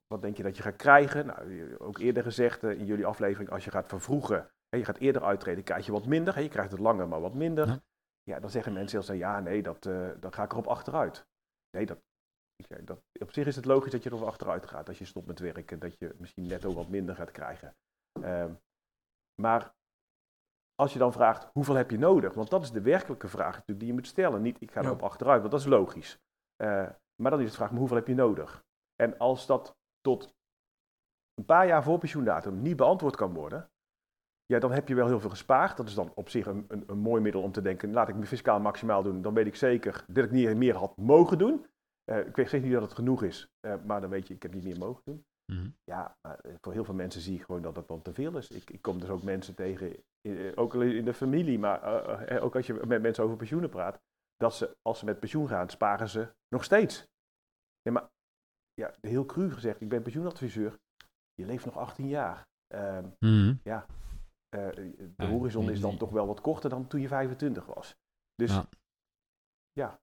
wat 0.07 0.23
denk 0.23 0.37
je 0.37 0.43
dat 0.43 0.57
je 0.57 0.63
gaat 0.63 0.77
krijgen? 0.77 1.27
Nou, 1.27 1.77
ook 1.79 1.99
eerder 1.99 2.23
gezegd 2.23 2.63
in 2.63 2.87
jullie 2.87 3.07
aflevering, 3.07 3.51
als 3.51 3.65
je 3.65 3.71
gaat 3.71 3.89
vervroegen, 3.89 4.51
je 4.69 4.85
gaat 4.85 4.99
eerder 4.99 5.25
uittreden, 5.25 5.65
krijg 5.65 5.87
je 5.87 5.93
wat 5.93 6.07
minder. 6.07 6.43
Je 6.43 6.49
krijgt 6.49 6.71
het 6.71 6.81
langer, 6.81 7.09
maar 7.09 7.21
wat 7.21 7.35
minder. 7.35 7.81
Ja, 8.31 8.41
dan 8.41 8.51
zeggen 8.51 8.73
mensen 8.73 8.99
heel 8.99 9.07
snel, 9.07 9.19
ja, 9.19 9.41
nee, 9.41 9.63
dat, 9.63 9.87
uh, 9.87 10.11
dan 10.21 10.33
ga 10.33 10.45
ik 10.45 10.53
erop 10.53 10.67
achteruit. 10.67 11.27
Nee, 11.71 11.87
dat, 11.87 11.99
dat, 12.85 13.03
op 13.21 13.33
zich 13.33 13.47
is 13.47 13.57
het 13.57 13.65
logisch 13.65 13.93
dat 13.93 14.03
je 14.03 14.11
erop 14.11 14.29
achteruit 14.29 14.67
gaat 14.67 14.89
als 14.89 14.99
je 14.99 15.05
stopt 15.05 15.27
met 15.27 15.39
werken. 15.39 15.79
Dat 15.79 15.99
je 15.99 16.15
misschien 16.19 16.47
net 16.47 16.65
ook 16.65 16.75
wat 16.75 16.89
minder 16.89 17.17
gaat 17.17 17.31
krijgen. 17.31 17.77
Uh, 18.21 18.53
maar 19.43 19.75
als 20.75 20.93
je 20.93 20.99
dan 20.99 21.13
vraagt, 21.13 21.49
hoeveel 21.53 21.75
heb 21.75 21.91
je 21.91 21.99
nodig? 21.99 22.35
Want 22.35 22.51
dat 22.51 22.63
is 22.63 22.71
de 22.71 22.81
werkelijke 22.81 23.29
vraag 23.29 23.53
natuurlijk 23.53 23.79
die 23.79 23.89
je 23.89 23.95
moet 23.95 24.07
stellen. 24.07 24.43
Niet, 24.43 24.61
ik 24.61 24.71
ga 24.71 24.83
erop 24.83 25.03
achteruit, 25.03 25.41
want 25.41 25.53
dat 25.53 25.61
is 25.61 25.67
logisch. 25.67 26.19
Uh, 26.63 26.91
maar 27.23 27.31
dan 27.31 27.41
is 27.41 27.47
het 27.47 27.57
vraag, 27.57 27.71
maar 27.71 27.79
hoeveel 27.79 27.97
heb 27.97 28.07
je 28.07 28.15
nodig? 28.15 28.65
En 28.95 29.19
als 29.19 29.47
dat 29.47 29.77
tot 30.01 30.35
een 31.35 31.45
paar 31.45 31.67
jaar 31.67 31.83
voor 31.83 31.99
pensioendatum 31.99 32.63
niet 32.63 32.77
beantwoord 32.77 33.17
kan 33.17 33.35
worden, 33.35 33.71
ja, 34.47 34.59
dan 34.59 34.73
heb 34.73 34.89
je 34.89 34.95
wel 34.95 35.07
heel 35.07 35.21
veel 35.21 35.31
gespaard. 35.31 35.77
Dat 35.77 35.89
is 35.89 35.95
dan 35.95 36.13
op 36.15 36.29
zich 36.29 36.47
een, 36.47 36.65
een, 36.69 36.85
een 36.87 36.99
mooi 36.99 37.23
middel 37.23 37.43
om 37.43 37.53
te 37.53 37.63
denken, 37.63 37.93
laat 37.93 38.09
ik 38.09 38.15
me 38.15 38.27
fiscaal 38.27 38.61
maximaal 38.61 39.03
doen. 39.03 39.23
Dan 39.23 39.35
weet 39.35 39.47
ik 39.47 39.57
zeker 39.57 40.05
dat 40.07 40.25
ik 40.25 40.31
niet 40.31 40.57
meer 40.57 40.75
had 40.75 40.97
mogen 40.97 41.39
doen. 41.39 41.67
Uh, 42.11 42.27
ik 42.27 42.37
weet 42.37 42.49
zeker 42.49 42.67
niet 42.67 42.75
dat 42.75 42.85
het 42.85 42.95
genoeg 42.95 43.23
is, 43.23 43.51
uh, 43.67 43.75
maar 43.85 44.01
dan 44.01 44.11
weet 44.11 44.29
je, 44.29 44.35
ik 44.35 44.43
heb 44.43 44.55
niet 44.55 44.65
meer 44.65 44.79
mogen 44.79 45.03
doen. 45.05 45.25
Mm-hmm. 45.53 45.75
Ja, 45.85 46.17
maar 46.21 46.39
eh, 46.39 46.55
voor 46.61 46.73
heel 46.73 46.85
veel 46.85 46.95
mensen 46.95 47.21
zie 47.21 47.35
ik 47.35 47.43
gewoon 47.45 47.63
dat 47.63 47.77
het 47.77 47.89
dan 47.89 48.03
te 48.03 48.15
veel 48.15 48.37
is. 48.37 48.51
Ik, 48.51 48.71
ik 48.71 48.83
kom 48.83 49.01
dus 49.01 49.09
ook 49.09 49.23
mensen 49.23 49.55
tegen, 49.55 49.97
ook 50.55 50.75
in 50.75 51.05
de 51.05 51.15
familie, 51.15 51.59
maar 51.59 52.41
ook 52.41 52.57
als 52.57 52.67
je 52.67 52.81
met 52.87 53.03
mensen 53.03 53.25
over 53.25 53.37
pensioenen 53.37 53.71
praat, 53.71 54.01
dat 54.37 54.55
ze 54.55 54.77
als 54.83 54.99
ze 54.99 55.05
met 55.05 55.21
pensioen 55.21 55.49
gaan, 55.49 55.69
sparen 55.69 56.09
ze 56.09 56.29
nog 56.49 56.65
steeds. 56.65 57.07
Ja, 57.81 57.93
maar 57.93 58.09
ja, 58.75 58.95
heel 59.01 59.27
cru 59.27 59.51
gezegd, 59.51 59.81
ik 59.81 59.89
ben 59.89 60.03
pensioenadviseur, 60.03 60.79
je 61.35 61.47
leeft 61.47 61.65
nog 61.65 61.77
18 61.77 62.09
jaar. 62.09 62.47
Mm-hmm. 63.19 63.61
Ja, 63.63 63.87
uh, 64.57 64.69
de 65.17 65.27
horizon 65.27 65.71
is 65.71 65.81
dan 65.81 65.97
toch 65.97 66.11
wel 66.11 66.27
wat 66.27 66.41
korter 66.41 66.71
dan 66.71 66.87
toen 66.87 67.01
je 67.01 67.09
25 67.09 67.67
was. 67.67 67.97
Dus 68.35 68.53
ja. 68.53 68.69
ja, 69.73 70.01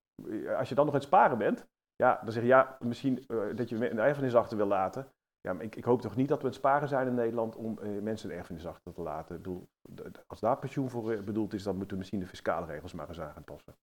als 0.57 0.69
je 0.69 0.75
dan 0.75 0.85
nog 0.85 0.93
aan 0.93 0.99
het 0.99 1.09
sparen 1.09 1.37
bent, 1.37 1.67
ja, 1.95 2.21
dan 2.23 2.31
zeg 2.31 2.41
je 2.41 2.47
ja, 2.47 2.77
misschien 2.79 3.23
uh, 3.27 3.55
dat 3.55 3.69
je 3.69 3.89
een 3.89 3.99
erfenis 3.99 4.35
achter 4.35 4.57
wil 4.57 4.67
laten. 4.67 5.07
Ja, 5.41 5.53
maar 5.53 5.63
ik, 5.63 5.75
ik, 5.75 5.83
hoop 5.83 6.01
toch 6.01 6.15
niet 6.15 6.27
dat 6.27 6.41
we 6.41 6.47
het 6.47 6.55
sparen 6.55 6.87
zijn 6.87 7.07
in 7.07 7.13
Nederland 7.13 7.55
om 7.55 7.79
uh, 7.81 8.01
mensen 8.01 8.29
een 8.29 8.37
erfenis 8.37 8.65
achter 8.65 8.93
te 8.93 9.01
laten. 9.01 9.35
Ik 9.35 9.41
bedoel, 9.41 9.69
als 10.27 10.39
daar 10.39 10.59
pensioen 10.59 10.89
voor 10.89 11.23
bedoeld 11.23 11.53
is, 11.53 11.63
dan 11.63 11.75
moeten 11.75 11.91
we 11.91 11.97
misschien 11.97 12.19
de 12.19 12.27
fiscale 12.27 12.65
regels 12.65 12.93
maar 12.93 13.07
eens 13.07 13.19
aan 13.19 13.33
gaan 13.33 13.43
passen. 13.43 13.75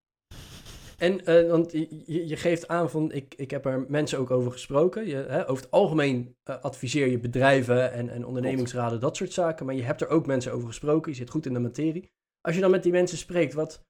En, 1.00 1.20
uh, 1.30 1.50
want 1.50 1.72
je, 1.72 2.26
je, 2.26 2.36
geeft 2.36 2.68
aan 2.68 2.90
van, 2.90 3.12
ik, 3.12 3.34
ik 3.36 3.50
heb 3.50 3.66
er 3.66 3.84
mensen 3.88 4.18
ook 4.18 4.30
over 4.30 4.52
gesproken. 4.52 5.06
Je, 5.06 5.16
hè, 5.16 5.48
over 5.48 5.62
het 5.62 5.72
algemeen 5.72 6.36
uh, 6.50 6.60
adviseer 6.60 7.06
je 7.06 7.18
bedrijven 7.18 7.92
en, 7.92 8.08
en 8.08 8.26
ondernemingsraden, 8.26 9.00
dat 9.00 9.16
soort 9.16 9.32
zaken. 9.32 9.66
Maar 9.66 9.74
je 9.74 9.82
hebt 9.82 10.00
er 10.00 10.08
ook 10.08 10.26
mensen 10.26 10.52
over 10.52 10.66
gesproken, 10.66 11.10
je 11.10 11.16
zit 11.16 11.30
goed 11.30 11.46
in 11.46 11.52
de 11.52 11.58
materie. 11.58 12.10
Als 12.40 12.54
je 12.54 12.60
dan 12.60 12.70
met 12.70 12.82
die 12.82 12.92
mensen 12.92 13.18
spreekt, 13.18 13.54
wat, 13.54 13.86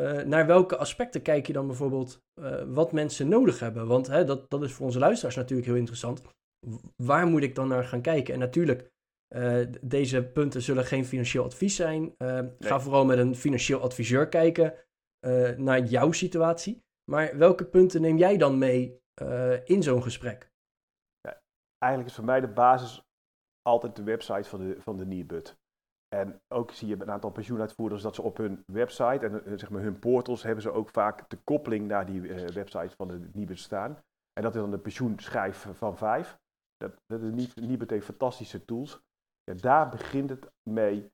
uh, 0.00 0.22
naar 0.22 0.46
welke 0.46 0.76
aspecten 0.76 1.22
kijk 1.22 1.46
je 1.46 1.52
dan 1.52 1.66
bijvoorbeeld 1.66 2.24
wat 2.66 2.92
mensen 2.92 3.28
nodig 3.28 3.58
hebben? 3.58 3.86
Want 3.86 4.06
hè, 4.06 4.24
dat, 4.24 4.50
dat 4.50 4.62
is 4.62 4.72
voor 4.72 4.86
onze 4.86 4.98
luisteraars 4.98 5.36
natuurlijk 5.36 5.68
heel 5.68 5.76
interessant. 5.76 6.22
Waar 6.96 7.26
moet 7.26 7.42
ik 7.42 7.54
dan 7.54 7.68
naar 7.68 7.84
gaan 7.84 8.00
kijken? 8.00 8.34
En 8.34 8.40
natuurlijk, 8.40 8.90
deze 9.80 10.22
punten 10.22 10.62
zullen 10.62 10.84
geen 10.84 11.04
financieel 11.04 11.44
advies 11.44 11.76
zijn. 11.76 12.14
Nee. 12.18 12.50
Ga 12.58 12.80
vooral 12.80 13.04
met 13.04 13.18
een 13.18 13.36
financieel 13.36 13.80
adviseur 13.80 14.28
kijken 14.28 14.74
uh, 15.20 15.56
naar 15.56 15.80
jouw 15.80 16.12
situatie. 16.12 16.84
Maar 17.10 17.38
welke 17.38 17.64
punten 17.64 18.00
neem 18.00 18.16
jij 18.16 18.36
dan 18.36 18.58
mee 18.58 19.00
uh, 19.22 19.68
in 19.68 19.82
zo'n 19.82 20.02
gesprek? 20.02 20.50
Ja, 21.20 21.40
eigenlijk 21.78 22.10
is 22.10 22.16
voor 22.16 22.24
mij 22.24 22.40
de 22.40 22.48
basis 22.48 23.02
altijd 23.62 23.96
de 23.96 24.02
website 24.02 24.48
van 24.48 24.58
de, 24.58 24.80
van 24.80 24.96
de. 24.96 25.54
En 26.08 26.40
ook 26.48 26.70
zie 26.70 26.88
je 26.88 27.00
een 27.00 27.10
aantal 27.10 27.30
pensioenuitvoerders 27.30 28.02
dat 28.02 28.14
ze 28.14 28.22
op 28.22 28.36
hun 28.36 28.62
website 28.66 29.26
en 29.26 29.32
uh, 29.32 29.58
zeg 29.58 29.70
maar 29.70 29.82
hun 29.82 29.98
portals 29.98 30.42
hebben 30.42 30.62
ze 30.62 30.70
ook 30.70 30.88
vaak 30.88 31.30
de 31.30 31.38
koppeling 31.44 31.88
naar 31.88 32.06
die 32.06 32.20
website 32.52 32.96
van 32.96 33.08
de 33.08 33.28
Nibud 33.32 33.58
staan. 33.58 34.02
En 34.32 34.42
dat 34.42 34.54
is 34.54 34.60
dan 34.60 34.70
de 34.70 34.78
pensioenschijf 34.78 35.66
van 35.72 35.96
vijf. 35.96 36.38
Dat, 36.76 36.94
dat 37.06 37.22
is 37.22 37.54
Nibud 37.54 37.90
heeft 37.90 38.04
fantastische 38.04 38.64
tools. 38.64 39.00
Ja, 39.44 39.54
daar 39.54 39.88
begint 39.88 40.30
het 40.30 40.50
mee. 40.70 41.10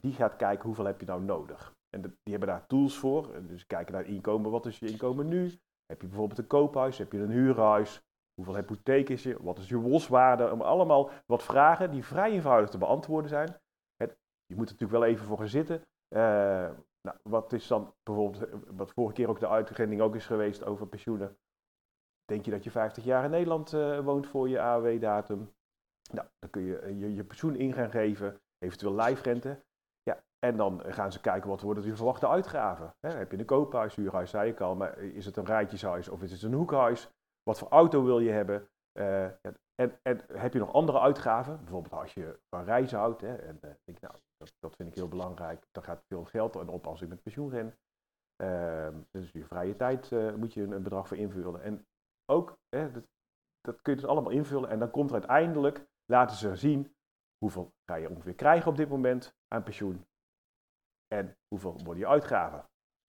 Die 0.00 0.12
gaat 0.12 0.36
kijken 0.36 0.66
hoeveel 0.66 0.84
heb 0.84 1.00
je 1.00 1.06
nou 1.06 1.22
nodig. 1.22 1.74
En 1.94 2.00
die 2.02 2.16
hebben 2.22 2.48
daar 2.48 2.66
tools 2.66 2.98
voor. 2.98 3.46
Dus 3.46 3.66
kijken 3.66 3.94
naar 3.94 4.06
inkomen. 4.06 4.50
Wat 4.50 4.66
is 4.66 4.78
je 4.78 4.90
inkomen 4.90 5.28
nu? 5.28 5.44
Heb 5.86 6.00
je 6.00 6.06
bijvoorbeeld 6.06 6.38
een 6.38 6.46
koophuis? 6.46 6.98
Heb 6.98 7.12
je 7.12 7.18
een 7.18 7.30
huurhuis? 7.30 8.02
Hoeveel 8.34 8.54
hypotheek 8.54 9.08
is 9.08 9.22
je? 9.22 9.36
Wat 9.42 9.58
is 9.58 9.68
je 9.68 9.78
loswaarde? 9.78 10.52
Om 10.52 10.60
allemaal 10.60 11.10
wat 11.26 11.42
vragen 11.42 11.90
die 11.90 12.04
vrij 12.04 12.30
eenvoudig 12.30 12.70
te 12.70 12.78
beantwoorden 12.78 13.28
zijn. 13.28 13.60
Het, 13.96 14.16
je 14.46 14.56
moet 14.56 14.68
er 14.68 14.72
natuurlijk 14.72 15.00
wel 15.00 15.10
even 15.10 15.26
voor 15.26 15.38
gaan 15.38 15.48
zitten. 15.48 15.82
Uh, 16.08 16.20
nou, 17.00 17.18
wat 17.22 17.52
is 17.52 17.66
dan 17.66 17.94
bijvoorbeeld, 18.02 18.48
wat 18.66 18.92
vorige 18.92 19.14
keer 19.14 19.28
ook 19.28 19.40
de 19.40 19.48
uitzending 19.48 20.00
ook 20.00 20.14
is 20.14 20.26
geweest 20.26 20.64
over 20.64 20.86
pensioenen. 20.86 21.38
Denk 22.24 22.44
je 22.44 22.50
dat 22.50 22.64
je 22.64 22.70
50 22.70 23.04
jaar 23.04 23.24
in 23.24 23.30
Nederland 23.30 23.72
uh, 23.72 24.00
woont 24.00 24.26
voor 24.26 24.48
je 24.48 24.60
AOW-datum? 24.60 25.52
Nou, 26.12 26.28
dan 26.38 26.50
kun 26.50 26.62
je, 26.62 26.96
je 26.98 27.14
je 27.14 27.24
pensioen 27.24 27.56
in 27.56 27.72
gaan 27.72 27.90
geven, 27.90 28.40
eventueel 28.58 28.94
lijfrente. 28.94 29.64
En 30.44 30.56
dan 30.56 30.82
gaan 30.84 31.12
ze 31.12 31.20
kijken 31.20 31.48
wat 31.48 31.60
worden 31.60 31.84
je 31.84 31.96
verwachte 31.96 32.28
uitgaven. 32.28 32.94
He, 33.00 33.08
heb 33.08 33.30
je 33.30 33.38
een 33.38 33.44
koophuis, 33.44 33.94
huurhuis, 33.94 34.30
zei 34.30 34.50
ik 34.50 34.60
al, 34.60 34.76
maar 34.76 34.98
is 34.98 35.26
het 35.26 35.36
een 35.36 35.44
rijtjeshuis 35.44 36.08
of 36.08 36.22
is 36.22 36.32
het 36.32 36.42
een 36.42 36.52
hoekhuis? 36.52 37.10
Wat 37.42 37.58
voor 37.58 37.68
auto 37.68 38.04
wil 38.04 38.18
je 38.18 38.30
hebben? 38.30 38.68
Uh, 38.98 39.24
en, 39.24 39.98
en, 40.02 40.20
heb 40.32 40.52
je 40.52 40.58
nog 40.58 40.72
andere 40.72 41.00
uitgaven? 41.00 41.56
Bijvoorbeeld 41.56 41.94
als 41.94 42.14
je 42.14 42.38
van 42.54 42.64
reizen 42.64 42.98
houdt. 42.98 43.20
Hè, 43.20 43.34
en 43.34 43.58
denk, 43.60 44.00
nou, 44.00 44.14
dat, 44.36 44.54
dat, 44.58 44.76
vind 44.76 44.88
ik 44.88 44.94
heel 44.94 45.08
belangrijk. 45.08 45.66
Dan 45.70 45.82
gaat 45.82 46.04
veel 46.06 46.24
geld 46.24 46.56
en 46.56 46.68
op 46.68 46.86
als 46.86 47.02
ik 47.02 47.08
met 47.08 47.22
pensioen 47.22 47.48
ben. 47.48 47.74
Uh, 48.42 48.88
dus 49.10 49.32
je 49.32 49.44
vrije 49.44 49.76
tijd 49.76 50.10
uh, 50.10 50.34
moet 50.34 50.54
je 50.54 50.62
een, 50.62 50.72
een, 50.72 50.82
bedrag 50.82 51.08
voor 51.08 51.16
invullen. 51.16 51.62
En 51.62 51.86
ook, 52.32 52.56
hè, 52.68 52.90
dat, 52.92 53.04
dat, 53.60 53.82
kun 53.82 53.94
je 53.94 54.00
dus 54.00 54.08
allemaal 54.08 54.32
invullen. 54.32 54.70
En 54.70 54.78
dan 54.78 54.90
komt 54.90 55.10
er 55.10 55.16
uiteindelijk, 55.16 55.86
laten 56.04 56.36
ze 56.36 56.56
zien 56.56 56.94
hoeveel 57.38 57.72
ga 57.90 57.94
je 57.94 58.10
ongeveer 58.10 58.34
krijgen 58.34 58.70
op 58.70 58.76
dit 58.76 58.88
moment 58.88 59.34
aan 59.48 59.62
pensioen 59.62 60.04
en 61.14 61.36
hoeveel 61.48 61.72
worden 61.84 62.02
je 62.02 62.08
uitgaven. 62.08 62.64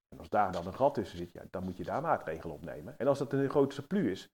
En 0.07 0.19
als 0.19 0.29
daar 0.29 0.51
dan 0.51 0.67
een 0.67 0.73
gat 0.73 0.93
tussen 0.93 1.17
zit, 1.17 1.31
ja, 1.33 1.43
dan 1.49 1.63
moet 1.63 1.77
je 1.77 1.83
daar 1.83 2.01
maatregelen 2.01 2.55
opnemen. 2.55 2.97
En 2.97 3.07
als 3.07 3.19
dat 3.19 3.33
een 3.33 3.49
grote 3.49 3.75
surplus 3.75 4.11
is, 4.11 4.29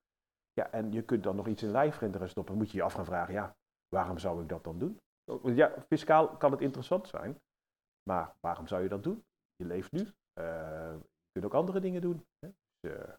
ja, 0.54 0.72
en 0.72 0.92
je 0.92 1.02
kunt 1.02 1.24
dan 1.24 1.36
nog 1.36 1.48
iets 1.48 1.64
in 1.64 1.72
lijfrente 1.72 2.28
stoppen, 2.28 2.58
moet 2.58 2.72
je 2.72 2.78
je 2.78 2.84
af 2.84 2.94
gaan 2.94 3.06
vragen, 3.06 3.34
ja, 3.34 3.56
waarom 3.96 4.18
zou 4.18 4.42
ik 4.42 4.50
dat 4.50 4.64
dan 4.64 4.80
doen? 4.80 5.00
Ja, 5.44 5.74
fiscaal 5.88 6.38
kan 6.38 6.52
het 6.52 6.62
interessant 6.62 7.08
zijn, 7.08 7.40
maar 8.10 8.36
waarom 8.40 8.68
zou 8.68 8.84
je 8.84 8.90
dat 8.90 9.04
doen? 9.04 9.24
Je 9.56 9.66
leeft 9.66 9.92
nu, 9.92 10.02
uh, 10.02 10.96
je 11.22 11.32
kunt 11.32 11.46
ook 11.46 11.54
andere 11.54 11.80
dingen 11.80 12.02
doen. 12.02 12.26
Hè? 12.40 12.52
Dus, 12.80 12.92
uh, 12.92 13.14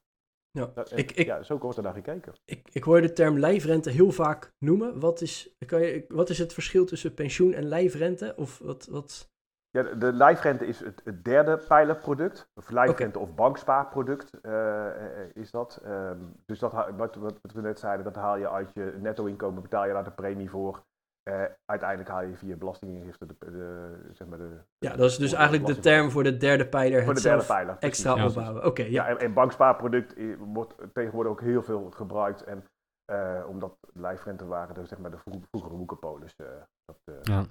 ja, 0.59 0.73
en, 0.75 0.97
ik, 0.97 1.13
ik, 1.13 1.27
ja, 1.27 1.43
zo 1.43 1.59
wordt 1.59 1.77
er 1.77 1.83
naar 1.83 1.95
gekeken. 1.95 2.35
Ik, 2.45 2.69
ik 2.73 2.83
hoor 2.83 3.01
de 3.01 3.13
term 3.13 3.39
lijfrente 3.39 3.91
heel 3.91 4.11
vaak 4.11 4.53
noemen. 4.59 5.01
Wat 5.01 5.21
is, 5.21 5.57
kan 5.67 5.81
je, 5.81 6.05
wat 6.09 6.31
is 6.31 6.39
het 6.39 6.53
verschil 6.53 6.85
tussen 6.85 7.15
pensioen 7.15 7.53
en 7.53 7.65
lijfrente? 7.65 8.35
Of 8.37 8.59
wat, 8.59 8.87
wat... 8.87 9.32
Ja, 9.73 9.83
de, 9.83 10.13
lijfrente 10.13 10.67
is 10.67 10.81
het, 10.81 11.01
het, 11.05 11.25
derde 11.25 11.57
pijlerproduct. 11.69 12.51
Of 12.55 12.71
lijfrente 12.71 13.19
okay. 13.19 13.31
of 13.31 13.35
bankspaarproduct 13.35 14.39
uh, 14.43 14.87
is 15.35 15.51
dat. 15.51 15.83
Um, 15.87 16.33
dus 16.47 16.59
dat, 16.59 16.73
wat, 16.97 17.15
wat, 17.15 17.39
we 17.55 17.61
net 17.61 17.79
zeiden, 17.79 18.05
dat 18.05 18.17
haal 18.17 18.37
je 18.37 18.51
uit 18.51 18.71
je 18.75 18.95
netto-inkomen, 19.01 19.63
betaal 19.63 19.87
je 19.87 19.93
daar 19.93 20.05
de 20.05 20.11
premie 20.11 20.51
voor. 20.51 20.83
Uh, 21.31 21.43
uiteindelijk 21.65 22.11
haal 22.11 22.23
je 22.23 22.37
via 22.37 22.57
belastingingifte 22.57 23.27
de, 23.27 23.35
de, 23.39 23.97
zeg 24.13 24.29
maar 24.29 24.39
de... 24.39 24.59
Ja, 24.79 24.97
dat 24.97 25.11
is 25.11 25.17
dus 25.17 25.33
eigenlijk 25.33 25.67
de 25.67 25.79
term 25.81 26.11
voor 26.11 26.23
de 26.23 26.37
derde 26.37 26.69
pijler. 26.69 27.05
Voor 27.05 27.15
de 27.15 27.21
derde 27.23 27.45
pijler. 27.45 27.77
Extra 27.79 28.17
ja, 28.17 28.27
opbouwen. 28.27 28.57
Oké, 28.57 28.67
okay, 28.67 28.91
ja. 28.91 29.09
ja. 29.09 29.09
En, 29.09 29.19
en 29.19 29.33
bankspaarproduct 29.33 30.15
wordt 30.39 30.75
tegenwoordig 30.93 31.33
ook 31.33 31.41
heel 31.41 31.63
veel 31.63 31.91
gebruikt. 31.91 32.45
En 32.45 32.65
uh, 33.13 33.49
omdat 33.49 33.77
lijfrente 33.93 34.47
waren, 34.47 34.75
dus 34.75 34.89
zeg 34.89 34.99
maar 34.99 35.11
de 35.11 35.19
vroegere 35.51 35.75
woekerpolis. 35.77 36.35
Uh, 36.41 36.47
dat, 36.85 37.21
ja. 37.23 37.45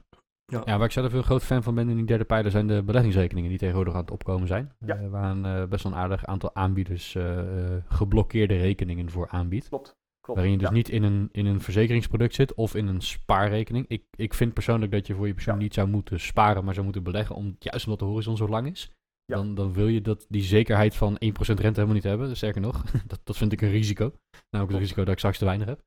Ja. 0.51 0.61
ja, 0.65 0.77
waar 0.77 0.85
ik 0.85 0.91
zelf 0.91 1.11
heel 1.11 1.21
groot 1.21 1.43
fan 1.43 1.63
van 1.63 1.75
ben 1.75 1.89
in 1.89 1.95
die 1.95 2.05
derde 2.05 2.23
pijler 2.23 2.51
zijn 2.51 2.67
de 2.67 2.83
beleggingsrekeningen 2.83 3.49
die 3.49 3.59
tegenwoordig 3.59 3.93
aan 3.93 4.01
het 4.01 4.11
opkomen 4.11 4.47
zijn. 4.47 4.71
Ja. 4.85 5.01
Uh, 5.01 5.09
waar 5.09 5.31
een 5.31 5.45
uh, 5.45 5.65
best 5.65 5.83
wel 5.83 5.91
een 5.91 5.97
aardig 5.97 6.25
aantal 6.25 6.55
aanbieders 6.55 7.15
uh, 7.15 7.43
geblokkeerde 7.87 8.57
rekeningen 8.57 9.09
voor 9.09 9.27
aanbiedt. 9.27 9.69
Klopt. 9.69 9.99
Klopt. 10.21 10.39
Waarin 10.39 10.51
je 10.51 10.57
dus 10.57 10.67
ja. 10.67 10.73
niet 10.73 10.89
in 10.89 11.03
een, 11.03 11.29
in 11.31 11.45
een 11.45 11.61
verzekeringsproduct 11.61 12.35
zit 12.35 12.53
of 12.53 12.75
in 12.75 12.87
een 12.87 13.01
spaarrekening. 13.01 13.85
Ik, 13.87 14.03
ik 14.15 14.33
vind 14.33 14.53
persoonlijk 14.53 14.91
dat 14.91 15.07
je 15.07 15.15
voor 15.15 15.27
je 15.27 15.33
pensioen 15.33 15.55
Ja. 15.55 15.61
niet 15.61 15.73
zou 15.73 15.87
moeten 15.87 16.19
sparen, 16.19 16.63
maar 16.63 16.73
zou 16.73 16.85
moeten 16.85 17.03
beleggen. 17.03 17.35
Om, 17.35 17.55
juist 17.59 17.85
omdat 17.85 17.99
de 17.99 18.05
horizon 18.05 18.37
zo 18.37 18.47
lang 18.47 18.67
is. 18.67 18.91
Dan, 19.25 19.55
dan 19.55 19.73
wil 19.73 19.87
je 19.87 20.01
dat, 20.01 20.25
die 20.29 20.41
zekerheid 20.41 20.95
van 20.95 21.13
1% 21.13 21.17
rente 21.17 21.61
helemaal 21.61 21.93
niet 21.93 22.03
hebben. 22.03 22.35
Sterker 22.35 22.61
nog, 22.61 22.83
dat, 23.07 23.19
dat 23.23 23.37
vind 23.37 23.51
ik 23.51 23.61
een 23.61 23.69
risico. 23.69 24.13
Nou, 24.49 24.63
ook 24.63 24.71
het 24.71 24.79
risico 24.79 25.03
dat 25.03 25.13
ik 25.13 25.17
straks 25.17 25.37
te 25.37 25.45
weinig 25.45 25.67
heb. 25.67 25.81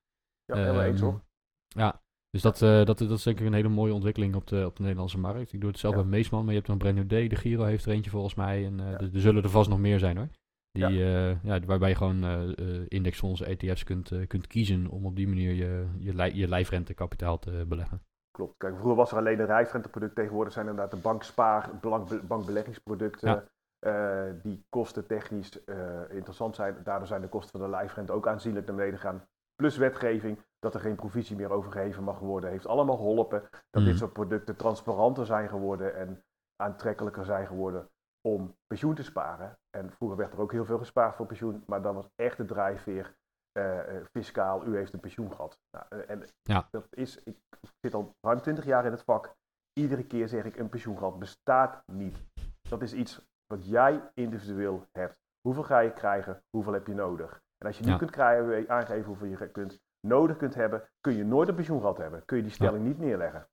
Ja, 0.44 0.54
helemaal 0.54 0.82
eens 0.82 1.00
Ehm, 1.00 1.10
hoor. 1.10 1.24
Ja, 1.68 2.02
dus 2.34 2.42
dat, 2.42 2.62
eh, 2.62 2.84
dat, 2.84 2.98
dat 2.98 3.10
is 3.10 3.22
denk 3.22 3.40
ik 3.40 3.46
een 3.46 3.52
hele 3.52 3.68
mooie 3.68 3.92
ontwikkeling 3.92 4.34
op 4.34 4.46
de, 4.46 4.66
op 4.66 4.76
de 4.76 4.82
Nederlandse 4.82 5.18
markt. 5.18 5.52
Ik 5.52 5.60
doe 5.60 5.70
het 5.70 5.78
zelf 5.78 5.94
Ja. 5.94 6.00
bij 6.00 6.10
Meesman, 6.10 6.40
maar 6.40 6.48
je 6.50 6.54
hebt 6.56 6.66
dan 6.66 6.78
Brand 6.78 6.94
New 6.94 7.08
Day. 7.08 7.28
De 7.28 7.36
Giro 7.36 7.64
heeft 7.64 7.84
er 7.84 7.92
eentje 7.92 8.10
volgens 8.10 8.34
mij. 8.34 8.64
En 8.66 8.80
eh, 8.80 8.90
Ja. 8.90 8.98
er, 8.98 9.14
er 9.14 9.20
zullen 9.20 9.42
er 9.42 9.50
vast 9.50 9.68
nog 9.68 9.78
meer 9.78 9.98
zijn 9.98 10.16
hoor. 10.16 10.28
Die, 10.70 10.94
ja. 10.94 11.38
ja, 11.42 11.60
waarbij 11.60 11.88
je 11.88 11.94
gewoon 11.94 12.24
eh, 12.24 12.58
eh, 12.58 12.82
indexfondsen, 12.88 13.46
ETF's 13.46 13.84
kunt, 13.84 14.10
eh, 14.10 14.26
kunt 14.26 14.46
kiezen 14.46 14.86
om 14.88 15.06
op 15.06 15.16
die 15.16 15.28
manier 15.28 15.52
je, 15.52 15.86
je, 15.98 16.36
je 16.36 16.48
lijfrentekapitaal 16.48 17.38
te 17.38 17.64
beleggen. 17.68 18.02
Klopt. 18.30 18.54
Kijk, 18.56 18.74
vroeger 18.74 18.96
was 18.96 19.10
er 19.12 19.18
alleen 19.18 19.40
een 19.40 19.46
rijfrenteproduct. 19.46 20.14
Tegenwoordig 20.14 20.52
zijn 20.52 20.66
inderdaad 20.68 20.90
de 20.90 20.96
bankspaar, 20.96 21.70
bank, 21.80 22.26
bankbeleggingsproducten. 22.26 23.48
Eh, 23.78 24.24
die 24.42 24.64
kostentechnisch 24.68 25.64
eh 25.64 26.00
interessant 26.10 26.54
zijn. 26.54 26.76
Daardoor 26.84 27.06
zijn 27.06 27.20
de 27.20 27.28
kosten 27.28 27.50
van 27.50 27.70
de 27.70 27.76
lijfrente 27.76 28.12
ook 28.12 28.28
aanzienlijk 28.28 28.66
naar 28.66 28.76
beneden 28.76 28.98
gaan. 28.98 29.24
Plus 29.54 29.76
wetgeving, 29.76 30.38
dat 30.58 30.74
er 30.74 30.80
geen 30.80 30.96
provisie 30.96 31.36
meer 31.36 31.50
overgeheven 31.50 32.02
mag 32.02 32.18
worden, 32.18 32.50
heeft 32.50 32.66
allemaal 32.66 32.96
geholpen. 32.96 33.48
Dat 33.70 33.84
dit 33.84 33.98
soort 33.98 34.12
producten 34.12 34.56
transparanter 34.56 35.26
zijn 35.26 35.48
geworden 35.48 35.94
en 35.94 36.24
aantrekkelijker 36.62 37.24
zijn 37.24 37.46
geworden 37.46 37.88
om 38.28 38.56
pensioen 38.66 38.94
te 38.94 39.02
sparen. 39.02 39.58
En 39.70 39.92
vroeger 39.92 40.16
werd 40.18 40.32
er 40.32 40.40
ook 40.40 40.52
heel 40.52 40.64
veel 40.64 40.78
gespaard 40.78 41.14
voor 41.16 41.26
pensioen, 41.26 41.62
maar 41.66 41.82
dan 41.82 41.94
was 41.94 42.08
echt 42.14 42.36
de 42.36 42.44
drijfveer 42.44 43.16
eh, 43.52 43.96
eh, 43.96 44.04
fiscaal, 44.12 44.66
u 44.66 44.76
heeft 44.76 44.92
een 44.92 45.00
pensioen 45.00 45.32
gehad. 45.32 45.58
Nou, 45.70 45.86
eh, 45.88 46.10
en 46.10 46.24
Ja. 46.42 46.68
dat 46.70 46.86
is, 46.90 47.22
ik 47.22 47.36
zit 47.80 47.94
al 47.94 48.14
ruim 48.20 48.40
20 48.40 48.64
jaar 48.64 48.84
in 48.84 48.90
het 48.90 49.02
vak. 49.02 49.34
Iedere 49.72 50.06
keer 50.06 50.28
zeg 50.28 50.44
ik, 50.44 50.56
een 50.56 50.68
pensioengat 50.68 51.18
bestaat 51.18 51.82
niet. 51.86 52.24
Dat 52.68 52.82
is 52.82 52.92
iets 52.92 53.26
wat 53.46 53.66
jij 53.68 54.10
individueel 54.14 54.86
hebt. 54.92 55.16
Hoeveel 55.40 55.62
ga 55.62 55.78
je 55.78 55.92
krijgen? 55.92 56.42
Hoeveel 56.50 56.72
heb 56.72 56.86
je 56.86 56.94
nodig? 56.94 57.42
En 57.64 57.70
als 57.70 57.78
je 57.78 57.82
niet 57.84 57.92
Ja. 57.92 57.98
kunt 57.98 58.10
krijgen, 58.10 58.68
aangeven 58.68 59.04
hoeveel 59.04 59.26
je 59.28 59.50
kunt, 59.50 59.80
nodig 60.00 60.36
kunt 60.36 60.54
hebben, 60.54 60.88
kun 61.00 61.14
je 61.16 61.24
nooit 61.24 61.48
een 61.48 61.54
pensioengat 61.54 61.96
hebben. 61.98 62.24
Kun 62.24 62.36
je 62.36 62.42
die 62.42 62.52
stelling 62.52 62.84
niet 62.84 62.98
neerleggen. 62.98 63.48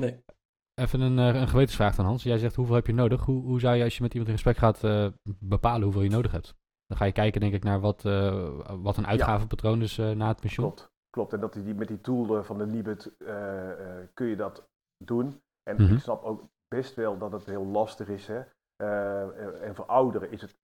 Nee. 0.00 0.24
Even 0.74 1.00
een, 1.00 1.18
eh, 1.18 1.40
een 1.40 1.48
gewetensvraag 1.48 1.94
dan 1.96 2.04
Hans. 2.04 2.22
Jij 2.22 2.38
zegt 2.38 2.54
hoeveel 2.54 2.74
heb 2.74 2.86
je 2.86 2.92
nodig? 2.94 3.24
Hoe, 3.24 3.42
hoe 3.42 3.60
zou 3.60 3.76
je 3.76 3.84
als 3.84 3.96
je 3.96 4.02
met 4.02 4.10
iemand 4.12 4.30
in 4.30 4.36
gesprek 4.36 4.56
gaat 4.56 4.84
eh, 4.84 5.06
bepalen 5.40 5.82
hoeveel 5.82 6.02
je 6.02 6.10
nodig 6.10 6.32
hebt? 6.32 6.54
Dan 6.86 6.96
ga 6.96 7.04
je 7.04 7.12
kijken 7.12 7.40
denk 7.40 7.54
ik 7.54 7.62
naar 7.64 7.80
wat, 7.80 8.04
eh, 8.04 8.60
wat 8.82 8.96
een 8.96 9.06
uitgavenpatroon 9.06 9.82
is 9.82 9.98
eh, 9.98 10.10
na 10.10 10.28
het 10.28 10.40
pensioen. 10.40 10.66
Klopt. 10.66 10.90
Klopt. 11.10 11.32
En 11.32 11.40
dat 11.40 11.52
die, 11.52 11.74
met 11.74 11.88
die 11.88 12.00
tool 12.00 12.42
van 12.44 12.58
de 12.58 12.66
Nibud 12.66 13.16
eh, 13.18 13.70
eh, 14.00 14.08
kun 14.14 14.26
je 14.26 14.36
dat 14.36 14.68
doen. 15.04 15.40
En 15.62 15.82
Mhm. 15.82 15.94
ik 15.94 16.00
snap 16.00 16.22
ook 16.24 16.44
best 16.68 16.94
wel 16.94 17.18
dat 17.18 17.32
het 17.32 17.44
heel 17.44 17.66
lastig 17.66 18.08
is. 18.08 18.26
Hè? 18.26 18.42
Eh, 18.76 19.62
en 19.66 19.74
voor 19.74 19.86
ouderen 19.86 20.30
is 20.30 20.40
het 20.40 20.56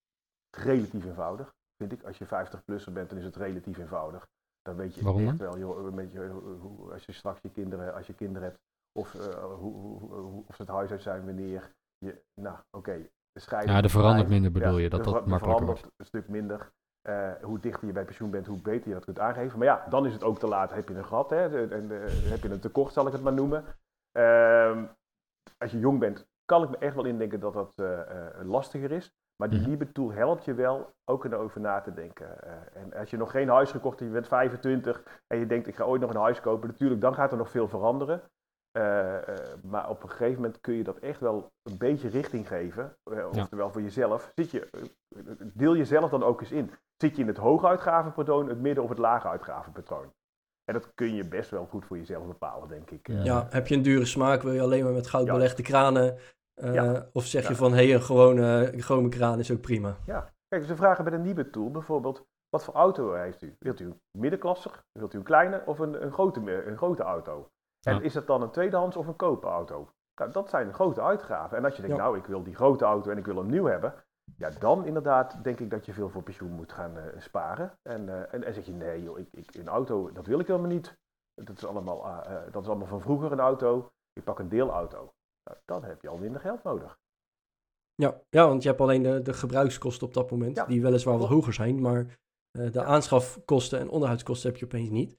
relatief 0.56 1.04
eenvoudig, 1.04 1.54
vind 1.88 1.92
ik. 2.00 2.06
Als 2.06 2.18
je 2.18 2.26
50-plusser 2.26 2.92
bent, 2.92 3.08
dan 3.08 3.18
is 3.18 3.24
het 3.24 3.36
relatief 3.36 3.78
eenvoudig. 3.78 4.26
Dan 4.62 4.76
weet 4.76 4.94
je 4.94 5.02
Waarom 5.02 5.26
echt 5.28 5.36
wel, 5.38 5.58
joh, 5.58 5.84
een 5.86 5.94
beetje, 5.94 6.22
eh, 6.24 6.30
hoe, 6.60 6.92
als 6.92 7.04
je 7.04 7.12
straks 7.12 7.38
je 7.42 7.50
kinderen, 7.50 7.94
als 7.94 8.06
je 8.06 8.14
kinderen 8.14 8.48
hebt, 8.48 8.60
of, 8.98 9.14
eh, 9.14 9.44
hoe, 9.44 9.72
hoe, 9.74 10.14
hoe- 10.14 10.44
of 10.48 10.54
ze 10.54 10.62
het 10.62 10.70
huis 10.70 10.90
uit 10.90 11.02
zijn, 11.02 11.24
wanneer 11.24 11.72
je, 11.98 12.22
nou 12.40 12.56
oké, 12.70 13.08
de 13.32 13.40
scheiding. 13.40 13.76
Ja, 13.76 13.82
er 13.82 13.90
verandert 13.90 14.28
minder 14.28 14.52
bedoel 14.52 14.76
Ja, 14.76 14.82
je, 14.82 14.88
dat 14.88 15.04
dat 15.04 15.14
er 15.14 15.28
makkelijker 15.28 15.66
verandert 15.66 15.92
een 15.96 16.06
stuk 16.06 16.28
minder. 16.28 16.72
Eh, 17.02 17.32
hoe 17.42 17.58
dichter 17.60 17.86
je 17.86 17.92
bij 17.92 18.04
pensioen 18.04 18.30
bent, 18.30 18.46
hoe 18.46 18.62
beter 18.62 18.88
je 18.88 18.94
dat 18.94 19.04
kunt 19.04 19.18
aangeven. 19.18 19.58
Maar 19.58 19.66
ja, 19.66 19.86
dan 19.88 20.06
is 20.06 20.12
het 20.12 20.24
ook 20.24 20.38
te 20.38 20.46
laat. 20.46 20.70
Heb 20.72 20.88
je 20.88 20.94
een 20.94 21.04
gat, 21.04 21.30
hè? 21.30 21.48
De- 21.50 21.74
En 21.74 21.90
eh, 21.90 22.08
heb 22.30 22.42
je 22.42 22.50
een 22.50 22.60
tekort, 22.60 22.92
zal 22.92 23.06
ik 23.06 23.12
het 23.12 23.22
maar 23.22 23.32
noemen. 23.32 23.64
Ehm, 24.12 24.86
als 25.58 25.70
je 25.72 25.78
jong 25.78 25.98
bent, 25.98 26.26
kan 26.44 26.62
ik 26.62 26.70
me 26.70 26.76
echt 26.78 26.94
wel 26.94 27.04
indenken 27.04 27.40
dat 27.40 27.52
dat 27.52 27.72
eh, 27.78 28.00
eh, 28.38 28.44
lastiger 28.46 28.90
is. 28.90 29.12
Maar 29.42 29.50
die 29.50 29.60
Mhm. 29.60 29.68
Liebe 29.68 29.92
Tool 29.92 30.12
helpt 30.12 30.44
je 30.44 30.54
wel 30.54 30.94
ook 31.04 31.24
erover 31.24 31.60
na 31.60 31.80
te 31.80 31.94
denken. 31.94 32.42
Eh, 32.42 32.82
en 32.82 32.94
als 32.94 33.10
je 33.10 33.16
nog 33.16 33.30
geen 33.30 33.48
huis 33.48 33.70
gekocht 33.70 33.98
hebt, 33.98 34.10
je 34.10 34.16
bent 34.16 34.28
25 34.28 35.02
en 35.26 35.38
je 35.38 35.46
denkt 35.46 35.66
ik 35.66 35.74
ga 35.76 35.84
ooit 35.84 36.00
nog 36.00 36.10
een 36.14 36.20
huis 36.20 36.40
kopen, 36.40 36.68
natuurlijk, 36.68 37.00
dan 37.00 37.14
gaat 37.14 37.32
er 37.32 37.38
nog 37.38 37.50
veel 37.50 37.68
veranderen. 37.68 38.22
Eh, 38.72 39.16
eh, 39.28 39.36
maar 39.62 39.88
op 39.88 40.02
een 40.02 40.08
gegeven 40.10 40.34
moment 40.42 40.60
kun 40.60 40.74
je 40.74 40.84
dat 40.84 40.98
echt 40.98 41.20
wel 41.20 41.52
een 41.62 41.78
beetje 41.78 42.08
richting 42.08 42.48
geven. 42.48 42.96
Ja. 43.10 43.26
oftewel 43.28 43.70
voor 43.70 43.82
jezelf. 43.82 44.32
Zit 44.34 44.50
je, 44.50 44.68
deel 45.54 45.76
jezelf 45.76 46.10
dan 46.10 46.22
ook 46.22 46.40
eens 46.40 46.52
in. 46.52 46.70
Zit 46.96 47.16
je 47.16 47.22
in 47.22 47.28
het 47.28 47.36
hoge 47.36 47.66
uitgavenpatroon, 47.66 48.48
het 48.48 48.60
midden 48.60 48.82
of 48.84 48.88
het 48.90 48.98
lage 48.98 49.28
uitgavenpatroon? 49.28 50.12
En 50.64 50.74
dat 50.74 50.94
kun 50.94 51.14
je 51.14 51.28
best 51.28 51.50
wel 51.50 51.66
goed 51.66 51.84
voor 51.84 51.96
jezelf 51.98 52.26
bepalen, 52.26 52.68
denk 52.68 52.90
ik. 52.90 53.06
Ja. 53.08 53.22
Ja, 53.24 53.46
heb 53.50 53.66
je 53.66 53.74
een 53.74 53.82
dure 53.82 54.04
smaak, 54.04 54.42
wil 54.42 54.52
je 54.52 54.60
alleen 54.60 54.84
maar 54.84 54.92
met 54.92 55.06
goud 55.06 55.26
Ja. 55.26 55.32
belegde 55.32 55.62
kranen? 55.62 56.18
Eh, 56.62 56.74
Ja. 56.74 57.06
Of 57.12 57.24
zeg 57.24 57.42
je 57.42 57.48
Ja. 57.48 57.54
van, 57.54 57.70
hé, 57.72 57.84
hey, 57.86 57.94
een 57.94 58.02
gewone 58.02 58.72
chrome 58.76 59.08
kraan 59.08 59.38
is 59.38 59.50
ook 59.52 59.60
prima. 59.60 59.96
Kijk, 60.48 60.64
ze 60.64 60.76
vragen 60.76 61.04
bij 61.04 61.12
de 61.12 61.18
Nibud 61.18 61.52
Tool 61.52 61.70
bijvoorbeeld, 61.70 62.24
wat 62.48 62.64
voor 62.64 62.74
auto 62.74 63.12
heeft 63.12 63.42
u? 63.42 63.56
Wilt 63.58 63.80
u 63.80 63.84
een 63.84 64.00
middenklasser? 64.18 64.84
Wilt 64.98 65.14
u 65.14 65.18
een 65.18 65.24
kleine 65.24 65.62
of 65.66 65.78
een, 65.78 66.02
een, 66.02 66.12
grote, 66.12 66.64
een 66.66 66.76
grote 66.76 67.02
auto? 67.02 67.48
En 67.86 67.94
Ja. 67.94 68.00
is 68.00 68.12
dat 68.12 68.26
dan 68.26 68.42
een 68.42 68.50
tweedehands 68.50 68.96
of 68.96 69.06
een 69.06 69.16
koopauto? 69.16 69.88
Nou, 70.20 70.32
dat 70.32 70.48
zijn 70.50 70.74
grote 70.74 71.02
uitgaven. 71.02 71.56
En 71.56 71.64
als 71.64 71.76
je 71.76 71.82
denkt, 71.82 71.96
Ja. 71.96 72.02
nou, 72.02 72.16
ik 72.18 72.24
wil 72.26 72.42
die 72.42 72.54
grote 72.54 72.84
auto 72.84 73.10
en 73.10 73.18
ik 73.18 73.26
wil 73.26 73.36
hem 73.36 73.46
nieuw 73.46 73.64
hebben, 73.64 73.94
ja, 74.36 74.50
dan 74.50 74.84
inderdaad 74.86 75.44
denk 75.44 75.60
ik 75.60 75.70
dat 75.70 75.86
je 75.86 75.92
veel 75.92 76.08
voor 76.08 76.22
pensioen 76.22 76.50
moet 76.50 76.72
gaan 76.72 76.96
eh, 76.98 77.04
sparen. 77.20 77.72
En, 77.82 78.08
eh, 78.08 78.34
en, 78.34 78.44
en 78.44 78.54
zeg 78.54 78.64
je, 78.66 78.72
nee 78.72 79.02
joh, 79.02 79.18
ik, 79.18 79.28
ik, 79.30 79.54
een 79.54 79.68
auto, 79.68 80.12
dat 80.12 80.26
wil 80.26 80.38
ik 80.40 80.46
helemaal 80.46 80.68
niet. 80.70 80.98
Dat 81.34 81.56
is 81.56 81.66
allemaal, 81.66 82.24
dat 82.50 82.62
is 82.62 82.68
allemaal 82.68 82.86
van 82.86 83.00
vroeger 83.00 83.32
een 83.32 83.40
auto. 83.40 83.90
Ik 84.12 84.24
pak 84.24 84.38
een 84.38 84.48
deelauto. 84.48 85.12
Nou, 85.44 85.58
dan 85.64 85.84
heb 85.84 86.02
je 86.02 86.08
al 86.08 86.18
minder 86.18 86.40
geld 86.40 86.62
nodig. 86.62 86.98
Ja, 87.94 88.20
ja 88.30 88.46
want 88.48 88.62
je 88.62 88.68
hebt 88.68 88.80
alleen 88.80 89.02
de, 89.02 89.22
de 89.22 89.32
gebruikskosten 89.32 90.06
op 90.06 90.14
dat 90.14 90.30
moment, 90.30 90.56
Ja, 90.56 90.66
die 90.66 90.82
weliswaar 90.82 91.18
wat 91.18 91.26
klopt. 91.26 91.40
hoger 91.40 91.54
zijn, 91.54 91.80
maar 91.80 92.00
eh, 92.50 92.64
de 92.72 92.78
Ja. 92.78 92.84
aanschafkosten 92.84 93.78
en 93.78 93.88
onderhoudskosten 93.88 94.50
heb 94.50 94.58
je 94.58 94.64
opeens 94.64 94.90
niet. 94.90 95.16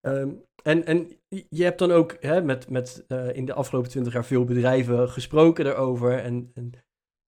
Ehm, 0.00 0.34
en, 0.62 0.84
en 0.84 1.20
je 1.48 1.64
hebt 1.64 1.78
dan 1.78 1.90
ook 1.90 2.16
hè, 2.20 2.42
met, 2.42 2.68
met 2.70 3.04
eh, 3.08 3.36
in 3.36 3.44
de 3.44 3.54
afgelopen 3.54 3.90
twintig 3.90 4.12
jaar 4.12 4.24
veel 4.24 4.44
bedrijven 4.44 5.08
gesproken 5.08 5.64
daarover. 5.64 6.18
En, 6.18 6.50
en 6.54 6.72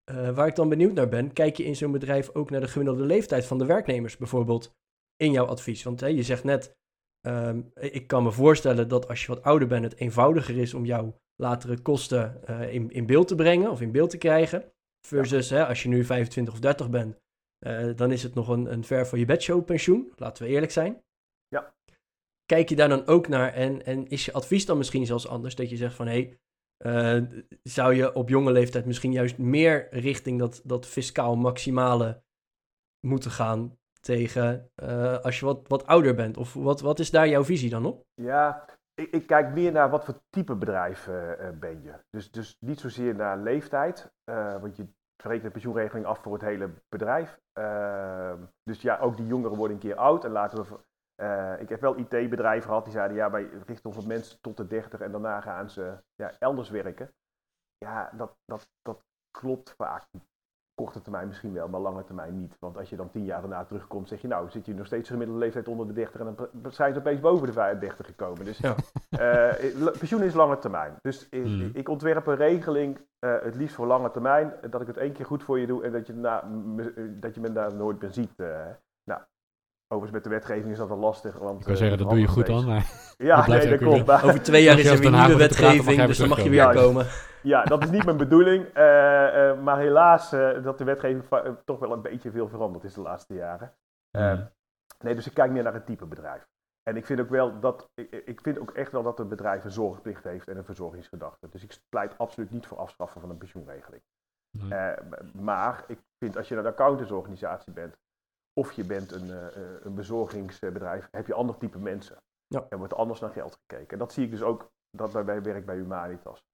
eh, 0.04 0.34
waar 0.34 0.46
ik 0.46 0.54
dan 0.54 0.68
benieuwd 0.68 0.92
naar 0.92 1.08
ben, 1.08 1.32
kijk 1.32 1.56
je 1.56 1.64
in 1.64 1.76
zo'n 1.76 1.92
bedrijf 1.92 2.34
ook 2.34 2.50
naar 2.50 2.60
de 2.60 2.68
gemiddelde 2.68 3.04
leeftijd 3.04 3.46
van 3.46 3.58
de 3.58 3.66
werknemers 3.66 4.16
bijvoorbeeld 4.16 4.74
in 5.16 5.30
jouw 5.32 5.46
advies? 5.46 5.82
Want 5.82 6.00
hè, 6.00 6.06
je 6.06 6.22
zegt 6.22 6.44
net, 6.44 6.76
ehm, 7.24 7.60
ik 7.74 8.06
kan 8.06 8.22
me 8.22 8.32
voorstellen 8.32 8.88
dat 8.88 9.08
als 9.08 9.20
je 9.20 9.26
wat 9.26 9.42
ouder 9.42 9.68
bent, 9.68 9.84
het 9.84 9.96
eenvoudiger 9.96 10.58
is 10.58 10.74
om 10.74 10.84
jouw 10.84 11.20
latere 11.36 11.80
kosten 11.80 12.46
eh, 12.46 12.74
in, 12.74 12.90
in 12.90 13.06
beeld 13.06 13.28
te 13.28 13.34
brengen 13.34 13.70
of 13.70 13.80
in 13.80 13.92
beeld 13.92 14.10
te 14.10 14.18
krijgen. 14.18 14.72
Versus 15.06 15.50
hè, 15.50 15.66
als 15.66 15.82
je 15.82 15.88
nu 15.88 16.04
25 16.04 16.54
of 16.54 16.60
30 16.60 16.90
bent, 16.90 17.20
eh, 17.58 17.96
dan 17.96 18.12
is 18.12 18.22
het 18.22 18.34
nog 18.34 18.48
een, 18.48 18.72
een 18.72 18.84
ver 18.84 19.06
van 19.06 19.18
je 19.18 19.24
bedshow 19.24 19.64
pensioen. 19.64 20.12
Laten 20.16 20.44
we 20.44 20.50
eerlijk 20.50 20.72
zijn. 20.72 21.02
Ja. 21.48 21.74
kijk 22.46 22.68
je 22.68 22.76
daar 22.76 22.88
dan 22.88 23.06
ook 23.06 23.28
naar 23.28 23.52
en, 23.52 23.84
en 23.84 24.06
is 24.06 24.24
je 24.24 24.32
advies 24.32 24.66
dan 24.66 24.76
misschien 24.76 25.06
zelfs 25.06 25.28
anders? 25.28 25.54
Dat 25.54 25.70
je 25.70 25.76
zegt 25.76 25.94
van, 25.94 26.06
hé, 26.06 26.12
hey, 26.12 26.38
uh, 26.78 27.22
zou 27.62 27.94
je 27.94 28.14
op 28.14 28.28
jonge 28.28 28.52
leeftijd 28.52 28.86
misschien 28.86 29.12
juist 29.12 29.38
meer 29.38 29.88
richting 29.90 30.38
dat, 30.38 30.60
dat 30.64 30.86
fiscaal 30.86 31.36
maximale 31.36 32.22
moeten 33.00 33.30
gaan 33.30 33.78
tegen 34.04 34.70
uh, 34.82 35.18
als 35.18 35.38
je 35.38 35.46
wat, 35.46 35.68
wat 35.68 35.86
ouder 35.86 36.14
bent? 36.14 36.36
Of 36.36 36.54
wat, 36.54 36.80
wat 36.80 36.98
is 36.98 37.10
daar 37.10 37.28
jouw 37.28 37.44
visie 37.44 37.70
dan 37.70 37.86
op? 37.86 38.04
Ja, 38.14 38.64
ik, 38.94 39.10
ik 39.10 39.26
kijk 39.26 39.52
meer 39.52 39.72
naar 39.72 39.90
wat 39.90 40.04
voor 40.04 40.20
type 40.30 40.54
bedrijf 40.54 41.06
uh, 41.06 41.32
ben 41.60 41.82
je. 41.82 41.92
Dus, 42.10 42.30
dus 42.30 42.56
niet 42.60 42.80
zozeer 42.80 43.14
naar 43.14 43.38
leeftijd, 43.38 44.12
want 44.60 44.76
je 44.76 44.86
rekent 45.16 45.42
de 45.42 45.50
pensioenregeling 45.50 46.06
af 46.06 46.18
voor 46.18 46.32
het 46.32 46.42
hele 46.42 46.70
bedrijf. 46.88 47.38
Ehm, 47.52 48.38
dus 48.62 48.82
ja, 48.82 48.98
ook 48.98 49.16
die 49.16 49.26
jongeren 49.26 49.56
worden 49.56 49.76
een 49.76 49.82
keer 49.82 49.96
oud 49.96 50.24
en 50.24 50.30
laten 50.30 50.62
we 50.62 50.78
ik 51.58 51.68
heb 51.68 51.80
wel 51.80 51.98
IT-bedrijven 51.98 52.68
gehad 52.68 52.84
die 52.84 52.92
zeiden, 52.92 53.16
ja, 53.16 53.30
wij 53.30 53.48
richten 53.66 53.90
ons 53.90 53.96
op 53.96 54.06
mensen 54.06 54.40
tot 54.40 54.56
de 54.56 54.66
30 54.66 55.00
en 55.00 55.10
daarna 55.10 55.40
gaan 55.40 55.70
ze 55.70 56.02
ja, 56.14 56.32
elders 56.38 56.70
werken. 56.70 57.14
Ja, 57.78 58.10
dat, 58.16 58.36
dat, 58.44 58.68
dat 58.82 59.04
klopt 59.30 59.70
vaak. 59.70 60.06
Korte 60.74 61.00
termijn 61.00 61.26
misschien 61.26 61.52
wel, 61.52 61.68
maar 61.68 61.80
lange 61.80 62.04
termijn 62.04 62.40
niet. 62.40 62.56
Want 62.58 62.76
als 62.76 62.90
je 62.90 62.96
dan 62.96 63.10
tien 63.10 63.24
jaar 63.24 63.40
daarna 63.40 63.64
terugkomt, 63.64 64.08
zeg 64.08 64.20
je, 64.20 64.28
nou, 64.28 64.50
zit 64.50 64.66
je 64.66 64.74
nog 64.74 64.86
steeds 64.86 65.08
gemiddelde 65.08 65.40
leeftijd 65.40 65.68
onder 65.68 65.86
de 65.86 65.92
30 65.92 66.20
en 66.20 66.36
dan 66.52 66.72
zijn 66.72 66.92
ze 66.92 66.98
opeens 66.98 67.20
boven 67.20 67.46
de 67.46 67.52
35 67.52 68.06
gekomen. 68.06 68.44
Dus 68.44 68.58
ja. 68.58 68.74
uh, 69.10 69.90
pensioen 69.98 70.22
is 70.22 70.34
lange 70.34 70.58
termijn. 70.58 70.96
Dus 71.00 71.28
mm. 71.30 71.70
ik 71.72 71.88
ontwerp 71.88 72.26
een 72.26 72.36
regeling, 72.36 72.98
uh, 73.20 73.34
het 73.42 73.54
liefst 73.54 73.74
voor 73.74 73.86
lange 73.86 74.10
termijn, 74.10 74.52
dat 74.70 74.80
ik 74.80 74.86
het 74.86 74.96
één 74.96 75.12
keer 75.12 75.26
goed 75.26 75.42
voor 75.42 75.58
je 75.58 75.66
doe 75.66 75.84
en 75.84 75.92
dat 75.92 76.06
je, 76.06 76.12
na, 76.12 76.44
dat 77.20 77.34
je 77.34 77.40
me 77.40 77.52
daar 77.52 77.74
nooit 77.74 78.00
meer 78.00 78.12
ziet. 78.12 78.36
nou, 78.36 78.74
Overigens, 79.94 80.22
met 80.22 80.32
de 80.32 80.38
wetgeving 80.38 80.72
is 80.72 80.78
dat 80.78 80.88
wel 80.88 80.98
lastig. 80.98 81.38
Want, 81.38 81.60
ik 81.60 81.66
kan 81.66 81.76
zeggen, 81.76 81.98
dat 81.98 82.08
doe 82.08 82.20
je 82.20 82.26
goed 82.26 82.46
dan. 82.46 82.82
Ja, 83.16 83.46
nee, 83.48 83.68
dat 83.68 83.78
klopt. 83.78 84.24
Over 84.24 84.42
twee 84.42 84.62
jaar 84.62 84.78
is 84.78 84.86
er 84.86 84.98
weer 84.98 85.10
nieuwe 85.10 85.36
wetgeving, 85.36 86.04
dus 86.04 86.18
dan 86.18 86.28
mag 86.28 86.42
je 86.42 86.50
weer 86.50 86.72
komen. 86.72 87.06
Ja, 87.42 87.64
dat 87.64 87.82
is 87.82 87.90
niet 87.90 88.04
mijn 88.04 88.16
bedoeling. 88.16 88.64
Uh, 88.64 88.82
uh, 88.82 89.62
maar 89.62 89.78
helaas 89.78 90.32
uh, 90.32 90.62
dat 90.62 90.78
de 90.78 90.84
wetgeving 90.84 91.24
toch 91.64 91.78
wel 91.78 91.92
een 91.92 92.02
beetje 92.02 92.30
veel 92.30 92.48
veranderd 92.48 92.84
is 92.84 92.94
de 92.94 93.00
laatste 93.00 93.34
jaren. 93.34 93.72
Mm. 94.10 94.50
nee, 94.98 95.14
dus 95.14 95.26
ik 95.26 95.34
kijk 95.34 95.50
meer 95.50 95.62
naar 95.62 95.74
het 95.74 95.86
type 95.86 96.06
bedrijf. 96.06 96.46
En 96.82 96.96
ik 96.96 97.06
vind 97.06 97.20
ook 97.20 97.30
wel 97.30 97.60
dat, 97.60 97.90
ik, 97.94 98.22
ik, 98.24 98.40
vind 98.40 98.58
ook 98.58 98.70
echt 98.70 98.92
wel 98.92 99.02
dat 99.02 99.18
een 99.18 99.28
bedrijf 99.28 99.64
een 99.64 99.70
zorgplicht 99.70 100.24
heeft 100.24 100.48
en 100.48 100.56
een 100.56 100.64
verzorgingsgedachte. 100.64 101.48
Dus 101.50 101.62
ik 101.62 101.78
pleit 101.88 102.18
absoluut 102.18 102.50
niet 102.50 102.66
voor 102.66 102.78
afschaffen 102.78 103.20
van 103.20 103.30
een 103.30 103.38
pensioenregeling. 103.38 104.02
Maar 105.32 105.84
ik 105.86 105.98
vind 106.18 106.36
als 106.36 106.48
je 106.48 106.56
een 106.56 106.66
accountantsorganisatie 106.66 107.72
bent, 107.72 107.96
of 108.60 108.72
je 108.72 108.86
bent 108.86 109.12
een, 109.12 109.26
uh, 109.26 109.46
een 109.84 109.94
bezorgingsbedrijf, 109.94 111.08
heb 111.10 111.26
je 111.26 111.34
ander 111.34 111.58
type 111.58 111.78
mensen. 111.78 112.22
Ja. 112.46 112.66
Er 112.68 112.78
wordt 112.78 112.94
anders 112.94 113.20
naar 113.20 113.30
geld 113.30 113.56
gekeken. 113.66 113.88
En 113.88 113.98
dat 113.98 114.12
zie 114.12 114.24
ik 114.24 114.30
dus 114.30 114.42
ook 114.42 114.72
dat 114.90 115.12
bij, 115.12 115.24
bij 115.24 115.42
werk 115.42 115.66
bij 115.66 115.76
Humanitas. 115.76 116.44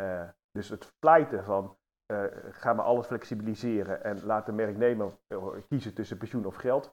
Uh, 0.00 0.28
dus 0.50 0.68
het 0.68 0.92
pleiten 0.98 1.44
van 1.44 1.76
uh, 2.12 2.24
ga 2.50 2.72
maar 2.72 2.84
alles 2.84 3.06
flexibiliseren 3.06 4.04
en 4.04 4.24
laat 4.24 4.46
de 4.46 4.52
merknemer 4.52 5.18
kiezen 5.68 5.94
tussen 5.94 6.18
pensioen 6.18 6.46
of 6.46 6.54
geld, 6.54 6.84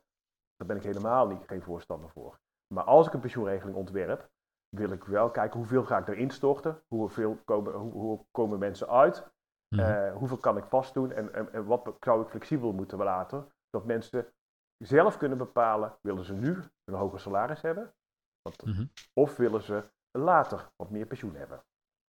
daar 0.55 0.67
ben 0.67 0.77
ik 0.77 0.83
helemaal 0.83 1.27
niet, 1.27 1.47
geen 1.47 1.61
voorstander 1.61 2.09
voor. 2.09 2.39
Maar 2.73 2.83
als 2.83 3.07
ik 3.07 3.13
een 3.13 3.19
pensioenregeling 3.19 3.77
ontwerp, 3.77 4.29
wil 4.69 4.91
ik 4.91 5.03
wel 5.03 5.31
kijken 5.31 5.57
hoeveel 5.59 5.83
ga 5.83 5.97
ik 5.97 6.07
erin 6.07 6.29
storten, 6.29 6.81
hoeveel 6.87 7.37
komen, 7.45 7.73
hoe, 7.73 7.91
hoe 7.91 8.25
komen 8.31 8.59
mensen 8.59 8.89
uit, 8.89 9.31
mm. 9.75 10.09
hoeveel 10.09 10.37
kan 10.37 10.57
ik 10.57 10.65
vastdoen 10.65 11.11
en, 11.11 11.33
en, 11.33 11.53
en 11.53 11.65
wat 11.65 11.95
zou 11.99 12.21
ik 12.21 12.29
flexibel 12.29 12.73
moeten 12.73 12.97
laten, 12.97 13.51
dat 13.69 13.85
mensen 13.85 14.33
zelf 14.79 15.17
kunnen 15.17 15.37
bepalen, 15.37 15.97
willen 16.01 16.23
ze 16.23 16.33
nu 16.33 16.57
een 16.83 16.93
hoger 16.93 17.19
salaris 17.19 17.61
hebben? 17.61 17.93
Want, 18.41 18.65
mm 18.65 18.73
-hmm. 18.73 18.91
Of 19.13 19.37
willen 19.37 19.61
ze 19.61 19.83
later 20.11 20.69
wat 20.75 20.89
meer 20.89 21.05
pensioen 21.05 21.35
hebben? 21.35 21.63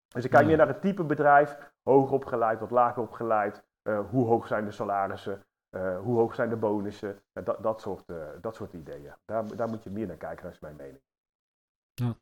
Dus 0.07 0.23
ik 0.23 0.29
kijk 0.29 0.45
meer 0.45 0.57
naar 0.57 0.67
het 0.67 0.81
type 0.81 1.03
bedrijf, 1.03 1.73
hoger 1.83 2.13
opgeleid, 2.13 2.59
wat 2.59 2.71
lager 2.71 3.01
opgeleid, 3.01 3.63
uh, 3.83 4.09
hoe 4.09 4.25
hoog 4.25 4.47
zijn 4.47 4.65
de 4.65 4.71
salarissen, 4.71 5.45
uh, 5.75 5.99
hoe 5.99 6.17
hoog 6.17 6.35
zijn 6.35 6.49
de 6.49 6.55
bonussen, 6.55 7.21
uh, 7.33 7.45
dat, 7.45 7.63
dat, 7.63 7.81
soort, 7.81 8.03
dat 8.41 8.55
soort 8.55 8.73
ideeën. 8.73 9.13
Daar, 9.25 9.55
daar 9.55 9.69
moet 9.69 9.83
je 9.83 9.89
meer 9.89 10.07
naar 10.07 10.17
kijken, 10.17 10.43
dat 10.43 10.53
is 10.53 10.59
mijn 10.59 10.75
mening. 10.75 11.01
Ja, 11.93 12.15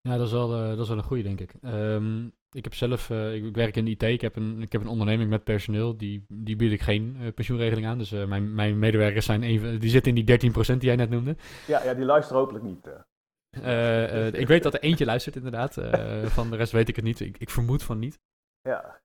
ja 0.00 0.16
dat, 0.16 0.26
is 0.26 0.32
wel, 0.32 0.48
dat 0.48 0.78
is 0.78 0.88
wel 0.88 0.98
een 0.98 1.04
goede, 1.04 1.22
denk 1.22 1.40
ik. 1.40 1.54
Um, 1.62 2.34
ik 2.56 2.64
heb 2.64 2.74
zelf, 2.74 3.10
uh, 3.10 3.34
ik, 3.34 3.54
werk 3.54 3.76
in 3.76 3.84
de 3.84 3.90
IT, 3.90 4.02
ik 4.02 4.20
heb 4.20 4.36
een, 4.36 4.62
ik 4.62 4.72
heb 4.72 4.80
een 4.80 4.88
onderneming 4.88 5.30
met 5.30 5.44
personeel, 5.44 5.96
die, 5.96 6.24
die 6.28 6.56
bied 6.56 6.72
ik 6.72 6.80
geen 6.80 7.16
uh, 7.20 7.32
pensioenregeling 7.34 7.86
aan. 7.86 7.98
Dus 7.98 8.12
uh, 8.12 8.26
mijn, 8.26 8.54
mijn 8.54 8.78
medewerkers 8.78 9.26
zijn 9.26 9.42
even, 9.42 9.80
die 9.80 9.90
zitten 9.90 10.16
in 10.16 10.24
die 10.24 10.52
13% 10.52 10.54
die 10.66 10.78
jij 10.80 10.96
net 10.96 11.10
noemde. 11.10 11.36
Ja, 11.66 11.84
ja 11.84 11.94
die 11.94 12.04
luisteren 12.04 12.40
hopelijk 12.40 12.64
niet. 12.64 12.86
ik 14.34 14.48
weet 14.48 14.62
dat 14.62 14.74
er 14.74 14.80
eentje 14.80 15.04
luistert 15.04 15.36
inderdaad, 15.36 15.74
van 16.36 16.50
de 16.50 16.56
rest 16.56 16.72
weet 16.72 16.88
ik 16.88 16.96
het 16.96 17.04
niet. 17.04 17.20
Ik, 17.20 17.38
ik 17.38 17.50
vermoed 17.50 17.82
van 17.82 17.98
niet. 17.98 18.18
Ja. 18.60 19.00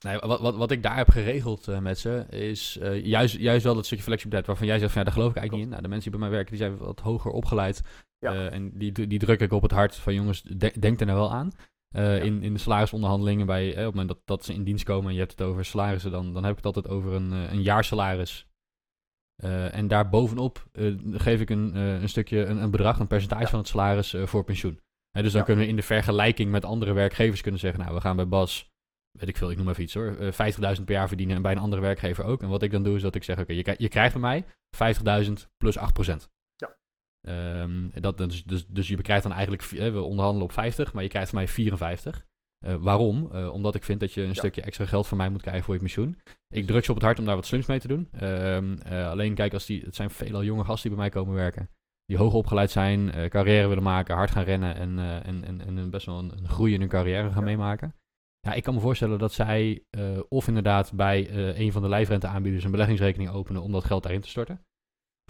Nee, 0.00 0.18
wat, 0.18 0.40
wat, 0.40 0.56
wat 0.56 0.70
ik 0.70 0.82
daar 0.82 0.96
heb 0.96 1.08
geregeld 1.08 1.80
met 1.80 1.98
ze, 1.98 2.26
is 2.28 2.78
juist, 3.02 3.36
juist 3.36 3.64
wel 3.64 3.74
dat 3.74 3.86
stukje 3.86 4.04
flexibiliteit 4.04 4.46
waarvan 4.46 4.66
jij 4.66 4.78
zegt 4.78 4.92
van 4.92 5.00
ja, 5.00 5.06
daar 5.06 5.16
geloof 5.16 5.30
ik 5.30 5.36
eigenlijk 5.36 5.64
niet 5.64 5.74
in. 5.74 5.80
Nou, 5.80 5.82
de 5.82 5.94
mensen 5.94 6.10
die 6.10 6.20
bij 6.20 6.28
mij 6.28 6.38
werken, 6.38 6.56
die 6.56 6.66
zijn 6.66 6.86
wat 6.86 7.00
hoger 7.00 7.30
opgeleid. 7.30 7.82
Ja. 8.18 8.50
en 8.50 8.78
die, 8.78 8.92
die 8.92 9.18
druk 9.18 9.40
ik 9.40 9.52
op 9.52 9.62
het 9.62 9.70
hart 9.70 9.96
van 9.96 10.14
jongens, 10.14 10.42
de, 10.42 10.72
denk 10.78 11.00
er 11.00 11.06
nou 11.06 11.18
wel 11.18 11.32
aan. 11.32 11.52
Ja. 11.92 12.14
in, 12.14 12.42
in 12.42 12.52
de 12.52 12.58
salarisonderhandelingen, 12.58 13.46
bij, 13.46 13.64
eh, 13.64 13.70
op 13.70 13.76
het 13.76 13.94
moment 13.94 14.08
dat, 14.08 14.20
dat 14.24 14.44
ze 14.44 14.54
in 14.54 14.64
dienst 14.64 14.84
komen 14.84 15.06
en 15.06 15.12
je 15.12 15.18
hebt 15.18 15.32
het 15.32 15.42
over 15.42 15.64
salarissen, 15.64 16.10
dan, 16.10 16.32
dan 16.32 16.42
heb 16.42 16.50
ik 16.50 16.64
het 16.64 16.76
altijd 16.76 16.88
over 16.94 17.12
een, 17.12 17.32
uh, 17.32 17.52
een 17.52 17.62
jaarsalaris. 17.62 18.46
En 19.70 19.88
daar 19.88 20.08
bovenop 20.08 20.66
geef 21.12 21.40
ik 21.40 21.50
een, 21.50 21.76
een 21.76 22.08
stukje, 22.08 22.44
een, 22.44 22.62
een, 22.62 22.70
bedrag, 22.70 22.98
een 22.98 23.06
percentage 23.06 23.42
ja. 23.42 23.48
van 23.48 23.58
het 23.58 23.68
salaris 23.68 24.14
voor 24.24 24.44
pensioen. 24.44 24.80
Dus 25.10 25.32
dan 25.32 25.44
kunnen 25.44 25.64
we 25.64 25.70
in 25.70 25.76
de 25.76 25.82
vergelijking 25.82 26.50
met 26.50 26.64
andere 26.64 26.92
werkgevers 26.92 27.40
kunnen 27.40 27.60
zeggen, 27.60 27.80
nou, 27.80 27.94
we 27.94 28.00
gaan 28.00 28.16
bij 28.16 28.28
Bas, 28.28 28.70
weet 29.18 29.28
ik 29.28 29.36
veel, 29.36 29.50
ik 29.50 29.56
noem 29.56 29.68
even 29.68 29.82
iets 29.82 29.94
hoor, 29.94 30.16
50.000 30.16 30.84
per 30.84 30.94
jaar 30.94 31.08
verdienen 31.08 31.36
en 31.36 31.42
bij 31.42 31.52
een 31.52 31.58
andere 31.58 31.82
werkgever 31.82 32.24
ook. 32.24 32.42
En 32.42 32.48
wat 32.48 32.62
ik 32.62 32.70
dan 32.70 32.82
doe 32.82 32.96
is 32.96 33.02
dat 33.02 33.14
ik 33.14 33.24
zeg, 33.24 33.38
oké, 33.38 33.52
okay, 33.52 33.56
je, 33.56 33.74
je 33.78 33.88
krijgt 33.88 34.12
bij 34.12 34.22
mij 34.22 34.44
50.000 35.26 35.32
plus 35.56 35.78
8%. 35.78 35.82
Um, 37.28 37.90
dat, 38.00 38.18
dus, 38.18 38.44
dus, 38.44 38.66
dus 38.66 38.88
je 38.88 39.02
krijgt 39.02 39.22
dan 39.22 39.32
eigenlijk, 39.32 39.62
we 39.62 40.00
onderhandelen 40.00 40.46
op 40.46 40.52
50, 40.52 40.92
maar 40.92 41.02
je 41.02 41.08
krijgt 41.08 41.30
van 41.30 41.38
mij 41.38 41.48
54. 41.48 42.26
Uh, 42.66 42.74
waarom? 42.74 43.28
Uh, 43.32 43.52
omdat 43.52 43.74
ik 43.74 43.84
vind 43.84 44.00
dat 44.00 44.12
je 44.12 44.20
een 44.20 44.26
ja. 44.26 44.34
stukje 44.34 44.62
extra 44.62 44.86
geld 44.86 45.06
van 45.06 45.16
mij 45.16 45.28
moet 45.28 45.42
krijgen 45.42 45.64
voor 45.64 45.74
je 45.74 45.80
pensioen. 45.80 46.18
Ik 46.48 46.66
druk 46.66 46.84
ze 46.84 46.90
op 46.90 46.96
het 46.96 47.04
hart 47.04 47.18
om 47.18 47.24
daar 47.24 47.34
wat 47.34 47.46
slims 47.46 47.66
mee 47.66 47.80
te 47.80 47.88
doen. 47.88 48.08
Uh, 48.22 49.10
alleen 49.10 49.34
kijk, 49.34 49.52
als 49.52 49.66
die, 49.66 49.82
het 49.82 49.94
zijn 49.94 50.10
veelal 50.10 50.44
jonge 50.44 50.64
gasten 50.64 50.90
die 50.90 50.98
bij 50.98 51.08
mij 51.08 51.20
komen 51.20 51.34
werken. 51.34 51.70
Die 52.04 52.16
hoog 52.16 52.34
opgeleid 52.34 52.70
zijn, 52.70 53.28
carrière 53.28 53.68
willen 53.68 53.82
maken, 53.82 54.14
hard 54.14 54.30
gaan 54.30 54.44
rennen 54.44 54.74
en, 54.74 54.98
en, 54.98 55.44
en, 55.44 55.60
en 55.60 55.90
best 55.90 56.06
wel 56.06 56.18
een, 56.18 56.32
een 56.38 56.48
groei 56.48 56.74
in 56.74 56.80
hun 56.80 56.88
carrière 56.88 57.30
gaan 57.30 57.38
ja. 57.38 57.44
meemaken. 57.44 57.94
Ja, 58.40 58.52
ik 58.52 58.62
kan 58.62 58.74
me 58.74 58.80
voorstellen 58.80 59.18
dat 59.18 59.32
zij 59.32 59.84
of 60.28 60.48
inderdaad 60.48 60.92
bij 60.92 61.30
een 61.58 61.72
van 61.72 61.82
de 61.82 61.88
lijfrenteaanbieders 61.88 62.64
een 62.64 62.70
beleggingsrekening 62.70 63.30
openen 63.30 63.62
om 63.62 63.72
dat 63.72 63.84
geld 63.84 64.02
daarin 64.02 64.20
te 64.20 64.28
storten 64.28 64.60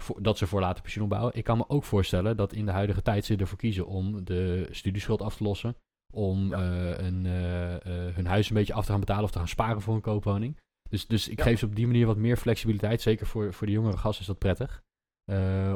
voor, 0.03 0.21
dat 0.21 0.37
ze 0.37 0.47
voor 0.47 0.59
later 0.59 0.81
pensioen 0.81 1.03
opbouwen. 1.03 1.35
Ik 1.35 1.43
kan 1.43 1.57
me 1.57 1.69
ook 1.69 1.83
voorstellen 1.83 2.37
dat 2.37 2.53
in 2.53 2.65
de 2.65 2.71
huidige 2.71 3.01
tijd 3.01 3.25
ze 3.25 3.35
ervoor 3.35 3.57
kiezen 3.57 3.87
om 3.87 4.23
de 4.25 4.67
studieschuld 4.71 5.21
af 5.21 5.35
te 5.35 5.43
lossen. 5.43 5.75
Om 6.13 6.49
ja. 6.49 6.59
uh, 6.59 7.05
een, 7.05 7.25
uh, 7.25 7.71
uh, 7.71 8.15
hun 8.15 8.25
huis 8.25 8.49
een 8.49 8.55
beetje 8.55 8.73
af 8.73 8.85
te 8.85 8.91
gaan 8.91 8.99
betalen 8.99 9.23
of 9.23 9.31
te 9.31 9.37
gaan 9.37 9.47
sparen 9.47 9.81
voor 9.81 9.95
een 9.95 10.01
koopwoning. 10.01 10.59
Dus, 10.89 11.07
dus 11.07 11.27
ik 11.27 11.37
ja. 11.37 11.43
geef 11.43 11.59
ze 11.59 11.65
op 11.65 11.75
die 11.75 11.87
manier 11.87 12.05
wat 12.05 12.17
meer 12.17 12.37
flexibiliteit. 12.37 13.01
Zeker 13.01 13.25
voor, 13.25 13.53
voor 13.53 13.67
de 13.67 13.73
jongere 13.73 13.97
gasten 13.97 14.21
is 14.21 14.27
dat 14.27 14.37
prettig. 14.37 14.83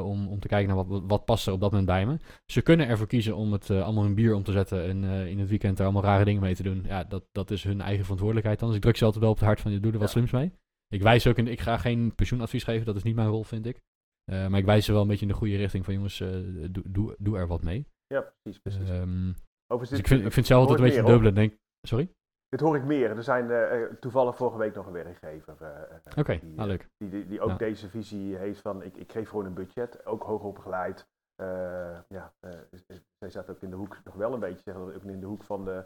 om, 0.02 0.28
om 0.28 0.40
te 0.40 0.48
kijken 0.48 0.74
naar 0.74 0.84
wat, 0.84 1.02
wat 1.06 1.24
past 1.24 1.46
er 1.46 1.52
op 1.52 1.60
dat 1.60 1.70
moment 1.70 1.88
bij 1.88 2.06
me. 2.06 2.16
Ze 2.46 2.62
kunnen 2.62 2.88
ervoor 2.88 3.06
kiezen 3.06 3.36
om 3.36 3.52
het 3.52 3.70
allemaal 3.70 4.04
in 4.04 4.14
bier 4.14 4.34
om 4.34 4.42
te 4.42 4.52
zetten 4.52 4.84
en 4.84 5.04
in 5.04 5.38
het 5.38 5.48
weekend 5.48 5.78
er 5.78 5.84
allemaal 5.84 6.02
rare 6.02 6.24
dingen 6.24 6.42
mee 6.42 6.54
te 6.54 6.62
doen. 6.62 6.84
Ja, 6.86 7.04
dat, 7.04 7.24
dat 7.32 7.50
is 7.50 7.62
hun 7.62 7.80
eigen 7.80 8.02
verantwoordelijkheid 8.02 8.58
dan. 8.58 8.68
Dus 8.68 8.76
ik 8.76 8.82
druk 8.82 8.96
ze 8.96 9.04
altijd 9.04 9.22
wel 9.22 9.32
op 9.32 9.38
het 9.38 9.46
hart 9.46 9.60
van, 9.60 9.72
je 9.72 9.80
doe 9.80 9.92
er 9.92 9.98
wat 9.98 10.06
ja. 10.06 10.14
slims 10.14 10.30
mee. 10.30 10.52
Ik 10.88 11.02
wijs 11.02 11.26
ook, 11.26 11.38
in, 11.38 11.46
ik 11.46 11.60
ga 11.60 11.76
geen 11.76 12.14
pensioenadvies 12.14 12.64
geven, 12.64 12.86
dat 12.86 12.96
is 12.96 13.02
niet 13.02 13.14
mijn 13.14 13.28
rol, 13.28 13.44
vind 13.44 13.66
ik. 13.66 13.80
Uh, 14.30 14.46
maar 14.46 14.58
ik 14.58 14.64
wijs 14.64 14.84
ze 14.84 14.92
wel 14.92 15.02
een 15.02 15.08
beetje 15.08 15.26
in 15.26 15.32
de 15.32 15.38
goede 15.38 15.56
richting 15.56 15.84
van 15.84 15.94
jongens, 15.94 16.20
uh, 16.20 16.28
doe, 16.70 16.84
doe, 16.86 17.14
doe, 17.18 17.38
er 17.38 17.46
wat 17.46 17.62
mee. 17.62 17.86
Ja, 18.06 18.32
precies. 18.42 18.60
precies. 18.60 18.88
Um, 18.88 19.34
dus 19.78 19.92
ik 19.92 20.06
vind, 20.06 20.24
ik 20.24 20.32
vind 20.32 20.46
zelf 20.46 20.60
altijd 20.60 20.78
een 20.78 20.84
beetje 20.84 21.04
dubbele. 21.04 21.32
Denk, 21.32 21.54
sorry? 21.86 22.12
Dit 22.48 22.60
hoor 22.60 22.76
ik 22.76 22.84
meer. 22.84 23.10
Er 23.10 23.22
zijn 23.22 23.50
uh, 23.50 23.92
toevallig 24.00 24.36
vorige 24.36 24.58
week 24.58 24.74
nog 24.74 24.86
een 24.86 24.92
werkgever. 24.92 25.52
Oké, 25.52 26.20
okay. 26.20 26.40
die, 26.40 26.60
ah, 26.60 26.66
leuk. 26.66 26.88
Die, 26.96 27.08
die, 27.08 27.26
die 27.26 27.40
ook 27.40 27.50
ja. 27.50 27.56
deze 27.56 27.88
visie 27.88 28.36
heeft 28.36 28.60
van 28.60 28.82
ik, 28.82 28.96
ik 28.96 29.12
geef 29.12 29.28
gewoon 29.28 29.44
een 29.44 29.54
budget, 29.54 30.06
ook 30.06 30.22
hoog 30.22 30.42
opgeleid. 30.42 31.08
ja, 32.08 32.32
zij 33.18 33.30
staat 33.30 33.50
ook 33.50 33.62
in 33.62 33.70
de 33.70 33.76
hoek, 33.76 34.00
nog 34.04 34.14
wel 34.14 34.32
een 34.32 34.40
beetje 34.40 34.62
zeggen, 34.64 34.94
ook 34.94 35.02
in 35.02 35.20
de 35.20 35.26
hoek 35.26 35.42
van 35.42 35.64
de, 35.64 35.84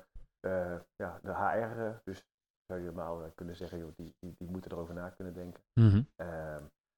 ja, 0.96 1.20
de 1.22 1.35
HR. 1.35 2.00
dus 2.05 2.24
zou 2.66 2.81
je 2.81 2.87
normaal 2.87 3.33
kunnen 3.35 3.57
zeggen, 3.57 3.78
joh, 3.78 3.92
die, 3.96 4.14
die, 4.18 4.35
die 4.38 4.50
moeten 4.50 4.70
erover 4.70 4.94
na 4.94 5.09
kunnen 5.09 5.35
denken. 5.35 5.62
Mm 5.81 5.88
-hmm. 5.88 6.07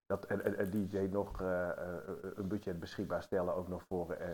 Dat, 0.07 0.25
en, 0.27 0.57
en, 0.59 0.71
die 0.71 0.87
deed 0.87 1.11
nog 1.13 1.41
uh, 1.41 1.69
een 2.35 2.49
budget 2.49 2.81
beschikbaar 2.81 3.23
stellen, 3.23 3.55
ook 3.55 3.69
nog 3.69 3.83
voor 3.89 4.17
uh, 4.21 4.29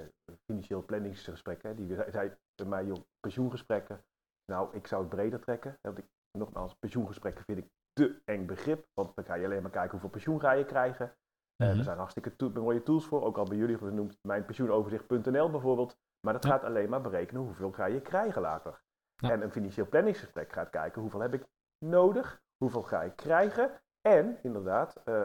financieel 0.50 0.84
planningsgesprekken. 0.84 1.76
Die 1.76 1.94
zei 2.10 2.32
bij 2.54 2.66
mij, 2.66 2.84
joh, 2.84 2.96
pensioengesprekken. 3.20 4.04
Nou, 4.52 4.74
ik 4.76 4.86
zou 4.86 5.00
het 5.00 5.10
breder 5.10 5.40
trekken. 5.40 5.78
Want 5.80 5.98
ik, 5.98 6.04
nogmaals, 6.38 6.74
pensioengesprekken 6.74 7.44
vind 7.44 7.58
ik 7.58 7.68
te 7.92 8.20
eng 8.24 8.46
begrip. 8.46 8.86
Want 8.94 9.14
dan 9.14 9.24
ga 9.24 9.34
je 9.34 9.44
alleen 9.44 9.62
maar 9.62 9.70
kijken 9.70 9.90
hoeveel 9.90 10.08
pensioen 10.10 10.40
ga 10.40 10.52
je 10.52 10.64
krijgen. 10.64 11.06
Uh, 11.06 11.68
Mhm. 11.68 11.78
Er 11.78 11.84
zijn 11.84 11.98
hartstikke 11.98 12.36
to- 12.36 12.50
mooie 12.50 12.82
tools 12.82 13.06
voor, 13.06 13.22
ook 13.22 13.38
al 13.38 13.44
bij 13.44 13.56
jullie 13.56 13.78
genoemd, 13.78 14.18
mijnpensioenoverzicht.nl 14.22 15.50
bijvoorbeeld. 15.50 15.96
Maar 16.20 16.32
dat 16.32 16.44
Ja. 16.44 16.50
gaat 16.50 16.64
alleen 16.64 16.88
maar 16.90 17.00
berekenen 17.00 17.42
hoeveel 17.42 17.72
ga 17.72 17.84
je 17.86 18.00
krijgen 18.00 18.42
later. 18.42 18.82
Ja. 19.16 19.30
En 19.30 19.42
een 19.42 19.50
financieel 19.50 19.86
planningsgesprek 19.88 20.52
gaat 20.52 20.70
kijken 20.70 21.00
hoeveel 21.00 21.20
heb 21.20 21.34
ik 21.34 21.46
nodig, 21.84 22.42
hoeveel 22.56 22.82
ga 22.82 23.02
ik 23.02 23.16
krijgen. 23.16 23.80
En 24.00 24.38
inderdaad, 24.42 24.96
eh, 25.04 25.22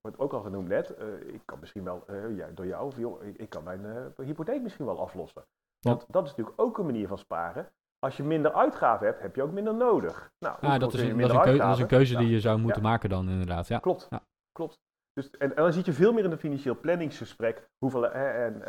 wordt 0.00 0.18
ook 0.18 0.32
al 0.32 0.40
genoemd 0.40 0.68
net, 0.68 0.94
ik 1.26 1.42
kan 1.44 1.58
misschien 1.60 1.84
wel, 1.84 2.04
ja, 2.28 2.48
door 2.54 2.66
jou, 2.66 2.86
of 2.86 2.96
joh, 2.96 3.22
ik, 3.24 3.36
ik 3.36 3.48
kan 3.50 3.64
mijn 3.64 4.12
hypotheek 4.16 4.62
misschien 4.62 4.86
wel 4.86 5.00
aflossen. 5.00 5.44
Want 5.80 6.04
dat 6.12 6.24
is 6.24 6.30
natuurlijk 6.30 6.60
ook 6.60 6.78
een 6.78 6.84
manier 6.86 7.08
van 7.08 7.18
sparen. 7.18 7.68
Als 7.98 8.16
je 8.16 8.22
minder 8.22 8.52
uitgaven 8.52 9.06
hebt, 9.06 9.20
heb 9.20 9.34
je 9.36 9.42
ook 9.42 9.52
minder 9.52 9.74
nodig. 9.74 10.32
Nou, 10.38 10.54
Ja, 10.60 10.60
hoeveel 10.60 10.78
dat 10.78 10.94
is, 10.94 11.00
een, 11.00 11.06
dat, 11.06 11.08
is 11.10 11.16
minder 11.16 11.36
een 11.36 11.42
keu- 11.42 11.44
dat 11.44 11.54
is 11.54 11.60
een 11.60 11.66
uitgaven? 11.68 11.86
keuze 11.96 12.16
die 12.16 12.28
je 12.28 12.40
zou 12.40 12.58
moeten 12.58 12.82
maken 12.82 13.08
dan 13.08 13.28
inderdaad. 13.28 13.68
Ja. 13.68 13.78
Klopt, 13.78 14.06
Ja. 14.10 14.22
klopt. 14.52 14.78
Dus, 15.12 15.30
en, 15.30 15.48
en 15.56 15.62
dan 15.62 15.72
zit 15.72 15.84
je 15.86 15.92
veel 15.92 16.12
meer 16.12 16.24
in 16.24 16.30
een 16.30 16.38
financieel 16.38 16.80
planningsgesprek. 16.80 17.70
Hoeveel, 17.78 18.08
en, 18.10 18.62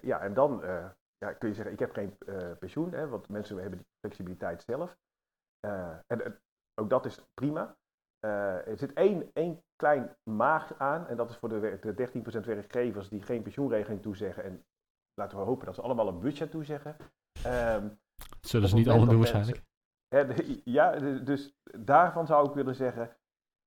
ja, 0.00 0.20
en 0.20 0.34
dan 0.34 0.62
eh, 0.62 0.86
ja, 1.18 1.32
kun 1.32 1.48
je 1.48 1.54
zeggen, 1.54 1.72
ik 1.72 1.78
heb 1.78 1.92
geen 1.92 2.16
eh, 2.26 2.50
pensioen, 2.58 2.92
hè, 2.92 3.08
want 3.08 3.28
mensen 3.28 3.56
hebben 3.58 3.78
die 3.78 3.86
flexibiliteit 4.00 4.62
zelf. 4.66 4.96
Eh, 5.60 5.96
en 6.06 6.40
ook 6.80 6.90
dat 6.90 7.04
is 7.06 7.24
prima. 7.34 7.76
Eh, 8.18 8.66
er 8.68 8.78
zit 8.78 8.92
één, 8.92 9.30
één 9.32 9.62
klein 9.76 10.16
maag 10.22 10.78
aan, 10.78 11.06
en 11.06 11.16
dat 11.16 11.30
is 11.30 11.36
voor 11.36 11.48
de, 11.48 11.58
wer- 11.58 11.80
de 11.80 11.94
13% 11.94 12.44
werkgevers 12.46 13.08
die 13.08 13.22
geen 13.22 13.42
pensioenregeling 13.42 14.02
toezeggen. 14.02 14.44
En 14.44 14.64
laten 15.14 15.38
we 15.38 15.44
hopen 15.44 15.66
dat 15.66 15.74
ze 15.74 15.82
allemaal 15.82 16.08
een 16.08 16.18
budget 16.20 16.50
toezeggen. 16.50 16.96
Dat 18.40 18.50
zullen 18.50 18.68
ze 18.68 18.74
niet 18.74 18.88
allemaal 18.88 19.08
doen 19.08 19.18
waarschijnlijk. 19.32 19.66
Ja, 20.64 20.90
dus 21.24 21.54
daarvan 21.78 22.26
zou 22.26 22.48
ik 22.48 22.54
willen 22.54 22.74
zeggen, 22.74 23.16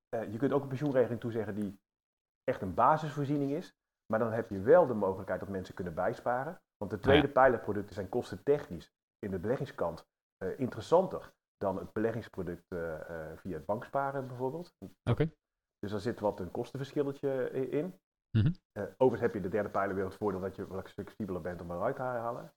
eh, 0.08 0.32
je 0.32 0.38
kunt 0.38 0.52
ook 0.52 0.62
een 0.62 0.68
pensioenregeling 0.68 1.20
toezeggen 1.20 1.54
die 1.54 1.80
echt 2.44 2.62
een 2.62 2.74
basisvoorziening 2.74 3.50
is, 3.52 3.76
maar 4.06 4.18
dan 4.18 4.32
heb 4.32 4.50
je 4.50 4.60
wel 4.60 4.86
de 4.86 4.94
mogelijkheid 4.94 5.40
dat 5.40 5.48
mensen 5.48 5.74
kunnen 5.74 5.94
bijsparen. 5.94 6.60
Want 6.76 6.90
de 6.90 6.98
tweede 6.98 7.28
pijlerproducten 7.28 7.94
zijn 7.94 8.08
kostentechnisch 8.08 8.92
in 9.18 9.30
de 9.30 9.38
beleggingskant 9.38 10.06
eh, 10.36 10.58
interessanter 10.60 11.32
dan 11.62 11.78
het 11.78 11.92
beleggingsproduct 11.92 12.64
eh, 12.68 12.94
eh, 13.10 13.38
via 13.38 13.54
het 13.56 13.64
banksparen 13.66 14.26
bijvoorbeeld. 14.26 14.74
Oké. 15.10 15.30
Dus 15.78 15.90
daar 15.90 16.00
zit 16.00 16.20
wat 16.20 16.40
een 16.40 16.50
kostenverschilletje 16.50 17.50
i- 17.54 17.70
in. 17.78 18.00
Mhm. 18.38 18.52
Eh, 18.72 18.82
overigens 18.82 19.20
heb 19.20 19.34
je 19.34 19.40
de 19.40 19.48
derde 19.48 19.68
pijler 19.68 19.94
weer 19.94 20.04
het 20.04 20.14
voordeel 20.14 20.40
dat 20.40 20.56
je 20.56 20.66
wat 20.66 20.90
flexibeler 20.90 21.40
bent 21.40 21.60
om 21.60 21.70
eruit 21.70 21.96
te 21.96 22.02
halen. 22.02 22.52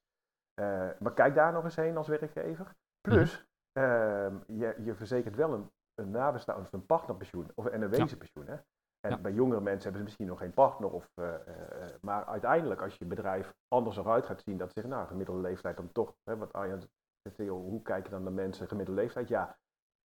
Eh, 0.54 0.90
maar 1.00 1.14
kijk 1.14 1.36
daar 1.36 1.54
nog 1.54 1.64
eens 1.64 1.76
heen 1.76 1.98
als 1.98 2.08
werkgever. 2.08 2.76
Plus, 3.02 3.46
ehm, 3.72 4.36
je, 4.48 4.76
je 4.84 4.94
verzekert 4.96 5.36
wel 5.36 5.54
een, 5.54 5.72
een 6.02 6.12
nabestaan 6.12 6.60
of 6.62 6.74
een 6.74 6.86
partnerpensioen 6.86 7.52
of, 7.56 7.66
en 7.66 7.82
een 7.82 7.90
wezenpensioen. 7.90 8.48
Hè? 8.48 8.56
En 9.00 9.12
Ja. 9.12 9.18
bij 9.18 9.32
jongere 9.32 9.62
mensen 9.62 9.82
hebben 9.84 9.98
ze 10.00 10.04
misschien 10.04 10.28
nog 10.28 10.40
geen 10.40 10.54
partner. 10.54 10.92
Of, 10.92 11.12
eh, 11.16 11.34
eh, 11.36 11.84
eh, 11.84 11.96
maar 12.02 12.26
uiteindelijk, 12.26 12.82
als 12.82 12.96
je 12.98 13.06
bedrijf 13.06 13.54
anders 13.68 13.98
eruit 13.98 14.26
gaat 14.26 14.42
zien, 14.42 14.58
dat 14.58 14.72
zegt, 14.74 14.88
nou, 14.88 15.08
gemiddelde 15.08 15.42
leeftijd 15.42 15.78
dan 15.78 15.92
toch, 15.92 16.16
hè, 16.24 16.38
wat 16.38 16.54
Arjan 16.54 16.82
hoe 17.48 17.82
kijk 17.82 18.06
je 18.06 18.12
dan 18.12 18.24
naar 18.24 18.32
mensen, 18.32 18.68
gemiddelde 18.68 19.02
leeftijd? 19.02 19.28
Ja, 19.28 19.58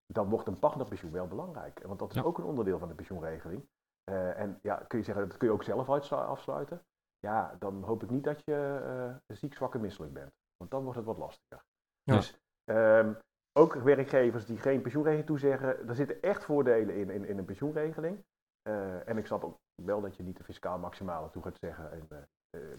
dan 0.07 0.29
wordt 0.29 0.49
een 0.49 0.59
partnerpensioen 0.59 1.13
wel 1.13 1.27
belangrijk. 1.27 1.83
Want 1.83 1.99
dat 1.99 2.11
is 2.11 2.17
Ja. 2.17 2.23
ook 2.23 2.39
een 2.39 2.45
onderdeel 2.45 2.79
van 2.79 2.89
de 2.89 2.95
pensioenregeling. 2.95 3.69
Eh, 4.05 4.39
en 4.41 4.59
ja, 4.63 4.77
kun 4.77 4.99
je 4.99 5.05
zeggen, 5.05 5.29
dat 5.29 5.37
kun 5.37 5.49
je 5.49 5.55
ook 5.55 5.63
zelf 5.63 5.89
afsluiten. 6.11 6.83
Ja, 7.19 7.57
dan 7.59 7.83
hoop 7.83 8.03
ik 8.03 8.11
niet 8.11 8.25
dat 8.25 8.43
je 8.45 8.81
eh, 9.27 9.37
ziek, 9.37 9.55
zwak 9.55 9.75
en 9.75 9.81
misselijk 9.81 10.13
bent. 10.13 10.31
Want 10.57 10.71
dan 10.71 10.83
wordt 10.83 10.97
het 10.97 11.07
wat 11.07 11.19
lastiger. 11.19 11.65
Ja. 12.03 12.15
Dus 12.15 12.39
ehm, 12.65 13.15
ook 13.59 13.75
werkgevers 13.75 14.47
die 14.47 14.59
geen 14.59 14.83
pensioenregeling 14.83 15.27
toezeggen, 15.29 15.87
daar 15.87 15.95
zitten 15.95 16.23
echt 16.23 16.45
voordelen 16.45 16.95
in, 16.97 17.11
in, 17.11 17.25
in 17.25 17.39
een 17.39 17.45
pensioenregeling. 17.45 18.25
Eh, 18.63 19.09
en 19.09 19.19
ik 19.19 19.27
snap 19.27 19.45
ook 19.45 19.57
wel 19.83 20.01
dat 20.01 20.17
je 20.17 20.23
niet 20.23 20.37
de 20.37 20.45
fiscaal 20.45 20.79
maximale 20.79 21.31
toe 21.31 21.43
gaat 21.43 21.59
zeggen. 21.61 21.93
En, 21.93 22.29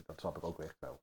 dat 0.05 0.19
snap 0.19 0.37
ik 0.37 0.43
ook 0.43 0.59
echt 0.59 0.75
wel. 0.79 0.99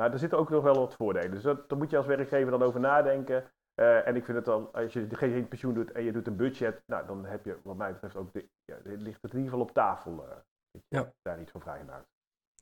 Maar 0.00 0.12
er 0.12 0.18
zitten 0.18 0.38
ook 0.38 0.50
nog 0.50 0.62
wel 0.62 0.74
wat 0.74 0.94
voordelen. 0.94 1.30
Dus 1.30 1.42
dat, 1.42 1.68
daar 1.68 1.78
moet 1.78 1.90
je 1.90 1.96
als 1.96 2.06
werkgever 2.06 2.50
dan 2.50 2.62
over 2.62 2.80
nadenken. 2.80 3.44
Eh, 3.74 4.06
en 4.06 4.16
ik 4.16 4.24
vind 4.24 4.36
het 4.36 4.46
dan, 4.46 4.72
als 4.72 4.92
je 4.92 5.06
geen 5.10 5.48
pensioen 5.48 5.74
doet 5.74 5.92
en 5.92 6.02
je 6.04 6.12
doet 6.12 6.26
een 6.26 6.36
budget, 6.36 6.82
nou, 6.86 7.06
dan 7.06 7.24
heb 7.24 7.44
je 7.44 7.56
wat 7.62 7.76
mij 7.76 7.92
betreft 7.92 8.16
ook, 8.16 8.32
de, 8.32 8.48
ja, 8.64 8.76
ligt 8.84 9.22
het 9.22 9.32
in 9.32 9.38
ieder 9.38 9.52
geval 9.52 9.66
op 9.66 9.72
tafel. 9.72 10.16
dat 10.16 10.44
je 10.70 10.80
Ja. 10.88 11.12
daar 11.22 11.40
iets 11.40 11.50
van 11.50 11.60
vrijmaakt. 11.60 12.08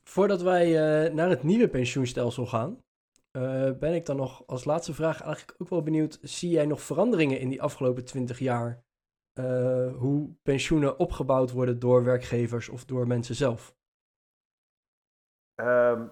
Voordat 0.05 0.42
wij 0.42 0.64
eh, 0.66 1.12
naar 1.14 1.29
het 1.29 1.42
nieuwe 1.42 1.68
pensioenstelsel 1.68 2.46
gaan, 2.46 2.83
ben 3.79 3.94
ik 3.94 4.07
dan 4.07 4.16
nog 4.16 4.46
als 4.46 4.64
laatste 4.64 4.94
vraag 4.94 5.22
eigenlijk 5.22 5.62
ook 5.62 5.68
wel 5.68 5.83
benieuwd. 5.83 6.18
Zie 6.22 6.51
jij 6.51 6.66
nog 6.66 6.83
veranderingen 6.83 7.40
in 7.40 7.48
die 7.48 7.62
afgelopen 7.62 8.05
20 8.05 8.38
jaar? 8.38 8.87
hoe 9.98 10.35
pensioenen 10.42 10.98
opgebouwd 10.98 11.51
worden 11.51 11.79
door 11.79 12.05
werkgevers 12.05 12.68
of 12.68 12.85
door 12.85 13.07
mensen 13.07 13.35
zelf? 13.35 13.77
Ehm, 15.55 16.09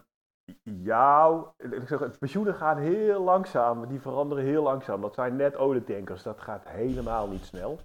ja, 0.63 1.45
ik 1.59 1.89
zeg, 1.89 1.99
het 1.99 2.19
pensioenen 2.19 2.55
gaan 2.55 2.79
heel 2.79 3.23
langzaam, 3.23 3.87
die 3.87 4.01
veranderen 4.01 4.45
heel 4.45 4.63
langzaam. 4.63 5.01
Dat 5.01 5.15
zijn 5.15 5.37
net 5.37 5.57
olietankers, 5.57 6.23
dat 6.23 6.41
gaat 6.41 6.69
helemaal 6.69 7.29
niet 7.29 7.45
snel. 7.45 7.79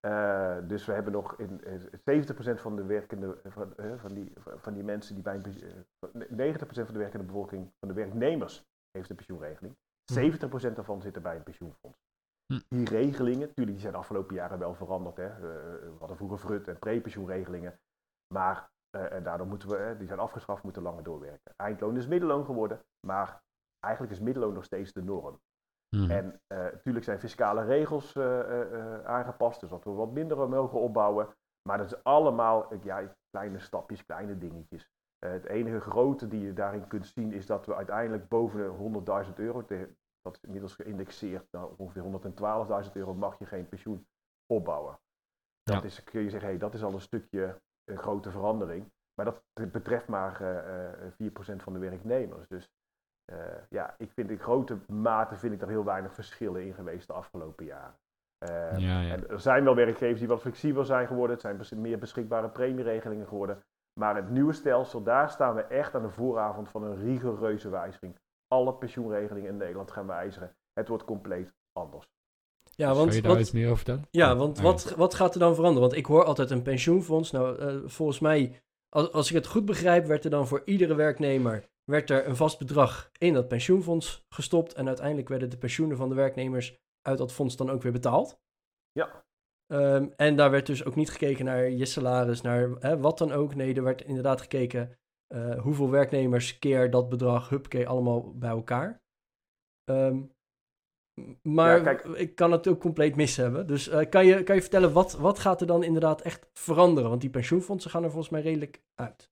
Eh, 0.00 0.56
dus 0.64 0.84
we 0.84 0.92
hebben 0.92 1.12
nog 1.12 1.38
in, 1.38 1.64
eh, 1.64 1.74
70% 2.04 2.60
van 2.60 2.76
de 2.76 2.84
werkende, 2.84 3.40
van, 3.44 3.76
eh, 3.76 3.98
van, 3.98 4.14
die, 4.14 4.32
van 4.36 4.74
die 4.74 4.84
mensen 4.84 5.14
die 5.14 5.22
bij 5.22 5.34
een, 5.34 5.42
pensioen- 5.42 5.84
eh, 6.12 6.30
90% 6.30 6.86
van 6.86 6.94
de 6.94 7.00
werkende 7.00 7.26
bevolking, 7.26 7.72
van 7.78 7.88
de 7.88 7.94
werknemers, 7.94 8.64
heeft 8.90 9.10
een 9.10 9.16
pensioenregeling. 9.16 9.76
70% 10.12 10.76
daarvan 10.76 11.02
zitten 11.02 11.22
bij 11.22 11.36
een 11.36 11.42
pensioenfonds. 11.42 11.98
Hm. 12.46 12.60
Die 12.68 12.88
regelingen, 12.88 13.48
natuurlijk, 13.48 13.70
die 13.70 13.80
zijn 13.80 13.92
de 13.92 13.98
afgelopen 13.98 14.34
jaren 14.34 14.58
wel 14.58 14.74
veranderd. 14.74 15.16
Hè. 15.16 15.40
We 15.40 15.96
hadden 15.98 16.16
vroeger 16.16 16.38
vrut 16.38 16.68
en 16.68 16.78
prepensioenregelingen. 16.78 17.80
Maar 18.34 18.70
eh, 18.92 19.12
en 19.12 19.22
daardoor 19.22 19.46
moeten 19.46 19.68
we, 19.68 19.76
eh, 19.76 19.98
die 19.98 20.06
zijn 20.06 20.18
afgeschaft, 20.18 20.62
moeten 20.62 20.82
langer 20.82 21.02
doorwerken. 21.02 21.52
Eindloon 21.56 21.96
is 21.96 22.06
middelloon 22.06 22.44
geworden, 22.44 22.80
maar 23.06 23.42
eigenlijk 23.84 24.14
is 24.14 24.20
middelloon 24.20 24.54
nog 24.54 24.64
steeds 24.64 24.92
de 24.92 25.02
norm. 25.02 25.40
Mhm. 25.96 26.10
En 26.10 26.40
eh, 26.46 26.58
natuurlijk 26.58 27.04
zijn 27.04 27.20
fiscale 27.20 27.64
regels 27.64 28.16
aangepast, 29.04 29.60
dus 29.60 29.70
dat 29.70 29.84
we 29.84 29.90
wat 29.90 30.12
minder 30.12 30.48
mogen 30.48 30.80
opbouwen. 30.80 31.34
Maar 31.68 31.78
dat 31.78 31.86
is 31.92 32.04
allemaal 32.04 32.74
ja, 32.82 33.14
kleine 33.30 33.58
stapjes, 33.58 34.04
kleine 34.04 34.38
dingetjes. 34.38 34.90
Het 35.18 35.44
enige 35.44 35.80
grote 35.80 36.28
die 36.28 36.40
je 36.40 36.52
daarin 36.52 36.86
kunt 36.86 37.06
zien 37.06 37.32
is 37.32 37.46
dat 37.46 37.66
we 37.66 37.74
uiteindelijk 37.74 38.28
boven 38.28 38.58
de 38.58 39.24
100.000 39.26 39.34
euro, 39.34 39.64
dat 40.20 40.34
is 40.34 40.42
inmiddels 40.42 40.74
geïndexeerd, 40.74 41.46
nou, 41.52 41.74
ongeveer 41.76 42.02
112.000 42.84 42.92
euro 42.92 43.14
mag 43.14 43.38
je 43.38 43.46
geen 43.46 43.68
pensioen 43.68 44.06
opbouwen. 44.46 44.98
Dat 45.62 45.80
Ja. 45.80 45.82
is, 45.82 46.04
kun 46.04 46.22
je 46.22 46.30
zeggen, 46.30 46.48
hey, 46.48 46.58
dat 46.58 46.74
is 46.74 46.82
al 46.82 46.92
een 46.92 47.00
stukje 47.00 47.60
een 47.84 47.98
grote 47.98 48.30
verandering. 48.30 48.90
Maar 49.14 49.24
dat 49.24 49.42
betreft 49.72 50.08
maar 50.08 50.40
eh, 50.40 51.06
eh, 51.06 51.12
4% 51.12 51.62
van 51.62 51.72
de 51.72 51.78
werknemers. 51.78 52.48
Dus 52.48 52.70
eh, 53.24 53.38
ja, 53.68 53.94
ik 53.98 54.12
vind 54.12 54.30
in 54.30 54.38
grote 54.38 54.78
mate 54.86 55.36
vind 55.36 55.52
ik 55.52 55.62
er 55.62 55.68
heel 55.68 55.84
weinig 55.84 56.14
verschillen 56.14 56.66
in 56.66 56.74
geweest 56.74 57.06
de 57.06 57.12
afgelopen 57.12 57.64
jaren. 57.64 57.94
Eh, 58.38 58.78
ja, 58.78 59.00
ja. 59.00 59.14
En 59.14 59.28
er 59.28 59.40
zijn 59.40 59.64
wel 59.64 59.74
werkgevers 59.74 60.18
die 60.18 60.28
wat 60.28 60.40
flexibeler 60.40 60.86
zijn 60.86 61.06
geworden. 61.06 61.36
Het 61.36 61.66
zijn 61.66 61.80
meer 61.80 61.98
beschikbare 61.98 62.48
premieregelingen 62.48 63.26
geworden. 63.26 63.62
Maar 64.00 64.16
het 64.16 64.30
nieuwe 64.30 64.52
stelsel, 64.52 65.02
daar 65.02 65.30
staan 65.30 65.54
we 65.54 65.62
echt 65.62 65.94
aan 65.94 66.02
de 66.02 66.10
vooravond 66.10 66.68
van 66.68 66.82
een 66.82 66.96
rigoureuze 66.96 67.68
wijziging. 67.68 68.18
Alle 68.46 68.74
pensioenregelingen 68.74 69.48
in 69.48 69.56
Nederland 69.56 69.90
gaan 69.90 70.06
wijzigen. 70.06 70.56
Het 70.72 70.88
wordt 70.88 71.04
compleet 71.04 71.54
anders. 71.72 72.06
Ja, 72.74 72.86
Kan 72.86 72.96
want, 72.96 73.14
je 73.14 73.22
daar 73.22 73.30
wat, 73.30 73.40
iets 73.40 73.52
meer 73.52 73.64
over 73.64 73.76
vertellen? 73.76 74.04
Ja, 74.10 74.36
want 74.36 74.58
Oh, 74.58 74.64
wat, 74.64 74.94
wat 74.96 75.14
gaat 75.14 75.34
er 75.34 75.40
dan 75.40 75.54
veranderen? 75.54 75.88
Want 75.88 76.00
ik 76.00 76.06
hoor 76.06 76.24
altijd 76.24 76.50
een 76.50 76.62
pensioenfonds. 76.62 77.30
Nou, 77.30 77.58
eh, 77.58 77.76
volgens 77.84 78.18
mij, 78.18 78.62
als, 78.88 79.12
als 79.12 79.28
ik 79.28 79.34
het 79.34 79.46
goed 79.46 79.64
begrijp, 79.64 80.06
werd 80.06 80.24
er 80.24 80.30
dan 80.30 80.46
voor 80.46 80.62
iedere 80.64 80.94
werknemer 80.94 81.70
werd 81.84 82.10
er 82.10 82.26
een 82.28 82.36
vast 82.36 82.58
bedrag 82.58 83.10
in 83.18 83.34
dat 83.34 83.48
pensioenfonds 83.48 84.24
gestopt. 84.28 84.72
En 84.74 84.86
uiteindelijk 84.86 85.28
werden 85.28 85.50
de 85.50 85.58
pensioenen 85.58 85.96
van 85.96 86.08
de 86.08 86.14
werknemers 86.14 86.80
uit 87.02 87.18
dat 87.18 87.32
fonds 87.32 87.56
dan 87.56 87.70
ook 87.70 87.82
weer 87.82 87.92
betaald. 87.92 88.40
Ja. 88.92 89.24
Ehm, 89.66 90.08
en 90.16 90.36
daar 90.36 90.50
werd 90.50 90.66
dus 90.66 90.84
ook 90.84 90.94
niet 90.94 91.10
gekeken 91.10 91.44
naar 91.44 91.70
je 91.70 91.84
salaris, 91.84 92.40
naar 92.40 92.70
hè, 92.78 92.98
wat 92.98 93.18
dan 93.18 93.32
ook. 93.32 93.54
Nee, 93.54 93.74
er 93.74 93.82
werd 93.82 94.02
inderdaad 94.02 94.40
gekeken 94.40 94.98
eh, 95.26 95.60
hoeveel 95.60 95.90
werknemers 95.90 96.58
keer 96.58 96.90
dat 96.90 97.08
bedrag, 97.08 97.48
huppakee, 97.48 97.88
allemaal 97.88 98.32
bij 98.38 98.50
elkaar. 98.50 99.02
Ehm, 99.84 100.16
m- 100.16 100.30
maar 101.42 101.76
Ja, 101.76 101.82
kijk. 101.82 102.04
ik 102.04 102.34
kan 102.34 102.52
het 102.52 102.68
ook 102.68 102.80
compleet 102.80 103.16
mis 103.16 103.36
hebben. 103.36 103.66
Dus 103.66 103.88
eh, 103.88 104.08
kan, 104.08 104.26
je, 104.26 104.42
kan 104.42 104.54
je 104.54 104.60
vertellen, 104.60 104.92
wat, 104.92 105.12
wat 105.12 105.38
gaat 105.38 105.60
er 105.60 105.66
dan 105.66 105.82
inderdaad 105.82 106.20
echt 106.20 106.46
veranderen? 106.52 107.08
Want 107.08 107.20
die 107.20 107.30
pensioenfondsen 107.30 107.90
gaan 107.90 108.02
er 108.02 108.10
volgens 108.10 108.32
mij 108.32 108.40
redelijk 108.40 108.82
uit. 108.94 109.30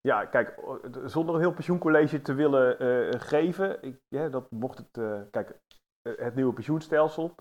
Ja, 0.00 0.24
kijk, 0.24 0.60
zonder 1.04 1.34
een 1.34 1.40
heel 1.40 1.52
pensioencollege 1.52 2.22
te 2.22 2.34
willen 2.34 2.78
eh, 2.78 3.20
geven, 3.20 3.82
ik, 3.82 4.00
ja, 4.08 4.28
dat 4.28 4.50
mocht 4.50 4.78
het, 4.78 4.96
eh, 4.96 5.20
kijk, 5.30 5.60
het 6.02 6.34
nieuwe 6.34 6.52
pensioenstelsel. 6.52 7.34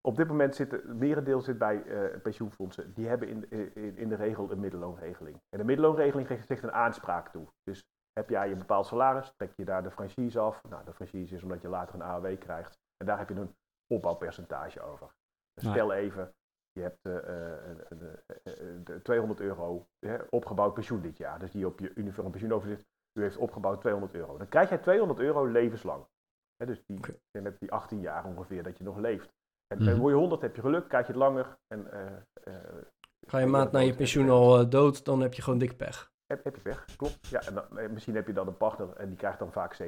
op 0.00 0.16
dit 0.16 0.28
moment 0.28 0.54
zit 0.54 0.70
het 0.70 0.86
merendeel 0.86 1.40
zit 1.40 1.58
bij 1.58 1.82
pensioenfondsen. 2.22 2.94
Die 2.94 3.06
hebben 3.06 3.28
in, 3.28 3.50
in, 3.74 3.96
in 3.96 4.08
de 4.08 4.16
regel 4.16 4.50
een 4.50 4.60
middelloonregeling. 4.60 5.36
En 5.48 5.58
de 5.58 5.64
middelloonregeling 5.64 6.26
geeft 6.26 6.46
zich 6.46 6.62
een 6.62 6.72
aanspraak 6.72 7.28
toe. 7.28 7.46
Dus 7.62 7.82
heb 8.18 8.28
jij 8.28 8.50
een 8.50 8.58
bepaald 8.58 8.86
salaris, 8.86 9.32
trek 9.36 9.52
je 9.56 9.64
daar 9.64 9.82
de 9.82 9.90
franchise 9.90 10.38
af. 10.38 10.62
Nou, 10.68 10.84
de 10.84 10.92
franchise 10.92 11.34
is 11.34 11.42
omdat 11.42 11.60
je 11.60 11.68
later 11.68 11.94
een 11.94 12.02
AOW 12.02 12.38
krijgt. 12.38 12.78
En 12.96 13.06
daar 13.06 13.18
heb 13.18 13.28
je 13.28 13.34
een 13.34 13.54
opbouwpercentage 13.86 14.80
over. 14.80 15.14
Dus 15.54 15.70
stel 15.70 15.92
even, 15.92 16.34
je 16.72 16.82
hebt 16.82 17.06
uh, 17.06 17.16
uh, 18.88 18.96
200 19.02 19.40
euro 19.40 19.86
opgebouwd 20.30 20.74
pensioen 20.74 21.00
dit 21.00 21.16
jaar. 21.16 21.38
Dus 21.38 21.50
die 21.50 21.66
op 21.66 21.80
je 21.80 21.92
uniform 21.94 22.30
pensioenoverzicht, 22.30 22.84
u 23.18 23.22
heeft 23.22 23.36
opgebouwd 23.36 23.80
200 23.80 24.14
euro. 24.14 24.36
Dan 24.36 24.48
krijg 24.48 24.68
jij 24.68 24.78
200 24.78 25.18
euro 25.18 25.46
levenslang. 25.46 26.04
dus 26.56 26.82
die, 26.86 26.98
okay. 26.98 27.42
met 27.42 27.60
die 27.60 27.72
18 27.72 28.00
jaar 28.00 28.24
ongeveer 28.24 28.62
dat 28.62 28.78
je 28.78 28.84
nog 28.84 28.96
leeft. 28.96 29.36
En 29.66 29.82
mm 29.82 29.98
word 29.98 30.12
je 30.12 30.18
100 30.18 30.42
heb 30.42 30.56
je 30.56 30.60
geluk, 30.60 30.88
krijg 30.88 31.06
je 31.06 31.12
het 31.12 31.20
langer. 31.20 31.58
En, 31.66 31.86
Ga 33.26 33.38
je 33.38 33.46
maand 33.46 33.72
na 33.72 33.78
je 33.78 33.94
pensioen 33.94 34.30
al 34.30 34.68
dood, 34.68 35.04
dan 35.04 35.20
heb 35.20 35.34
je 35.34 35.42
gewoon 35.42 35.58
dik 35.58 35.76
pech. 35.76 36.10
Heb, 36.28 36.44
heb 36.44 36.54
je 36.54 36.60
pech, 36.60 36.84
klopt. 36.96 37.26
Ja, 37.26 37.40
en 37.40 37.54
dan, 37.54 37.92
misschien 37.92 38.14
heb 38.14 38.26
je 38.26 38.32
dan 38.32 38.46
een 38.46 38.56
partner 38.56 38.96
en 38.96 39.08
die 39.08 39.16
krijgt 39.16 39.38
dan 39.38 39.52
vaak 39.52 39.82
70% 39.82 39.86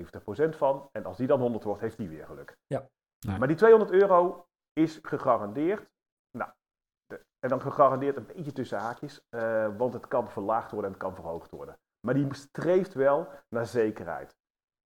van. 0.57 0.89
En 0.93 1.05
als 1.05 1.17
die 1.17 1.27
dan 1.27 1.41
100 1.41 1.65
wordt, 1.65 1.81
heeft 1.81 1.97
die 1.97 2.09
weer 2.09 2.27
geluk. 2.27 2.57
Ja. 2.67 2.89
Maar 3.39 3.49
die 3.49 3.57
200 3.57 3.91
euro 3.91 4.47
is 4.73 4.99
gegarandeerd. 5.03 5.91
Nou, 6.31 6.51
en 7.39 7.49
dan 7.49 7.61
gegarandeerd 7.61 8.17
een 8.17 8.27
beetje 8.27 8.53
tussen 8.53 8.79
haakjes, 8.79 9.27
uh, 9.31 9.77
want 9.77 9.95
het 9.95 10.09
kan 10.09 10.31
verlaagd 10.31 10.71
worden 10.71 10.91
en 10.91 10.97
het 10.97 11.07
kan 11.07 11.15
verhoogd 11.15 11.51
worden. 11.51 11.79
Maar 12.07 12.15
die 12.15 12.35
streeft 12.35 12.95
wel 12.95 13.29
naar 13.49 13.67
zekerheid. 13.67 14.39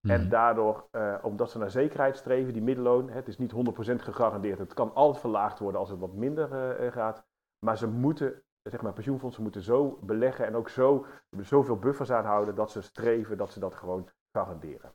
En 0.09 0.20
mhm. 0.20 0.28
daardoor, 0.28 0.88
uh, 0.92 1.18
omdat 1.22 1.50
ze 1.50 1.59
naar 1.59 1.70
zekerheid 1.70 2.16
streven, 2.16 2.52
die 2.52 2.62
middelloon, 2.62 3.11
het 3.11 3.28
is 3.28 3.38
niet 3.38 3.52
100% 3.52 3.57
gegarandeerd. 4.02 4.59
Het 4.59 4.74
kan 4.74 4.94
altijd 4.94 5.20
verlaagd 5.20 5.59
worden 5.59 5.80
als 5.80 5.90
het 5.90 5.98
wat 5.98 6.12
minder 6.12 6.80
uh, 6.80 6.92
gaat. 6.92 7.24
Maar 7.66 7.78
ze 7.78 7.88
moeten, 7.88 8.42
zeg 8.70 8.82
maar, 8.82 8.92
pensioenfondsen 8.92 9.42
moeten 9.42 9.62
zo 9.62 9.98
beleggen 10.02 10.46
en 10.46 10.54
ook 10.54 10.68
zo, 10.68 11.06
zoveel 11.40 11.78
buffers 11.78 12.10
aanhouden 12.10 12.54
dat 12.54 12.70
ze 12.70 12.80
streven 12.80 13.36
dat 13.36 13.52
ze 13.52 13.60
dat 13.60 13.74
gewoon 13.74 14.08
garanderen. 14.30 14.94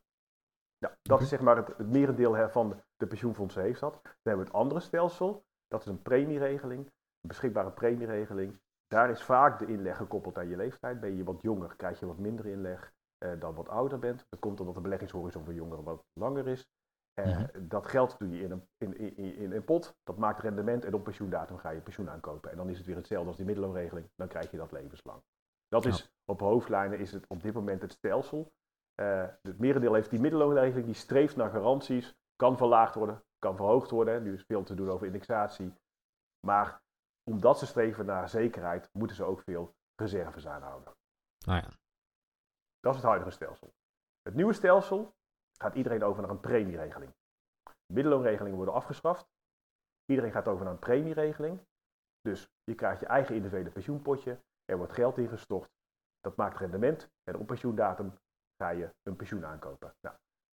Ja, 0.77 0.97
dat 1.01 1.21
is 1.21 1.29
zeg 1.29 1.41
maar 1.41 1.55
het, 1.55 1.67
het 1.77 1.89
merendeel 1.89 2.49
van 2.49 2.81
de 2.97 3.07
pensioenfondsen 3.07 3.61
heeft 3.61 3.79
dat. 3.79 3.93
Dan 4.03 4.11
hebben 4.23 4.43
we 4.43 4.49
het 4.51 4.59
andere 4.59 4.79
stelsel, 4.79 5.45
dat 5.67 5.81
is 5.81 5.87
een 5.87 6.01
premieregeling, 6.01 6.85
een 6.85 7.27
beschikbare 7.27 7.71
premieregeling. 7.71 8.59
Daar 8.87 9.09
is 9.09 9.23
vaak 9.23 9.59
de 9.59 9.65
inleg 9.65 9.97
gekoppeld 9.97 10.37
aan 10.37 10.49
je 10.49 10.55
leeftijd. 10.55 10.99
Ben 10.99 11.15
je 11.15 11.23
wat 11.23 11.41
jonger, 11.41 11.75
krijg 11.75 11.99
je 11.99 12.05
wat 12.05 12.17
minder 12.17 12.45
inleg 12.45 12.93
eh, 13.17 13.39
dan 13.39 13.55
wat 13.55 13.69
ouder 13.69 13.99
bent. 13.99 14.25
Dat 14.29 14.39
komt 14.39 14.59
omdat 14.59 14.75
de 14.75 14.81
beleggingshorizon 14.81 15.43
voor 15.43 15.53
jongeren 15.53 15.83
wat 15.83 16.05
langer 16.13 16.47
is. 16.47 16.67
Uh, 17.19 17.25
mm 17.25 17.31
-hmm. 17.31 17.67
Dat 17.67 17.87
geld 17.87 18.19
doe 18.19 18.29
je 18.29 18.43
in 18.43 18.51
een, 18.51 18.67
in, 18.77 18.97
in, 18.97 19.35
in 19.35 19.51
een 19.51 19.63
pot, 19.63 19.97
dat 20.03 20.17
maakt 20.17 20.41
rendement 20.41 20.85
en 20.85 20.93
op 20.93 21.03
pensioendatum 21.03 21.57
ga 21.57 21.69
je 21.69 21.81
pensioen 21.81 22.09
aankopen. 22.09 22.51
En 22.51 22.57
dan 22.57 22.69
is 22.69 22.77
het 22.77 22.85
weer 22.85 22.95
hetzelfde 22.95 23.27
als 23.27 23.37
die 23.37 23.45
middelloonregeling, 23.45 24.09
dan 24.15 24.27
krijg 24.27 24.51
je 24.51 24.57
dat 24.57 24.71
levenslang. 24.71 25.21
Dat 25.67 25.85
is 25.85 26.11
op 26.25 26.39
hoofdlijnen 26.39 26.99
is 26.99 27.11
het 27.11 27.27
op 27.27 27.41
dit 27.41 27.53
moment 27.53 27.81
het 27.81 27.91
stelsel. 27.91 28.51
Uh, 29.01 29.27
het 29.41 29.59
merendeel 29.59 29.93
heeft 29.93 30.09
die 30.09 30.19
middelloonregeling, 30.19 30.85
die 30.85 30.95
streeft 30.95 31.35
naar 31.35 31.49
garanties, 31.49 32.15
kan 32.35 32.57
verlaagd 32.57 32.95
worden, 32.95 33.23
kan 33.39 33.55
verhoogd 33.55 33.89
worden. 33.89 34.23
Nu 34.23 34.33
is 34.33 34.43
veel 34.43 34.63
te 34.63 34.75
doen 34.75 34.89
over 34.89 35.05
indexatie. 35.05 35.73
Maar 36.47 36.81
omdat 37.23 37.59
ze 37.59 37.65
streven 37.65 38.05
naar 38.05 38.29
zekerheid, 38.29 38.89
moeten 38.91 39.15
ze 39.15 39.23
ook 39.23 39.41
veel 39.41 39.75
reserves 39.95 40.47
aanhouden. 40.47 40.93
Oh 41.47 41.55
ja. 41.55 41.69
Dat 42.79 42.95
is 42.95 42.99
het 42.99 43.09
huidige 43.09 43.31
stelsel. 43.31 43.73
Het 44.21 44.35
nieuwe 44.35 44.53
stelsel 44.53 45.15
gaat 45.63 45.75
iedereen 45.75 46.03
over 46.03 46.21
naar 46.21 46.31
een 46.31 46.39
premieregeling. 46.39 47.13
Middelloonregelingen 47.93 48.55
worden 48.55 48.73
afgeschaft. 48.73 49.27
Iedereen 50.05 50.31
gaat 50.31 50.47
over 50.47 50.63
naar 50.63 50.73
een 50.73 50.79
premieregeling. 50.79 51.59
Dus 52.21 52.49
je 52.63 52.75
krijgt 52.75 52.99
je 52.99 53.05
eigen 53.05 53.35
individuele 53.35 53.71
pensioenpotje. 53.71 54.39
Er 54.65 54.77
wordt 54.77 54.93
geld 54.93 55.17
ingestort. 55.17 55.69
Dat 56.19 56.35
maakt 56.35 56.57
rendement. 56.57 57.09
En 57.23 57.37
op 57.37 57.47
pensioendatum 57.47 58.13
ga 58.63 58.69
je 58.69 58.95
een 59.03 59.15
pensioen 59.15 59.45
aankopen. 59.45 59.93
Nou, 60.01 60.15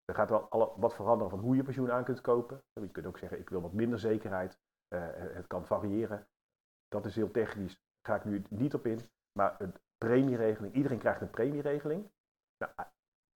er 0.06 0.16
gaat 0.16 0.30
wel 0.30 0.76
wat 0.80 0.96
veranderen 0.96 1.30
van 1.30 1.40
hoe 1.40 1.56
je 1.56 1.64
pensioen 1.64 1.92
aan 1.92 2.04
kunt 2.04 2.22
kopen. 2.22 2.64
Je 2.74 2.90
kunt 2.90 3.06
ook 3.06 3.18
zeggen, 3.18 3.40
ik 3.40 3.50
wil 3.50 3.62
wat 3.62 3.74
minder 3.74 4.00
zekerheid. 4.00 4.60
Uh, 4.94 5.08
het 5.14 5.48
kan 5.48 5.66
variëren. 5.66 6.28
Dat 6.88 7.06
is 7.06 7.16
heel 7.16 7.32
technisch. 7.32 7.74
Daar 7.74 8.16
ga 8.16 8.16
ik 8.16 8.26
nu 8.26 8.44
niet 8.50 8.74
op 8.74 8.86
in. 8.86 9.00
Maar 9.32 9.62
een 9.62 9.74
premieregeling, 9.98 10.74
iedereen 10.74 11.00
krijgt 11.00 11.22
een 11.22 11.30
premieregeling. 11.30 12.12
Nou, 12.58 12.90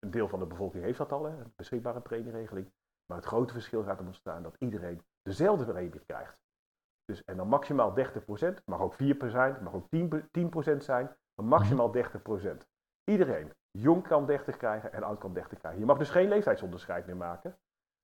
een 0.05 0.11
deel 0.11 0.29
van 0.29 0.39
de 0.39 0.47
bevolking 0.47 0.85
heeft 0.85 0.99
dat 0.99 1.13
al, 1.13 1.25
hè, 1.25 1.41
een 1.41 1.53
beschikbare 1.57 2.01
premieregeling. 2.01 2.73
Maar 3.07 3.17
het 3.17 3.27
grote 3.27 3.53
verschil 3.53 3.83
gaat 3.83 3.99
er 3.99 4.07
ontstaan 4.07 4.43
dat 4.43 4.57
iedereen 4.59 5.03
dezelfde 5.23 5.65
premie 5.65 6.05
krijgt. 6.07 6.41
Dus, 7.05 7.25
en 7.25 7.37
dan 7.37 7.49
maximaal 7.49 7.95
30%, 7.95 8.65
mag 8.65 8.81
ook 8.81 8.95
4% 8.95 8.97
zijn, 9.31 9.63
mag 9.63 9.75
ook 9.75 9.87
10%, 9.87 10.31
10 10.31 10.83
zijn, 10.83 11.17
maar 11.35 11.47
maximaal 11.47 11.93
30%. 11.97 12.67
Iedereen, 13.05 13.53
jong 13.71 14.07
kan 14.07 14.27
30 14.27 14.57
krijgen 14.57 14.93
en 14.93 15.03
oud 15.03 15.19
kan 15.19 15.33
30 15.33 15.59
krijgen. 15.59 15.81
Je 15.81 15.87
mag 15.87 15.99
dus 15.99 16.11
geen 16.11 16.29
leeftijdsonderscheid 16.29 17.07
meer 17.07 17.17
maken. 17.17 17.59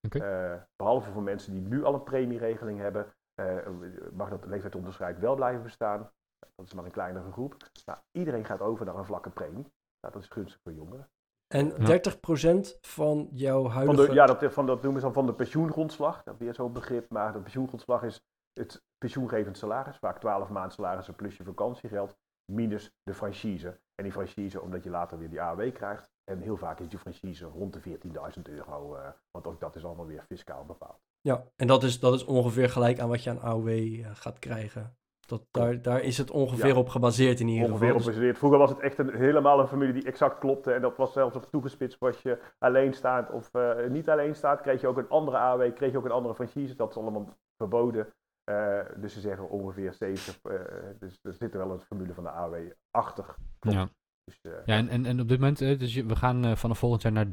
Okay. 0.06 0.52
Uh, 0.52 0.62
behalve 0.76 1.10
voor 1.10 1.22
mensen 1.22 1.52
die 1.52 1.62
nu 1.62 1.84
al 1.84 1.94
een 1.94 2.02
premieregeling 2.02 2.78
hebben, 2.78 3.14
uh, 3.40 3.66
mag 4.12 4.28
dat 4.28 4.44
leeftijdsonderscheid 4.44 5.18
wel 5.18 5.34
blijven 5.34 5.62
bestaan. 5.62 6.10
Dat 6.54 6.66
is 6.66 6.74
maar 6.74 6.84
een 6.84 6.90
kleinere 6.90 7.32
groep. 7.32 7.56
Nou, 7.84 7.98
iedereen 8.10 8.44
gaat 8.44 8.60
over 8.60 8.86
naar 8.86 8.96
een 8.96 9.04
vlakke 9.04 9.30
premie. 9.30 9.72
Nou, 10.00 10.14
dat 10.14 10.22
is 10.22 10.28
gunstig 10.28 10.60
voor 10.62 10.72
jongeren. 10.72 11.08
En 11.48 11.72
30% 11.72 12.78
van 12.80 13.28
jouw 13.32 13.68
huidige... 13.68 13.96
Van 13.96 14.06
de, 14.06 14.14
ja, 14.14 14.26
dat, 14.26 14.52
van, 14.52 14.66
dat 14.66 14.82
noemen 14.82 15.00
ze 15.00 15.06
dan 15.06 15.14
van 15.14 15.26
de 15.26 15.34
pensioengrondslag. 15.34 16.22
Dat 16.22 16.34
is 16.34 16.40
weer 16.40 16.54
zo'n 16.54 16.72
begrip. 16.72 17.10
Maar 17.10 17.32
de 17.32 17.40
pensioengrondslag 17.40 18.02
is 18.02 18.20
het 18.52 18.82
pensioengevend 18.98 19.58
salaris. 19.58 19.96
Vaak 19.96 20.20
12 20.20 20.48
maanden 20.48 20.72
salarissen 20.72 21.14
plus 21.14 21.36
je 21.36 21.44
vakantiegeld. 21.44 22.16
Minus 22.52 22.90
de 23.02 23.14
franchise. 23.14 23.80
En 23.94 24.04
die 24.04 24.12
franchise 24.12 24.60
omdat 24.60 24.84
je 24.84 24.90
later 24.90 25.18
weer 25.18 25.30
die 25.30 25.42
AW 25.42 25.72
krijgt. 25.72 26.10
En 26.24 26.40
heel 26.40 26.56
vaak 26.56 26.80
is 26.80 26.88
die 26.88 26.98
franchise 26.98 27.44
rond 27.44 27.72
de 27.72 27.80
14.000 27.80 28.42
euro. 28.42 28.96
Uh, 28.96 29.08
want 29.30 29.46
ook 29.46 29.60
dat 29.60 29.76
is 29.76 29.84
allemaal 29.84 30.06
weer 30.06 30.24
fiscaal 30.28 30.64
bepaald. 30.64 31.00
Ja, 31.20 31.44
en 31.56 31.66
dat 31.66 31.82
is, 31.82 32.00
dat 32.00 32.14
is 32.14 32.24
ongeveer 32.24 32.70
gelijk 32.70 32.98
aan 32.98 33.08
wat 33.08 33.22
je 33.22 33.30
aan 33.30 33.40
AOW 33.40 33.68
uh, 33.68 34.06
eh, 34.06 34.16
gaat 34.16 34.38
krijgen. 34.38 34.96
Dat, 35.28 35.46
daar, 35.50 35.82
daar 35.82 36.00
is 36.00 36.18
het 36.18 36.30
ongeveer 36.30 36.76
op 36.76 36.88
gebaseerd 36.88 37.40
in 37.40 37.48
ieder 37.48 37.64
ongeveer 37.64 37.86
geval. 37.86 37.94
Ongeveer 37.94 38.10
op 38.10 38.14
gebaseerd. 38.14 38.38
Vroeger 38.38 38.58
was 38.58 38.70
het 38.70 38.78
echt 38.78 38.98
een, 38.98 39.14
helemaal 39.14 39.60
een 39.60 39.68
familie 39.68 39.92
die 39.92 40.04
exact 40.04 40.38
klopte. 40.38 40.72
En 40.72 40.80
dat 40.80 40.96
was 40.96 41.12
zelfs 41.12 41.36
op 41.36 41.44
toegespitst. 41.50 41.98
Was 41.98 42.22
je 42.22 42.38
alleen 42.58 42.94
staat 42.94 43.30
of 43.30 43.54
uh, 43.54 43.86
niet 43.88 44.08
alleen 44.08 44.34
staat, 44.34 44.60
kreeg 44.60 44.80
je 44.80 44.86
ook 44.86 44.96
een 44.96 45.08
andere 45.08 45.36
AW, 45.36 45.74
kreeg 45.74 45.90
je 45.92 45.98
ook 45.98 46.04
een 46.04 46.10
andere 46.10 46.34
franchise. 46.34 46.76
Dat 46.76 46.90
is 46.90 46.96
allemaal 46.96 47.28
verboden. 47.56 48.06
Uh, 48.50 48.80
dus 48.96 49.12
ze 49.12 49.20
zeggen 49.20 49.50
ongeveer 49.50 49.92
70. 49.92 50.38
Uh, 50.42 50.60
dus 50.98 51.18
er 51.22 51.34
zit 51.34 51.52
er 51.52 51.58
wel 51.58 51.70
een 51.70 51.80
formule 51.80 52.14
van 52.14 52.24
de 52.24 52.30
AW 52.30 52.54
achter. 52.90 53.34
Ja. 53.60 53.88
Dus, 54.24 54.38
ja, 54.42 54.76
en, 54.76 54.88
en, 54.88 55.06
en 55.06 55.20
op 55.20 55.28
dit 55.28 55.40
moment, 55.40 55.58
dus 55.58 55.94
we 55.94 56.16
gaan 56.16 56.56
vanaf 56.56 56.78
volgend 56.78 57.02
jaar 57.02 57.12
naar 57.12 57.26
30% 57.26 57.30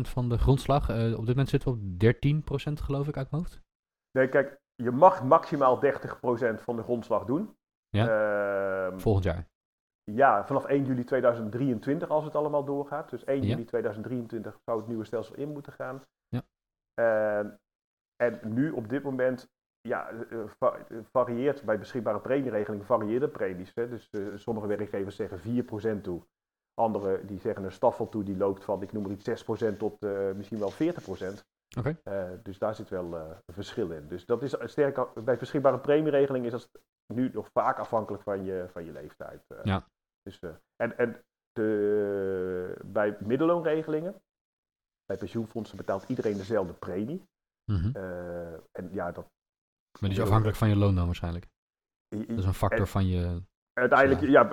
van 0.00 0.28
de 0.28 0.38
grondslag. 0.38 0.90
op 0.90 1.26
dit 1.26 1.26
moment 1.26 1.48
zitten 1.48 1.70
we 1.70 1.76
op 1.76 2.80
13% 2.80 2.82
geloof 2.82 3.08
ik 3.08 3.16
uit 3.16 3.30
mijn 3.30 3.42
hoofd. 3.42 3.60
Nee, 4.10 4.28
kijk, 4.28 4.60
je 4.76 4.90
mag 4.90 5.24
maximaal 5.24 5.80
30% 5.84 5.88
van 6.60 6.76
de 6.76 6.82
grondslag 6.82 7.24
doen. 7.24 7.56
Ja? 7.88 8.90
Uh, 8.90 8.98
Volgend 8.98 9.24
jaar? 9.24 9.46
Ja, 10.12 10.46
vanaf 10.46 10.64
1 10.64 10.84
juli 10.84 11.04
2023 11.04 12.08
als 12.08 12.24
het 12.24 12.34
allemaal 12.34 12.64
doorgaat. 12.64 13.10
Dus 13.10 13.24
1 13.24 13.42
juli 13.42 13.64
2023 13.64 14.58
zou 14.64 14.78
het 14.78 14.88
nieuwe 14.88 15.04
stelsel 15.04 15.36
in 15.36 15.52
moeten 15.52 15.72
gaan. 15.72 16.02
Ja. 16.28 16.42
Uh, 17.00 17.50
en 18.16 18.40
nu 18.42 18.70
op 18.70 18.88
dit 18.88 19.02
moment 19.02 19.48
ja, 19.80 20.10
uh, 20.12 20.44
varieert 21.10 21.62
bij 21.62 21.78
beschikbare 21.78 22.20
premieregeling 22.20 22.86
varieert 22.86 23.20
de 23.20 23.28
premies. 23.28 23.74
Hè. 23.74 23.88
Dus 23.88 24.08
uh, 24.10 24.36
sommige 24.36 24.66
werkgevers 24.66 25.16
zeggen 25.16 25.64
4% 25.98 26.00
toe. 26.00 26.22
Anderen 26.74 27.26
die 27.26 27.38
zeggen 27.38 27.64
een 27.64 27.72
staffel 27.72 28.08
toe 28.08 28.24
die 28.24 28.36
loopt 28.36 28.64
van, 28.64 28.82
ik 28.82 28.92
noem 28.92 29.04
er 29.04 29.10
iets 29.10 29.44
6% 29.74 29.76
tot 29.76 30.00
misschien 30.36 30.58
wel 30.58 30.72
40%. 30.72 30.76
Okay. 31.78 31.96
Uh, 32.04 32.38
dus 32.42 32.58
daar 32.58 32.74
zit 32.74 32.88
wel 32.88 33.14
uh, 33.14 33.36
een 33.46 33.54
verschil 33.54 33.90
in. 33.90 34.08
Dus 34.08 34.26
dat 34.26 34.42
is 34.42 34.56
sterk, 34.64 35.24
bij 35.24 35.36
beschikbare 35.36 35.78
premieregeling 35.78 36.44
is 36.44 36.52
dat 36.52 36.70
nu 37.14 37.30
nog 37.32 37.48
vaak 37.52 37.78
afhankelijk 37.78 38.22
van 38.22 38.44
je, 38.44 38.66
van 38.72 38.84
je 38.84 38.92
leeftijd. 38.92 39.44
Ja. 39.62 39.86
Dus, 40.22 40.40
en 40.76 40.98
en 40.98 41.22
de, 41.52 42.80
bij 42.84 43.16
middelloonregelingen, 43.20 44.22
bij 45.04 45.16
pensioenfondsen 45.16 45.76
betaalt 45.76 46.08
iedereen 46.08 46.36
dezelfde 46.36 46.72
premie. 46.72 47.24
Mm 47.72 47.76
-hmm. 47.76 47.94
en 48.72 48.92
ja, 48.92 49.12
dat. 49.12 49.26
Maar 50.00 50.10
die 50.10 50.18
is 50.18 50.24
afhankelijk 50.24 50.56
van 50.56 50.68
je 50.68 50.76
loon 50.76 50.94
dan 50.94 51.06
waarschijnlijk. 51.06 51.46
Dat 52.08 52.38
is 52.38 52.44
een 52.44 52.54
factor 52.54 52.80
en, 52.80 52.86
van 52.86 53.06
je. 53.06 53.42
Uiteindelijk 53.72 54.20
ja, 54.20 54.48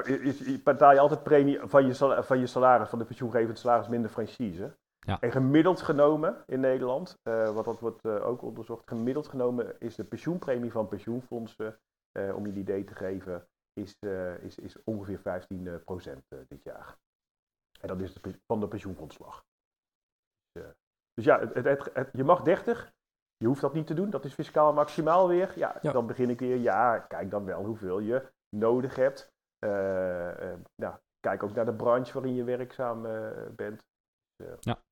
betaal 0.63 0.91
je 0.91 0.99
altijd 0.99 1.23
premie 1.23 1.59
van 1.59 1.85
je, 1.85 2.23
van 2.23 2.39
je 2.39 2.47
salaris, 2.47 2.89
van 2.89 2.99
de 2.99 3.05
pensioengevend 3.05 3.59
salaris 3.59 3.87
minder 3.87 4.09
franchise. 4.09 4.77
Ja. 5.05 5.19
En 5.19 5.31
gemiddeld 5.31 5.81
genomen 5.81 6.43
in 6.47 6.59
Nederland, 6.59 7.19
uh, 7.23 7.49
wat 7.49 7.65
dat 7.65 7.79
wordt 7.79 8.05
uh, 8.05 8.25
ook 8.25 8.41
onderzocht, 8.41 8.87
gemiddeld 8.87 9.27
genomen 9.27 9.79
is 9.79 9.95
de 9.95 10.03
pensioenpremie 10.03 10.71
van 10.71 10.87
pensioenfondsen, 10.87 11.79
uh, 12.17 12.35
om 12.35 12.45
je 12.45 12.51
een 12.51 12.57
idee 12.57 12.83
te 12.83 12.95
geven, 12.95 13.47
is, 13.73 13.95
is, 14.41 14.57
is 14.57 14.83
ongeveer 14.83 15.19
15% 15.19 15.21
dit 16.47 16.63
jaar. 16.63 16.97
En 17.81 17.87
dat 17.87 18.01
is 18.01 18.13
de, 18.13 18.39
van 18.47 18.59
de 18.59 18.67
pensioenfondslag. 18.67 19.45
Dus, 20.51 20.73
dus 21.13 21.25
ja, 21.25 21.39
het, 21.39 21.53
het, 21.53 21.89
het, 21.93 22.09
je 22.13 22.23
mag 22.23 22.41
30, 22.41 22.93
je 23.37 23.47
hoeft 23.47 23.61
dat 23.61 23.73
niet 23.73 23.87
te 23.87 23.93
doen, 23.93 24.09
dat 24.09 24.25
is 24.25 24.33
fiscaal 24.33 24.73
maximaal 24.73 25.27
weer. 25.27 25.53
Ja, 25.55 25.77
ja. 25.81 25.91
dan 25.91 26.07
begin 26.07 26.29
ik 26.29 26.39
weer, 26.39 26.57
ja, 26.57 26.99
kijk 26.99 27.31
dan 27.31 27.45
wel 27.45 27.65
hoeveel 27.65 27.99
je 27.99 28.31
nodig 28.49 28.95
hebt. 28.95 29.31
nou, 30.75 30.95
kijk 31.19 31.43
ook 31.43 31.53
naar 31.53 31.65
de 31.65 31.75
branche 31.75 32.13
waarin 32.13 32.35
je 32.35 32.43
werkzaam 32.43 33.01
bent. 33.55 33.85
Dus, 34.35 34.57
ja. 34.59 34.83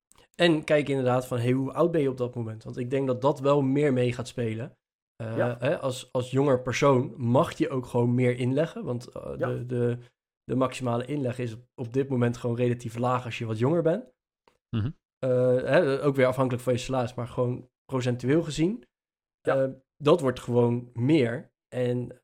En 0.42 0.64
kijk 0.64 0.88
inderdaad 0.88 1.26
van, 1.26 1.38
hey, 1.38 1.50
hoe 1.50 1.72
oud 1.72 1.90
ben 1.90 2.00
je 2.00 2.10
op 2.10 2.16
dat 2.16 2.34
moment? 2.34 2.64
Want 2.64 2.76
ik 2.76 2.90
denk 2.90 3.06
dat 3.06 3.20
dat 3.20 3.40
wel 3.40 3.62
meer 3.62 3.92
mee 3.92 4.12
gaat 4.12 4.28
spelen. 4.28 4.76
Uh, 5.22 5.54
hè, 5.58 5.78
als, 5.78 6.12
als 6.12 6.30
jonger 6.30 6.62
persoon 6.62 7.14
mag 7.16 7.58
je 7.58 7.70
ook 7.70 7.86
gewoon 7.86 8.14
meer 8.14 8.36
inleggen. 8.36 8.84
Want 8.84 9.08
uh, 9.16 9.32
ja. 9.36 9.48
de, 9.48 9.66
de, 9.66 9.98
de 10.44 10.54
maximale 10.54 11.04
inleg 11.04 11.38
is 11.38 11.56
op 11.74 11.92
dit 11.92 12.08
moment 12.08 12.36
gewoon 12.36 12.56
relatief 12.56 12.96
laag 12.96 13.24
als 13.24 13.38
je 13.38 13.46
wat 13.46 13.58
jonger 13.58 13.82
bent. 13.82 14.04
Mm 14.70 14.80
-hmm. 14.80 14.96
uh, 15.24 15.62
hè, 15.62 16.04
ook 16.04 16.16
weer 16.16 16.26
afhankelijk 16.26 16.62
van 16.62 16.72
je 16.72 16.78
salaris, 16.78 17.14
maar 17.14 17.28
gewoon 17.28 17.68
procentueel 17.84 18.42
gezien. 18.42 18.84
Ja. 19.40 19.74
dat 19.96 20.20
wordt 20.20 20.40
gewoon 20.40 20.90
meer. 20.92 21.50
En 21.68 22.18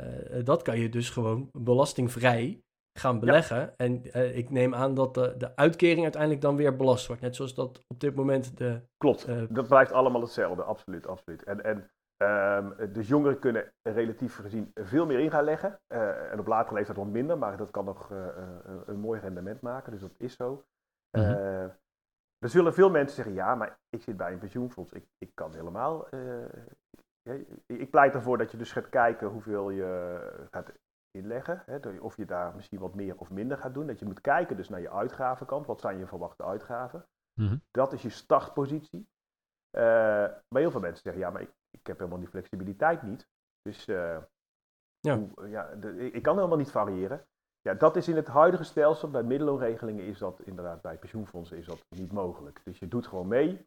dat 0.44 0.62
kan 0.62 0.78
je 0.78 0.88
dus 0.88 1.10
gewoon 1.10 1.50
belastingvrij 1.52 2.62
gaan 2.98 3.20
beleggen. 3.20 3.56
Ja. 3.56 3.74
En 3.76 4.06
uh, 4.06 4.36
ik 4.36 4.50
neem 4.50 4.74
aan 4.74 4.94
dat 4.94 5.14
de, 5.14 5.34
de 5.36 5.56
uitkering 5.56 6.02
uiteindelijk 6.02 6.42
dan 6.42 6.56
weer 6.56 6.76
belast 6.76 7.06
wordt. 7.06 7.22
Net 7.22 7.36
zoals 7.36 7.54
dat 7.54 7.84
op 7.86 8.00
dit 8.00 8.14
moment 8.14 8.56
de... 8.56 8.80
Klopt, 8.96 9.28
uh, 9.28 9.42
dat 9.48 9.68
blijft 9.68 9.92
allemaal 9.92 10.20
hetzelfde, 10.20 10.62
absoluut, 10.62 11.06
absoluut. 11.06 11.44
En, 11.44 11.64
en 11.64 11.90
um, 12.22 12.92
dus 12.92 13.08
jongeren 13.08 13.38
kunnen 13.38 13.72
relatief 13.82 14.36
gezien 14.36 14.70
veel 14.74 15.06
meer 15.06 15.18
in 15.18 15.30
gaan 15.30 15.44
leggen. 15.44 15.80
Uh, 15.92 16.32
en 16.32 16.38
op 16.38 16.46
latere 16.46 16.74
leeftijd 16.74 16.98
wat 16.98 17.06
minder, 17.06 17.38
maar 17.38 17.56
dat 17.56 17.70
kan 17.70 17.84
nog 17.84 18.10
een 18.86 19.00
mooi 19.00 19.20
rendement 19.20 19.60
maken, 19.60 19.92
dus 19.92 20.00
dat 20.00 20.14
is 20.18 20.36
zo. 20.36 20.64
-hmm. 21.10 21.24
er 22.38 22.48
zullen 22.48 22.74
veel 22.74 22.90
mensen 22.90 23.16
zeggen, 23.16 23.34
ja, 23.34 23.54
maar 23.54 23.78
ik 23.88 24.02
zit 24.02 24.16
bij 24.16 24.32
een 24.32 24.38
pensioenfonds, 24.38 24.92
ik, 24.92 25.04
ik 25.18 25.30
kan 25.34 25.54
helemaal... 25.54 26.08
ik 27.66 27.90
pleit 27.90 28.14
ervoor 28.14 28.38
dat 28.38 28.50
je 28.50 28.56
dus 28.56 28.72
gaat 28.72 28.88
kijken 28.88 29.28
hoeveel 29.28 29.70
je 29.70 30.20
gaat 30.50 30.72
inleggen. 31.10 31.62
Hè, 31.66 31.98
of 31.98 32.16
je 32.16 32.24
daar 32.24 32.54
misschien 32.54 32.78
wat 32.78 32.94
meer 32.94 33.16
of 33.16 33.30
minder 33.30 33.58
gaat 33.58 33.74
doen. 33.74 33.86
Dat 33.86 33.98
je 33.98 34.04
moet 34.04 34.20
kijken 34.20 34.56
dus 34.56 34.68
naar 34.68 34.80
je 34.80 34.90
uitgavenkant. 34.90 35.66
Wat 35.66 35.80
zijn 35.80 35.98
je 35.98 36.06
verwachte 36.06 36.44
uitgaven? 36.44 37.06
Mm 37.34 37.46
-hmm. 37.46 37.62
Dat 37.70 37.92
is 37.92 38.02
je 38.02 38.10
startpositie. 38.10 39.08
Uh, 39.76 39.82
maar 40.48 40.60
heel 40.60 40.70
veel 40.70 40.80
mensen 40.80 41.02
zeggen, 41.02 41.22
ja, 41.22 41.30
maar 41.30 41.42
ik, 41.42 41.50
ik 41.70 41.86
heb 41.86 41.98
helemaal 41.98 42.18
die 42.18 42.28
flexibiliteit 42.28 43.02
niet. 43.02 43.28
Dus 43.62 43.86
uh, 43.86 44.18
ja. 45.00 45.18
Hoe, 45.18 45.48
ja, 45.48 45.74
de, 45.74 46.10
ik 46.10 46.22
kan 46.22 46.36
helemaal 46.36 46.58
niet 46.58 46.70
variëren. 46.70 47.26
Ja, 47.60 47.74
dat 47.74 47.96
is 47.96 48.08
in 48.08 48.16
het 48.16 48.26
huidige 48.26 48.64
stelsel, 48.64 49.10
bij 49.10 49.22
middelloonregelingen 49.22 50.04
is 50.04 50.18
dat 50.18 50.40
inderdaad, 50.40 50.82
bij 50.82 50.98
pensioenfondsen 50.98 51.56
is 51.56 51.66
dat 51.66 51.84
niet 51.88 52.12
mogelijk. 52.12 52.60
Dus 52.64 52.78
je 52.78 52.88
doet 52.88 53.06
gewoon 53.06 53.28
mee. 53.28 53.66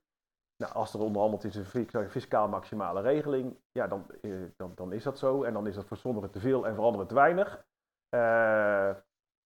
Nou, 0.61 0.73
als 0.73 0.93
er 0.93 0.99
onderhandeld 0.99 1.43
is 1.43 1.55
een 1.55 2.09
fiscaal 2.09 2.47
maximale 2.47 3.01
regeling, 3.01 3.59
ja, 3.71 3.87
dan, 3.87 4.11
eh, 4.21 4.43
dan, 4.55 4.71
dan 4.75 4.93
is 4.93 5.03
dat 5.03 5.17
zo. 5.17 5.43
En 5.43 5.53
dan 5.53 5.67
is 5.67 5.75
dat 5.75 5.85
voor 5.85 5.97
sommigen 5.97 6.31
te 6.31 6.39
veel 6.39 6.67
en 6.67 6.75
voor 6.75 6.83
anderen 6.83 7.07
te 7.07 7.13
weinig. 7.13 7.65
Uh, 8.15 8.95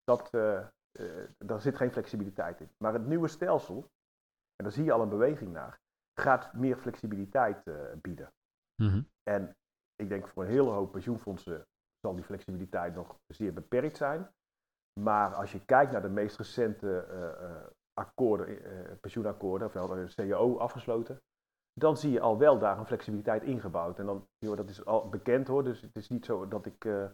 dat, 0.03 0.33
uh, 0.33 0.65
daar 1.37 1.61
zit 1.61 1.75
geen 1.75 1.91
flexibiliteit 1.91 2.61
in. 2.61 2.69
Maar 2.77 2.93
het 2.93 3.05
nieuwe 3.05 3.27
stelsel, 3.27 3.77
en 4.55 4.63
daar 4.63 4.71
zie 4.71 4.83
je 4.83 4.91
al 4.91 5.01
een 5.01 5.09
beweging 5.09 5.51
naar, 5.51 5.79
gaat 6.19 6.53
meer 6.53 6.77
flexibiliteit 6.77 7.63
bieden. 8.01 8.33
Mm 8.81 8.89
-hmm. 8.89 9.09
En 9.23 9.55
ik 9.95 10.09
denk 10.09 10.27
voor 10.27 10.43
een 10.43 10.49
hele 10.49 10.69
hoop 10.69 10.91
pensioenfondsen 10.91 11.65
zal 11.99 12.15
die 12.15 12.23
flexibiliteit 12.23 12.95
nog 12.95 13.19
zeer 13.27 13.53
beperkt 13.53 13.97
zijn. 13.97 14.29
Maar 14.99 15.33
als 15.33 15.51
je 15.51 15.65
kijkt 15.65 15.91
naar 15.91 16.01
de 16.01 16.09
meest 16.09 16.37
recente 16.37 17.07
akkoorden, 17.95 18.47
eh, 18.47 18.95
pensioenakkoorden, 19.01 19.67
ofwel 19.67 19.87
de 19.87 20.13
CAO 20.15 20.57
afgesloten, 20.57 21.21
dan 21.73 21.97
zie 21.97 22.11
je 22.11 22.19
al 22.19 22.37
wel 22.37 22.59
daar 22.59 22.77
een 22.77 22.85
flexibiliteit 22.85 23.43
ingebouwd. 23.43 23.99
En 23.99 24.05
dan, 24.05 24.27
joh, 24.37 24.57
dat 24.57 24.69
is 24.69 24.85
al 24.85 25.09
bekend 25.09 25.47
hoor, 25.47 25.63
dus 25.63 25.81
het 25.81 25.95
is 25.95 26.09
niet 26.09 26.25
zo 26.25 26.47
dat 26.47 26.65
ik 26.65 26.85
uh, 26.85 27.05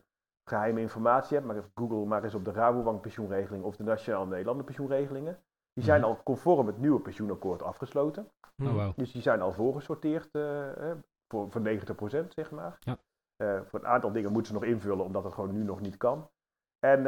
geheime 0.49 0.81
informatie 0.81 1.37
heb, 1.37 1.45
maar 1.45 1.63
Google 1.75 2.05
maar 2.05 2.23
eens 2.23 2.33
op 2.33 2.45
de 2.45 2.51
Rabobank 2.51 3.01
pensioenregeling 3.01 3.63
of 3.63 3.75
de 3.75 3.83
Nationale 3.83 4.27
Nederlanden 4.27 4.65
pensioenregelingen. 4.65 5.43
Die 5.73 5.83
zijn 5.83 6.03
al 6.03 6.23
conform 6.23 6.67
het 6.67 6.77
nieuwe 6.77 6.99
pensioenakkoord 6.99 7.61
afgesloten. 7.61 8.31
Oh, 8.63 8.73
wow. 8.73 8.95
Dus 8.95 9.11
die 9.11 9.21
zijn 9.21 9.41
al 9.41 9.53
voorgesorteerd 9.53 10.29
uh, 10.35 10.91
voor, 11.27 11.51
voor 11.51 11.61
90% 12.25 12.27
zeg 12.27 12.51
maar. 12.51 12.77
Ja. 12.79 12.97
Uh, 13.37 13.61
voor 13.65 13.79
een 13.79 13.87
aantal 13.87 14.11
dingen 14.11 14.31
moeten 14.31 14.53
ze 14.53 14.59
nog 14.59 14.69
invullen, 14.69 15.05
omdat 15.05 15.23
het 15.23 15.33
gewoon 15.33 15.53
nu 15.53 15.63
nog 15.63 15.81
niet 15.81 15.97
kan. 15.97 16.29
En 16.79 17.03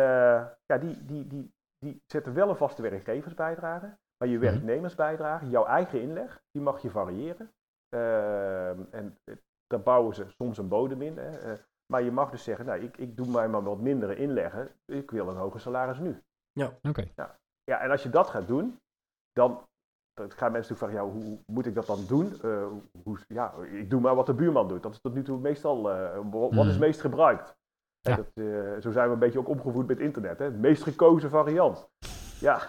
ja, 0.65 0.77
die, 0.79 1.05
die, 1.05 1.27
die, 1.27 1.53
die 1.83 2.01
zetten 2.05 2.33
wel 2.33 2.49
een 2.49 2.55
vaste 2.55 2.81
werkgeversbijdrage. 2.81 3.97
Maar 4.17 4.27
je 4.27 4.37
werknemersbijdrage, 4.37 5.49
jouw 5.49 5.65
eigen 5.65 6.01
inleg, 6.01 6.41
die 6.51 6.61
mag 6.61 6.81
je 6.81 6.89
variëren. 6.89 7.51
Uh, 7.95 8.93
en 8.93 9.17
daar 9.67 9.81
bouwen 9.83 10.15
ze 10.15 10.25
soms 10.29 10.57
een 10.57 10.67
bodem 10.67 11.01
in. 11.01 11.17
Hè. 11.17 11.51
Uh, 11.51 11.59
maar 11.85 12.01
je 12.01 12.11
mag 12.11 12.31
dus 12.31 12.43
zeggen, 12.43 12.65
nou, 12.65 12.81
ik, 12.81 12.97
ik 12.97 13.17
doe 13.17 13.27
mij 13.27 13.47
maar 13.47 13.63
wat 13.63 13.79
mindere 13.79 14.15
inleggen. 14.15 14.71
Ik 14.85 15.11
wil 15.11 15.27
een 15.27 15.35
hoger 15.35 15.59
salaris 15.59 15.99
nu. 15.99 16.21
Ja, 16.51 16.77
oké. 16.81 17.07
Ja. 17.15 17.39
ja, 17.63 17.79
en 17.79 17.91
als 17.91 18.03
je 18.03 18.09
dat 18.09 18.29
gaat 18.29 18.47
doen, 18.47 18.79
dan, 19.31 19.65
dan 20.13 20.31
gaan 20.31 20.51
mensen 20.51 20.75
natuurlijk 20.75 21.01
vragen, 21.01 21.21
ja, 21.21 21.27
hoe 21.27 21.39
moet 21.45 21.65
ik 21.65 21.75
dat 21.75 21.85
dan 21.85 22.05
doen? 22.07 22.39
Uh, 22.43 22.67
hoe, 23.03 23.19
ja, 23.27 23.53
ik 23.53 23.89
doe 23.89 24.01
maar 24.01 24.15
wat 24.15 24.25
de 24.25 24.33
buurman 24.33 24.67
doet. 24.67 24.83
Dat 24.83 24.93
is 24.93 25.01
tot 25.01 25.13
nu 25.13 25.23
toe 25.23 25.39
meestal, 25.39 25.81
wat 26.29 26.51
mm. 26.51 26.59
is 26.59 26.77
meest 26.77 27.01
gebruikt? 27.01 27.55
Ja. 28.03 28.15
Dat, 28.15 28.31
uh, 28.33 28.77
zo 28.79 28.91
zijn 28.91 29.07
we 29.07 29.13
een 29.13 29.19
beetje 29.19 29.39
ook 29.39 29.47
opgevoed 29.47 29.87
met 29.87 29.99
internet. 29.99 30.39
Hè? 30.39 30.51
De 30.51 30.57
meest 30.57 30.83
gekozen 30.83 31.29
variant. 31.29 31.89
Ja, 32.39 32.61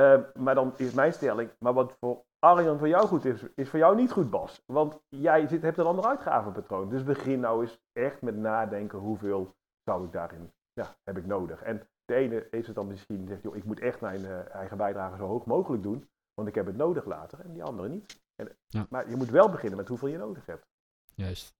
uh, 0.00 0.20
maar 0.34 0.54
dan 0.54 0.72
is 0.76 0.92
mijn 0.92 1.12
stelling, 1.12 1.50
maar 1.58 1.72
wat 1.72 1.96
voor 2.00 2.24
Arjan 2.38 2.78
voor 2.78 2.88
jou 2.88 3.06
goed 3.06 3.24
is, 3.24 3.42
is 3.54 3.68
voor 3.68 3.78
jou 3.78 3.96
niet 3.96 4.12
goed, 4.12 4.30
Bas. 4.30 4.62
Want 4.66 5.00
jij 5.08 5.46
zit, 5.46 5.62
hebt 5.62 5.78
een 5.78 5.86
ander 5.86 6.04
uitgavenpatroon. 6.04 6.88
Dus 6.88 7.04
begin 7.04 7.40
nou 7.40 7.62
eens 7.62 7.78
echt 7.92 8.22
met 8.22 8.36
nadenken 8.36 8.98
hoeveel 8.98 9.54
zou 9.82 10.04
ik 10.04 10.12
daarin 10.12 10.52
ja, 10.72 10.96
heb 11.02 11.18
ik 11.18 11.26
nodig. 11.26 11.62
En 11.62 11.88
de 12.04 12.14
ene 12.14 12.46
heeft 12.50 12.66
het 12.66 12.76
dan 12.76 12.86
misschien, 12.86 13.26
zegt, 13.28 13.42
joh, 13.42 13.56
ik 13.56 13.64
moet 13.64 13.80
echt 13.80 14.00
mijn 14.00 14.20
uh, 14.20 14.54
eigen 14.54 14.76
bijdrage 14.76 15.16
zo 15.16 15.26
hoog 15.26 15.44
mogelijk 15.44 15.82
doen, 15.82 16.08
want 16.34 16.48
ik 16.48 16.54
heb 16.54 16.66
het 16.66 16.76
nodig 16.76 17.04
later. 17.04 17.40
En 17.40 17.52
die 17.52 17.62
andere 17.62 17.88
niet. 17.88 18.22
En, 18.34 18.56
ja. 18.66 18.86
Maar 18.90 19.10
je 19.10 19.16
moet 19.16 19.30
wel 19.30 19.50
beginnen 19.50 19.78
met 19.78 19.88
hoeveel 19.88 20.08
je 20.08 20.18
nodig 20.18 20.46
hebt. 20.46 20.66
Juist. 21.14 21.54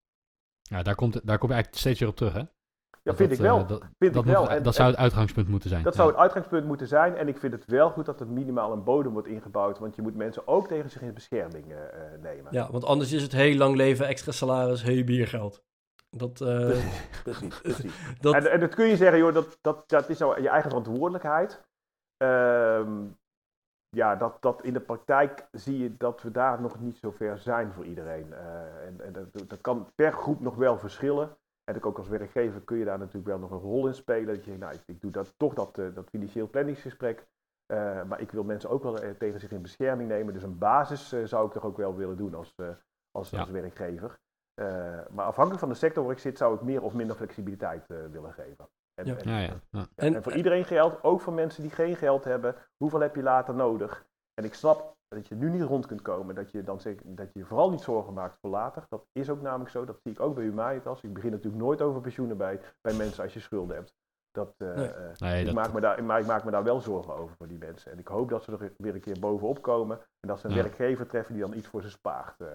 Ja, 0.62 0.82
daar 0.82 0.94
komt, 0.94 1.26
daar 1.26 1.38
kom 1.38 1.48
je 1.48 1.54
eigenlijk 1.54 1.82
steeds 1.82 2.00
weer 2.00 2.08
op 2.08 2.16
terug, 2.16 2.32
hè? 2.32 2.42
Ja, 3.04 3.14
vind 3.14 3.32
ik 3.32 3.38
wel. 3.38 3.60
Uh, 3.60 3.68
dat, 3.68 3.82
vind 3.98 4.14
dat, 4.14 4.24
ik 4.24 4.30
wel. 4.30 4.50
en, 4.50 4.62
dat 4.62 4.74
zou 4.74 4.90
het 4.90 4.98
uitgangspunt 4.98 5.48
moeten 5.48 5.68
zijn. 5.68 5.82
Dat 5.82 5.92
ja. 5.92 5.98
zou 5.98 6.12
het 6.12 6.20
uitgangspunt 6.20 6.66
moeten 6.66 6.86
zijn. 6.86 7.16
En 7.16 7.28
ik 7.28 7.38
vind 7.38 7.52
het 7.52 7.64
wel 7.64 7.90
goed 7.90 8.04
dat 8.06 8.20
er 8.20 8.26
minimaal 8.26 8.72
een 8.72 8.84
bodem 8.84 9.12
wordt 9.12 9.28
ingebouwd. 9.28 9.78
Want 9.78 9.96
je 9.96 10.02
moet 10.02 10.16
mensen 10.16 10.48
ook 10.48 10.68
tegen 10.68 10.90
zich 10.90 11.02
in 11.02 11.14
bescherming 11.14 11.72
uh, 11.72 11.78
nemen. 12.22 12.52
Ja, 12.52 12.70
want 12.70 12.84
anders 12.84 13.12
is 13.12 13.22
het 13.22 13.32
heel 13.32 13.56
lang 13.56 13.76
leven, 13.76 14.06
extra 14.06 14.32
salaris, 14.32 14.82
heel 14.82 15.04
biergeld. 15.04 15.62
Dat, 16.10 16.40
uh, 16.40 16.56
precies, 16.66 17.20
precies. 17.22 17.60
precies. 17.60 17.92
dat... 18.20 18.34
En, 18.34 18.50
en, 18.50 18.60
dat 18.60 18.74
kun 18.74 18.86
je 18.86 18.96
zeggen, 18.96 19.18
joh, 19.18 19.34
dat, 19.34 19.58
dat, 19.60 19.88
dat 19.88 20.08
is 20.08 20.18
nou 20.18 20.42
je 20.42 20.48
eigen 20.48 20.70
verantwoordelijkheid. 20.70 21.62
Um, 22.16 23.16
ja, 23.88 24.16
dat, 24.16 24.42
dat 24.42 24.62
in 24.62 24.72
de 24.72 24.80
praktijk 24.80 25.48
zie 25.52 25.78
je 25.78 25.96
dat 25.96 26.22
we 26.22 26.30
daar 26.30 26.60
nog 26.60 26.80
niet 26.80 26.96
zo 26.96 27.10
ver 27.10 27.38
zijn 27.38 27.72
voor 27.72 27.84
iedereen. 27.84 28.32
en, 28.32 29.00
en 29.00 29.12
dat, 29.12 29.48
dat 29.48 29.60
kan 29.60 29.88
per 29.94 30.12
groep 30.12 30.40
nog 30.40 30.54
wel 30.54 30.78
verschillen. 30.78 31.36
En 31.64 31.82
ook 31.82 31.98
als 31.98 32.08
werkgever 32.08 32.60
kun 32.60 32.78
je 32.78 32.84
daar 32.84 32.98
natuurlijk 32.98 33.26
wel 33.26 33.38
nog 33.38 33.50
een 33.50 33.58
rol 33.58 33.86
in 33.86 33.94
spelen. 33.94 34.34
Dat 34.34 34.44
je, 34.44 34.58
nou, 34.58 34.74
ik, 34.74 34.82
ik 34.86 35.00
doe 35.00 35.10
dat, 35.10 35.34
toch 35.36 35.54
dat, 35.54 35.78
uh, 35.78 35.94
dat 35.94 36.08
financieel 36.08 36.48
planningsgesprek. 36.48 37.26
Uh, 37.72 38.02
maar 38.02 38.20
ik 38.20 38.30
wil 38.30 38.44
mensen 38.44 38.70
ook 38.70 38.82
wel 38.82 39.04
uh, 39.04 39.10
tegen 39.10 39.40
zich 39.40 39.50
in 39.50 39.62
bescherming 39.62 40.08
nemen. 40.08 40.34
Dus 40.34 40.42
een 40.42 40.58
basis 40.58 41.08
zou 41.08 41.46
ik 41.46 41.52
toch 41.52 41.64
ook 41.64 41.76
wel 41.76 41.96
willen 41.96 42.16
doen 42.16 42.34
als, 42.34 42.54
als, 43.10 43.30
ja. 43.30 43.40
als 43.40 43.50
werkgever. 43.50 44.18
maar 45.10 45.24
afhankelijk 45.24 45.58
van 45.60 45.68
de 45.68 45.74
sector 45.74 46.04
waar 46.04 46.12
ik 46.12 46.18
zit, 46.18 46.38
zou 46.38 46.54
ik 46.54 46.62
meer 46.62 46.82
of 46.82 46.92
minder 46.92 47.16
flexibiliteit 47.16 47.86
willen 47.86 48.32
geven. 48.32 48.68
En, 48.94 49.06
ja. 49.06 49.16
En, 49.16 49.30
ja, 49.30 49.38
ja. 49.38 49.86
En, 49.94 50.14
en, 50.14 50.22
voor 50.22 50.32
iedereen 50.32 50.64
geldt, 50.64 51.02
ook 51.02 51.20
voor 51.20 51.32
mensen 51.32 51.62
die 51.62 51.70
geen 51.70 51.96
geld 51.96 52.24
hebben, 52.24 52.54
hoeveel 52.76 53.00
heb 53.00 53.14
je 53.14 53.22
later 53.22 53.54
nodig? 53.54 54.06
En 54.34 54.44
ik 54.44 54.54
snap 54.54 54.96
dat 55.14 55.28
je 55.28 55.34
nu 55.34 55.50
niet 55.50 55.62
rond 55.62 55.86
kunt 55.86 56.02
komen, 56.02 56.34
dat 56.34 56.50
je 56.50 56.62
dan 56.62 56.80
zeker, 56.80 57.14
dat 57.14 57.32
je 57.32 57.44
vooral 57.44 57.70
niet 57.70 57.80
zorgen 57.80 58.12
maakt 58.12 58.38
voor 58.40 58.50
later. 58.50 58.84
Dat 58.88 59.06
is 59.12 59.30
ook 59.30 59.42
namelijk 59.42 59.70
zo, 59.70 59.84
dat 59.84 60.00
zie 60.02 60.12
ik 60.12 60.20
ook 60.20 60.34
bij 60.34 60.44
Humanitas. 60.44 61.02
Ik 61.02 61.14
begin 61.14 61.30
natuurlijk 61.30 61.62
nooit 61.62 61.82
over 61.82 62.00
pensioenen 62.00 62.36
bij, 62.36 62.60
bij 62.80 62.94
mensen 62.94 63.22
als 63.22 63.34
je 63.34 63.40
schulden 63.40 63.76
hebt. 63.76 63.94
Dat, 64.30 64.54
uh, 64.58 64.74
nee. 64.74 64.90
Nee, 65.18 65.40
ik, 65.40 65.46
dat... 65.46 65.54
Maak 65.54 65.72
me 65.72 65.80
daar, 65.80 66.04
maar 66.04 66.20
ik 66.20 66.26
maak 66.26 66.44
me 66.44 66.50
daar 66.50 66.64
wel 66.64 66.80
zorgen 66.80 67.14
over 67.14 67.36
voor 67.36 67.48
die 67.48 67.58
mensen. 67.58 67.92
En 67.92 67.98
ik 67.98 68.08
hoop 68.08 68.28
dat 68.28 68.44
ze 68.44 68.52
er 68.52 68.72
weer 68.78 68.94
een 68.94 69.00
keer 69.00 69.18
bovenop 69.20 69.62
komen 69.62 69.98
en 69.98 70.28
dat 70.28 70.40
ze 70.40 70.46
een 70.46 70.54
ja. 70.54 70.62
werkgever 70.62 71.06
treffen 71.06 71.34
die 71.34 71.42
dan 71.42 71.54
iets 71.54 71.66
voor 71.66 71.82
ze 71.82 71.90
spaart. 71.90 72.40
Uh. 72.40 72.48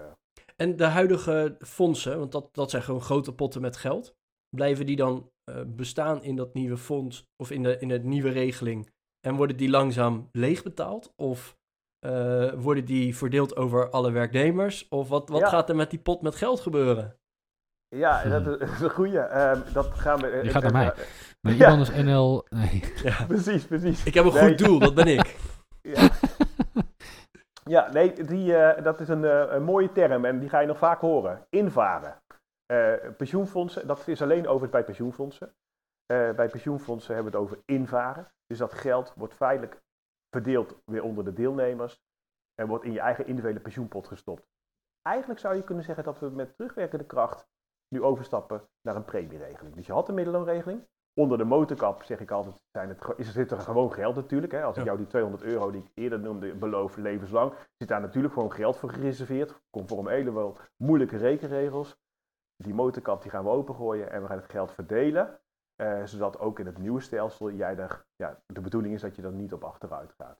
En 0.55 0.76
de 0.76 0.86
huidige 0.86 1.55
fondsen, 1.60 2.20
want 2.20 2.32
dat, 2.32 2.49
dat 2.51 2.70
zijn 2.70 2.84
gewoon 2.84 3.01
grote 3.01 3.36
potten 3.36 3.62
met 3.62 3.78
geld, 3.78 4.16
blijven 4.49 4.86
die 4.86 4.95
dan 4.95 5.32
uh, 5.49 5.62
bestaan 5.68 6.24
in 6.24 6.36
dat 6.36 6.53
nieuwe 6.53 6.78
fonds 6.78 7.28
of 7.36 7.51
in 7.51 7.64
de, 7.64 7.78
in 7.78 7.88
de 7.88 7.99
nieuwe 7.99 8.30
regeling 8.30 8.89
en 9.28 9.36
worden 9.36 9.57
die 9.57 9.70
langzaam 9.70 10.30
leegbetaald? 10.32 11.14
Of 11.16 11.57
uh, 12.06 12.54
worden 12.54 12.86
die 12.86 13.18
verdeeld 13.18 13.56
over 13.56 13.89
alle 13.89 14.12
werknemers? 14.12 14.88
Of 14.88 15.10
wat, 15.10 15.30
wat 15.30 15.39
ja. 15.39 15.47
gaat 15.47 15.70
er 15.70 15.76
met 15.76 15.89
die 15.89 16.00
pot 16.00 16.22
met 16.22 16.36
geld 16.36 16.60
gebeuren? 16.60 17.18
Ja, 17.95 18.24
dat 18.39 18.62
is 18.62 18.80
een 18.80 18.89
goeie. 18.89 19.18
Um, 19.18 19.64
dat 19.74 19.88
gaan 19.88 20.20
we... 20.20 20.39
Die 20.41 20.52
gaat 20.52 20.62
naar 20.64 20.72
mij. 20.72 20.93
Mijn 21.41 21.58
ja. 21.58 21.68
IBAN 21.68 21.80
is 21.80 21.91
NL... 22.04 22.45
Nee. 22.50 22.84
Ja. 23.04 23.26
precies, 23.26 23.66
precies. 23.66 24.04
Ik 24.04 24.14
heb 24.14 24.26
een 24.26 24.34
nee. 24.34 24.47
goed 24.47 24.58
doel, 24.58 24.80
dat 24.80 24.93
ben 24.93 25.08
ik. 25.08 25.36
ja. 25.82 26.10
ja, 27.64 27.91
nee, 27.91 28.14
die, 28.14 28.52
uh, 28.52 28.84
dat 28.84 29.00
is 29.00 29.08
een, 29.08 29.24
uh, 29.24 29.43
een, 29.50 29.64
mooie 29.64 29.91
term 29.91 30.26
en 30.26 30.39
die 30.39 30.50
ga 30.50 30.60
je 30.60 30.68
nog 30.68 30.78
vaak 30.78 31.02
horen. 31.02 31.45
Invaren. 31.50 32.22
pensioenfondsen, 33.18 33.88
dat 33.88 34.08
is 34.08 34.22
alleen 34.22 34.47
overigens 34.47 34.72
bij 34.72 34.84
pensioenfondsen. 34.84 35.54
bij 36.08 36.50
pensioenfondsen 36.50 37.14
hebben 37.14 37.32
we 37.32 37.38
het 37.38 37.47
over 37.47 37.64
invaren. 37.66 38.28
Dus 38.45 38.58
dat 38.58 38.74
geld 38.74 39.14
wordt 39.16 39.34
feitelijk 39.34 39.82
verdeeld 40.30 40.82
weer 40.86 41.04
onder 41.04 41.24
de 41.24 41.34
deelnemers 41.34 42.02
en 42.56 42.68
wordt 42.68 42.86
in 42.86 42.92
je 42.92 43.00
eigen 43.00 43.26
individuele 43.26 43.60
pensioenpot 43.60 44.08
gestopt. 44.08 44.48
Eigenlijk 45.02 45.40
zou 45.40 45.56
je 45.56 45.64
kunnen 45.64 45.84
zeggen 45.84 46.04
dat 46.04 46.20
we 46.20 46.30
met 46.30 46.56
terugwerkende 46.56 47.06
kracht 47.06 47.48
nu 47.88 48.04
overstappen 48.04 48.70
naar 48.82 48.96
een 48.96 49.06
premieregeling. 49.06 49.76
Dus 49.76 49.86
je 49.86 49.94
had 49.94 50.10
een 50.10 50.16
middelloonregeling. 50.16 50.88
Onder 51.14 51.38
de 51.38 51.44
motorkap 51.44 52.04
zeg 52.04 52.20
ik 52.20 52.32
altijd, 52.32 52.62
zijn 52.72 52.90
het, 52.90 53.14
is, 53.18 53.32
zit 53.32 53.52
er 53.52 53.60
gewoon 53.60 53.94
geld 53.94 54.16
natuurlijk. 54.16 54.52
Hè? 54.52 54.64
Als 54.64 54.78
ik 54.78 54.84
jou 54.84 54.98
die 54.98 55.08
200 55.08 55.44
euro 55.44 55.72
die 55.72 55.82
ik 55.82 55.92
eerder 55.94 56.20
noemde 56.20 56.56
beloof 56.56 56.96
levenslang, 56.96 57.54
zit 57.78 57.88
daar 57.88 58.02
natuurlijk 58.02 58.34
gewoon 58.34 58.52
geld 58.52 58.78
voor 58.78 58.90
gereserveerd. 58.90 59.62
Conform 59.70 60.34
wel 60.34 60.58
moeilijke 60.78 61.18
rekenregels. 61.18 61.98
Die 62.56 62.74
motorkap 62.74 63.22
die 63.22 63.32
gaan 63.32 63.44
we 63.44 63.50
opengooien 63.50 64.12
en 64.12 64.22
we 64.22 64.28
gaan 64.28 64.38
het 64.38 64.52
geld 64.52 64.72
verdelen. 64.72 65.40
Eh, 65.82 66.06
zodat 66.06 66.40
ook 66.40 66.60
in 66.60 66.66
het 66.66 66.78
nieuwe 66.78 67.00
stelsel 67.00 67.52
jij 67.52 67.76
daar, 67.76 68.06
ja, 68.16 68.42
de 68.46 68.62
bedoeling 68.62 68.94
is 68.94 69.02
dat 69.02 69.16
je 69.16 69.22
er 69.22 69.32
niet 69.32 69.54
op 69.54 69.64
achteruit 69.64 70.14
gaat. 70.14 70.40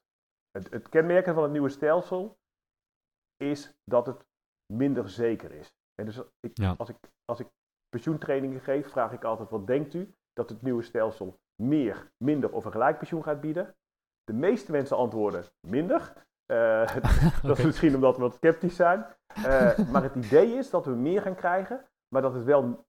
Het, 0.52 0.72
het 0.72 0.90
kenmerken 0.90 1.34
van 1.34 1.44
het 1.44 1.52
nieuwe 1.52 1.70
stelsel 1.70 2.38
is 3.38 3.74
dat 3.84 4.06
het 4.06 4.26
minder 4.74 5.10
zeker 5.10 5.52
is. 5.52 5.74
En 5.96 6.06
dus 6.06 6.22
ik, 6.40 6.60
als, 6.78 6.90
ik, 6.90 6.98
als 7.26 7.40
ik 7.40 7.48
pensioentrainingen 7.90 8.62
geef, 8.62 8.90
vraag 8.90 9.12
ik 9.12 9.24
altijd: 9.24 9.50
wat 9.50 9.68
denkt 9.68 9.94
u 9.94 10.14
dat 10.34 10.50
het 10.50 10.62
nieuwe 10.62 10.84
stelsel 10.84 11.40
meer, 11.62 12.12
minder 12.18 12.54
of 12.54 12.66
een 12.66 12.72
gelijk 12.72 12.98
pensioen 12.98 13.24
gaat 13.24 13.42
bieden? 13.42 13.76
De 14.24 14.34
meeste 14.34 14.72
mensen 14.72 14.98
antwoorden 14.98 15.46
minder. 15.68 16.14
Uh, 16.52 16.96
dat 17.42 17.58
is 17.58 17.66
misschien 17.66 17.96
omdat 17.96 18.16
we 18.16 18.22
wat 18.22 18.36
sceptisch 18.36 18.76
zijn. 18.76 19.06
Uh, 19.38 19.78
maar 19.78 20.04
het 20.04 20.16
idee 20.16 20.54
is 20.54 20.70
dat 20.70 20.86
we 20.86 20.92
meer 20.92 21.22
gaan 21.22 21.36
krijgen, 21.36 21.86
maar 22.08 22.22
dat 22.22 22.34
het 22.34 22.44
wel, 22.44 22.86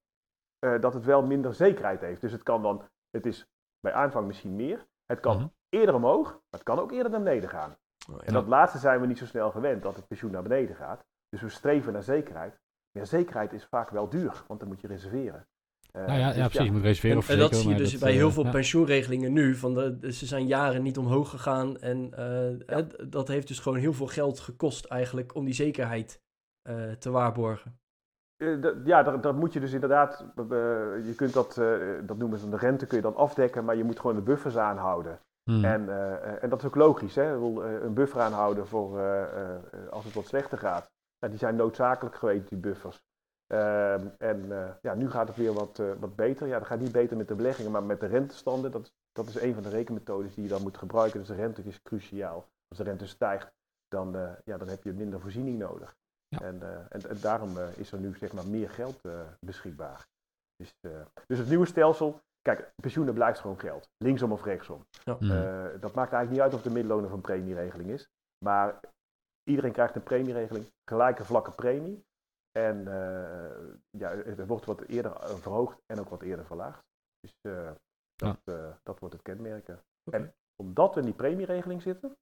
uh, 0.65 0.81
dat 0.81 0.93
het 0.93 1.05
wel 1.05 1.21
minder 1.25 1.53
zekerheid 1.53 2.01
heeft. 2.01 2.21
Dus 2.21 2.31
het 2.31 2.43
kan 2.43 2.61
dan, 2.61 2.83
het 3.09 3.25
is 3.25 3.47
bij 3.79 3.93
aanvang 3.93 4.27
misschien 4.27 4.55
meer. 4.55 4.85
Het 5.05 5.19
kan 5.19 5.35
mm 5.35 5.41
-hmm. 5.41 5.53
eerder 5.69 5.95
omhoog, 5.95 6.29
maar 6.29 6.41
het 6.49 6.63
kan 6.63 6.79
ook 6.79 6.91
eerder 6.91 7.11
naar 7.11 7.23
beneden 7.23 7.49
gaan. 7.49 7.75
Oh, 8.09 8.15
ja. 8.17 8.23
En 8.23 8.33
dat 8.33 8.47
laatste 8.47 8.77
zijn 8.77 9.01
we 9.01 9.07
niet 9.07 9.17
zo 9.17 9.25
snel 9.25 9.51
gewend, 9.51 9.83
dat 9.83 9.95
het 9.95 10.07
pensioen 10.07 10.31
naar 10.31 10.43
beneden 10.43 10.75
gaat. 10.75 11.05
Dus 11.29 11.41
we 11.41 11.49
streven 11.49 11.93
naar 11.93 12.03
zekerheid. 12.03 12.59
Maar 12.91 13.07
zekerheid 13.07 13.53
is 13.53 13.65
vaak 13.65 13.89
wel 13.89 14.09
duur, 14.09 14.43
want 14.47 14.59
dan 14.59 14.69
moet 14.69 14.81
je 14.81 14.87
reserveren. 14.87 15.47
Uh, 15.91 16.05
nou 16.05 16.19
ja, 16.19 16.27
dus 16.27 16.37
ja 16.37 16.47
precies, 16.47 16.65
je 16.65 16.71
moet 16.71 16.81
reserveren 16.81 17.17
of 17.17 17.29
En, 17.29 17.33
en 17.33 17.39
dat 17.39 17.55
zie 17.55 17.69
je 17.69 17.75
dus 17.75 17.97
bij 17.97 18.13
heel 18.13 18.31
veel 18.31 18.49
pensioenregelingen 18.49 19.33
nu. 19.33 19.55
Van 19.55 19.73
de, 19.73 20.13
ze 20.13 20.25
zijn 20.25 20.47
jaren 20.47 20.83
niet 20.83 20.97
omhoog 20.97 21.29
gegaan. 21.29 21.77
En 21.77 22.13
uh, 22.19 22.59
ja. 22.67 22.87
dat 23.07 23.27
heeft 23.27 23.47
dus 23.47 23.59
gewoon 23.59 23.77
heel 23.77 23.93
veel 23.93 24.07
geld 24.07 24.39
gekost 24.39 24.85
eigenlijk 24.85 25.35
om 25.35 25.45
die 25.45 25.53
zekerheid 25.53 26.21
uh, 26.69 26.91
te 26.91 27.11
waarborgen. 27.11 27.80
Ja, 28.83 29.03
dat, 29.03 29.23
dat, 29.23 29.35
moet 29.35 29.53
je 29.53 29.59
dus 29.59 29.73
inderdaad. 29.73 30.25
je 31.03 31.13
kunt 31.15 31.33
dat, 31.33 31.61
dat 32.05 32.17
noemen 32.17 32.39
ze 32.39 32.49
de 32.49 32.57
rente, 32.57 32.85
kun 32.85 32.97
je 32.97 33.03
dan 33.03 33.15
afdekken, 33.15 33.65
maar 33.65 33.75
je 33.75 33.83
moet 33.83 33.99
gewoon 33.99 34.15
de 34.15 34.21
buffers 34.21 34.57
aanhouden. 34.57 35.19
Hmm. 35.43 35.65
En, 35.65 35.89
en 36.41 36.49
dat 36.49 36.59
is 36.59 36.65
ook 36.65 36.75
logisch, 36.75 37.15
hè? 37.15 37.33
een 37.83 37.93
buffer 37.93 38.21
aanhouden 38.21 38.67
voor 38.67 38.99
als 39.89 40.05
het 40.05 40.13
wat 40.13 40.25
slechter 40.25 40.57
gaat. 40.57 40.91
Nou, 41.19 41.31
die 41.31 41.41
zijn 41.41 41.55
noodzakelijk 41.55 42.15
geweest, 42.15 42.49
die 42.49 42.57
buffers. 42.57 43.03
Uh, 43.47 44.21
en 44.21 44.45
ja, 44.81 44.93
nu 44.95 45.09
gaat 45.09 45.27
het 45.27 45.37
weer 45.37 45.53
wat, 45.53 45.81
wat 45.99 46.15
beter. 46.15 46.47
Ja, 46.47 46.57
dat 46.57 46.67
gaat 46.67 46.79
niet 46.79 46.91
beter 46.91 47.17
met 47.17 47.27
de 47.27 47.35
beleggingen, 47.35 47.71
maar 47.71 47.83
met 47.83 47.99
de 47.99 48.05
rentestanden. 48.05 48.71
Dat 48.71 48.81
is, 48.81 48.91
dat 49.11 49.27
is 49.27 49.41
een 49.41 49.53
van 49.53 49.63
de 49.63 49.69
rekenmethodes 49.69 50.33
die 50.33 50.43
je 50.43 50.49
dan 50.49 50.61
moet 50.61 50.77
gebruiken. 50.77 51.19
Dus 51.19 51.27
de 51.27 51.35
rente 51.35 51.63
is 51.63 51.81
cruciaal. 51.81 52.47
Als 52.67 52.77
de 52.77 52.83
rente 52.83 53.07
stijgt, 53.07 53.51
dan, 53.87 54.11
ja, 54.45 54.57
dan 54.57 54.67
heb 54.67 54.83
je 54.83 54.93
minder 54.93 55.19
voorziening 55.19 55.57
nodig. 55.57 55.95
Ja. 56.35 56.41
En, 56.41 56.61
en, 56.89 57.09
en, 57.09 57.21
daarom 57.21 57.57
is 57.57 57.91
er 57.91 57.99
nu 57.99 58.15
zeg 58.15 58.33
maar, 58.33 58.47
meer 58.47 58.69
geld 58.69 59.01
beschikbaar. 59.45 60.07
Dus, 60.55 60.73
dus 61.25 61.37
het 61.37 61.47
nieuwe 61.47 61.65
stelsel, 61.65 62.19
kijk, 62.41 62.71
pensioenen 62.75 63.13
blijft 63.13 63.39
gewoon 63.39 63.59
geld. 63.59 63.89
Linksom 63.97 64.31
of 64.31 64.43
rechtsom. 64.43 64.85
Ja. 65.03 65.17
Mm. 65.19 65.29
dat 65.79 65.93
maakt 65.93 66.13
eigenlijk 66.13 66.29
niet 66.29 66.39
uit 66.39 66.53
of 66.53 66.61
de 66.61 66.69
middelloon 66.69 67.05
of 67.05 67.11
een 67.11 67.21
premieregeling 67.21 67.89
is. 67.89 68.09
Maar 68.45 68.79
Iedereen 69.43 69.71
krijgt 69.71 69.95
een 69.95 70.03
premieregeling, 70.03 70.71
gelijke 70.89 71.25
vlakke 71.25 71.51
premie. 71.51 72.05
En 72.51 72.77
uh, 72.77 73.73
ja, 73.89 74.15
het 74.15 74.47
wordt 74.47 74.65
wat 74.65 74.81
eerder 74.81 75.15
eh, 75.15 75.35
verhoogd 75.35 75.81
en 75.85 75.99
ook 75.99 76.09
wat 76.09 76.21
eerder 76.21 76.45
verlaagd. 76.45 76.83
Dus 77.19 77.33
uh, 77.41 77.71
dat, 78.15 78.37
ja. 78.43 78.53
uh, 78.53 78.75
dat 78.83 78.99
wordt 78.99 79.15
het 79.15 79.23
kenmerken. 79.23 79.83
Okay. 80.03 80.19
En 80.19 80.33
omdat 80.55 80.93
we 80.93 80.99
in 80.99 81.05
die 81.05 81.15
premieregeling 81.15 81.81
zitten, 81.81 82.17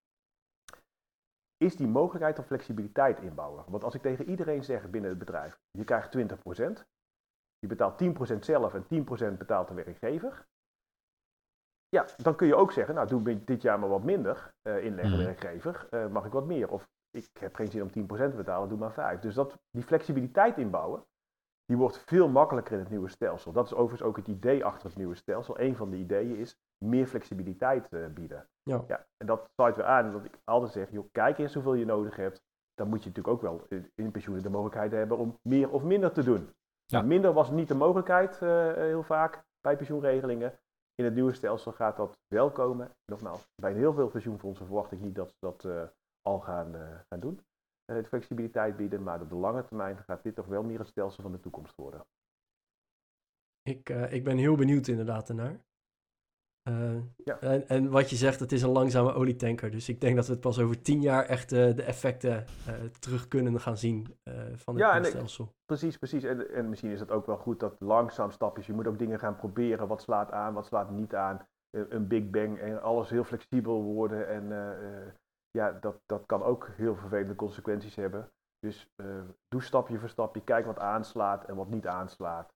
is 1.59 1.75
die 1.75 1.87
mogelijkheid 1.87 2.35
tot 2.35 2.45
flexibiliteit 2.45 3.19
inbouwen. 3.19 3.63
Want 3.67 3.83
als 3.83 3.95
ik 3.95 4.01
tegen 4.01 4.29
iedereen 4.29 4.63
zeg 4.63 4.89
binnen 4.89 5.09
het 5.09 5.19
bedrijf, 5.19 5.59
je 5.71 5.83
krijgt 5.83 6.17
20%, 6.17 6.21
je 7.59 7.67
betaalt 7.67 8.03
10% 8.33 8.39
zelf 8.39 8.73
en 8.73 8.83
10% 9.33 9.37
betaalt 9.37 9.67
de 9.67 9.73
werkgever. 9.73 10.47
Ja, 11.89 12.05
dan 12.17 12.35
kun 12.35 12.47
je 12.47 12.55
ook 12.55 12.71
zeggen, 12.71 12.95
nou 12.95 13.07
doe 13.07 13.43
dit 13.43 13.61
jaar 13.61 13.79
maar 13.79 13.89
wat 13.89 14.03
minder 14.03 14.53
uh, 14.63 14.83
inleggen 14.83 15.17
mm. 15.17 15.25
werkgever, 15.25 15.87
uh, 15.91 16.07
mag 16.07 16.25
ik 16.25 16.31
wat 16.31 16.45
meer. 16.45 16.69
Of 16.69 16.89
ik 17.09 17.29
heb 17.39 17.55
geen 17.55 17.71
zin 17.71 17.81
om 17.81 17.89
10% 17.89 17.93
te 17.93 18.33
betalen, 18.35 18.69
doe 18.69 18.77
maar 18.77 18.93
5. 18.93 19.19
Dus 19.19 19.33
dat, 19.33 19.59
die 19.69 19.83
flexibiliteit 19.83 20.57
inbouwen, 20.57 21.05
die 21.65 21.77
wordt 21.77 21.97
veel 21.97 22.29
makkelijker 22.29 22.73
in 22.73 22.79
het 22.79 22.89
nieuwe 22.89 23.09
stelsel. 23.09 23.51
Dat 23.51 23.65
is 23.65 23.73
overigens 23.73 24.01
ook 24.01 24.17
het 24.17 24.27
idee 24.27 24.65
achter 24.65 24.87
het 24.87 24.97
nieuwe 24.97 25.15
stelsel. 25.15 25.59
Een 25.59 25.75
van 25.75 25.89
de 25.89 25.97
ideeën 25.97 26.35
is 26.35 26.57
meer 26.85 27.07
flexibiliteit 27.07 27.91
uh, 27.91 28.07
bieden. 28.07 28.47
Ja. 28.63 28.83
ja. 28.87 29.05
En 29.17 29.27
dat 29.27 29.49
sluit 29.53 29.75
weer 29.75 29.85
aan 29.85 30.11
dat 30.11 30.25
ik 30.25 30.39
altijd 30.43 30.71
zeg, 30.71 30.91
joh, 30.91 31.07
kijk 31.11 31.37
eens 31.37 31.53
hoeveel 31.53 31.73
je 31.73 31.85
nodig 31.85 32.15
hebt. 32.15 32.41
Dan 32.73 32.89
moet 32.89 33.03
je 33.03 33.09
natuurlijk 33.09 33.35
ook 33.35 33.41
wel 33.41 33.67
in 33.95 34.11
pensioenen 34.11 34.43
de 34.43 34.49
mogelijkheid 34.49 34.91
hebben 34.91 35.17
om 35.17 35.39
meer 35.41 35.71
of 35.71 35.83
minder 35.83 36.11
te 36.11 36.23
doen. 36.23 36.49
Ja. 36.85 36.97
Nou, 36.97 37.05
minder 37.05 37.33
was 37.33 37.51
niet 37.51 37.67
de 37.67 37.75
mogelijkheid 37.75 38.41
uh, 38.41 38.73
heel 38.73 39.03
vaak 39.03 39.43
bij 39.61 39.75
pensioenregelingen. 39.75 40.59
In 40.95 41.05
het 41.05 41.13
nieuwe 41.13 41.33
stelsel 41.33 41.71
gaat 41.71 41.97
dat 41.97 42.17
wel 42.27 42.51
komen. 42.51 42.91
Nogmaals, 43.05 43.47
bij 43.55 43.73
heel 43.73 43.93
veel 43.93 44.07
pensioenfondsen 44.07 44.65
verwacht 44.65 44.91
ik 44.91 44.99
niet 44.99 45.15
dat 45.15 45.29
ze 45.29 45.35
dat 45.39 45.63
uh, 45.63 45.83
al 46.21 46.39
gaan, 46.39 47.03
gaan 47.09 47.19
doen. 47.19 47.39
Flexibiliteit 48.05 48.77
bieden, 48.77 49.03
maar 49.03 49.21
op 49.21 49.29
de 49.29 49.35
lange 49.35 49.65
termijn 49.65 49.97
gaat 49.97 50.23
dit 50.23 50.35
toch 50.35 50.45
wel 50.45 50.63
meer 50.63 50.79
het 50.79 50.87
stelsel 50.87 51.23
van 51.23 51.31
de 51.31 51.39
toekomst 51.39 51.75
worden. 51.75 52.05
Ik, 53.61 53.89
ik 53.89 54.23
ben 54.23 54.37
heel 54.37 54.55
benieuwd 54.55 54.87
inderdaad 54.87 55.29
ernaar. 55.29 55.59
Ja. 57.23 57.39
en, 57.39 57.67
en, 57.67 57.89
wat 57.89 58.09
je 58.09 58.15
zegt, 58.15 58.39
het 58.39 58.51
is 58.51 58.61
een 58.61 58.69
langzame 58.69 59.13
olietanker. 59.13 59.71
Dus 59.71 59.89
ik 59.89 60.01
denk 60.01 60.15
dat 60.15 60.25
we 60.25 60.31
het 60.31 60.41
pas 60.41 60.59
over 60.59 60.81
tien 60.81 61.01
jaar 61.01 61.25
echt 61.25 61.49
de 61.49 61.83
effecten 61.83 62.45
terug 62.99 63.27
kunnen 63.27 63.59
gaan 63.59 63.77
zien 63.77 64.07
van 64.53 64.75
het 64.75 64.83
ja, 64.83 65.03
stelsel. 65.03 65.45
Ik, 65.45 65.51
precies, 65.65 65.97
precies. 65.97 66.23
En, 66.23 66.53
en 66.53 66.69
misschien 66.69 66.91
is 66.91 66.99
het 66.99 67.11
ook 67.11 67.25
wel 67.25 67.37
goed 67.37 67.59
dat 67.59 67.75
langzaam 67.79 68.31
stapjes. 68.31 68.65
Je 68.65 68.73
moet 68.73 68.87
ook 68.87 68.99
dingen 68.99 69.19
gaan 69.19 69.35
proberen. 69.35 69.87
Wat 69.87 70.01
slaat 70.01 70.31
aan, 70.31 70.53
wat 70.53 70.65
slaat 70.65 70.89
niet 70.89 71.15
aan. 71.15 71.47
een 71.71 72.07
big 72.07 72.29
bang 72.29 72.59
en 72.59 72.81
alles 72.81 73.09
heel 73.09 73.23
flexibel 73.23 73.83
worden 73.83 74.27
en 74.27 74.47
ja, 75.51 75.71
dat, 75.71 76.01
dat 76.05 76.25
kan 76.25 76.43
ook 76.43 76.69
heel 76.75 76.95
vervelende 76.95 77.35
consequenties 77.35 77.95
hebben. 77.95 78.31
Dus 78.59 78.89
doe 79.47 79.61
stapje 79.61 79.99
voor 79.99 80.09
stapje, 80.09 80.43
kijk 80.43 80.65
wat 80.65 80.79
aanslaat 80.79 81.45
en 81.45 81.55
wat 81.55 81.69
niet 81.69 81.87
aanslaat. 81.87 82.53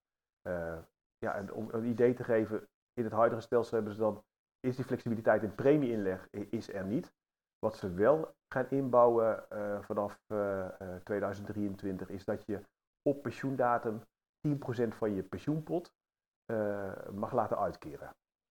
Ja, 1.18 1.34
en 1.34 1.52
om 1.52 1.68
een 1.70 1.84
idee 1.84 2.14
te 2.14 2.24
geven, 2.24 2.68
in 2.94 3.04
het 3.04 3.12
huidige 3.12 3.40
stelsel 3.40 3.74
hebben 3.74 3.94
ze 3.94 4.00
dan, 4.00 4.22
is 4.60 4.76
die 4.76 4.84
flexibiliteit 4.84 5.42
in 5.42 5.54
premieinleg 5.54 6.28
is 6.30 6.72
er 6.72 6.84
niet. 6.84 7.12
Wat 7.58 7.76
ze 7.76 7.94
wel 7.94 8.34
gaan 8.48 8.70
inbouwen 8.70 9.44
uh, 9.52 9.80
vanaf 9.80 10.20
2023 11.04 12.08
is 12.08 12.24
dat 12.24 12.46
je 12.46 12.60
op 13.02 13.22
pensioendatum 13.22 14.00
10% 14.48 14.52
van 14.88 15.14
je 15.14 15.22
pensioenpot 15.22 15.92
mag 17.12 17.32
laten 17.32 17.58
uitkeren. 17.58 18.14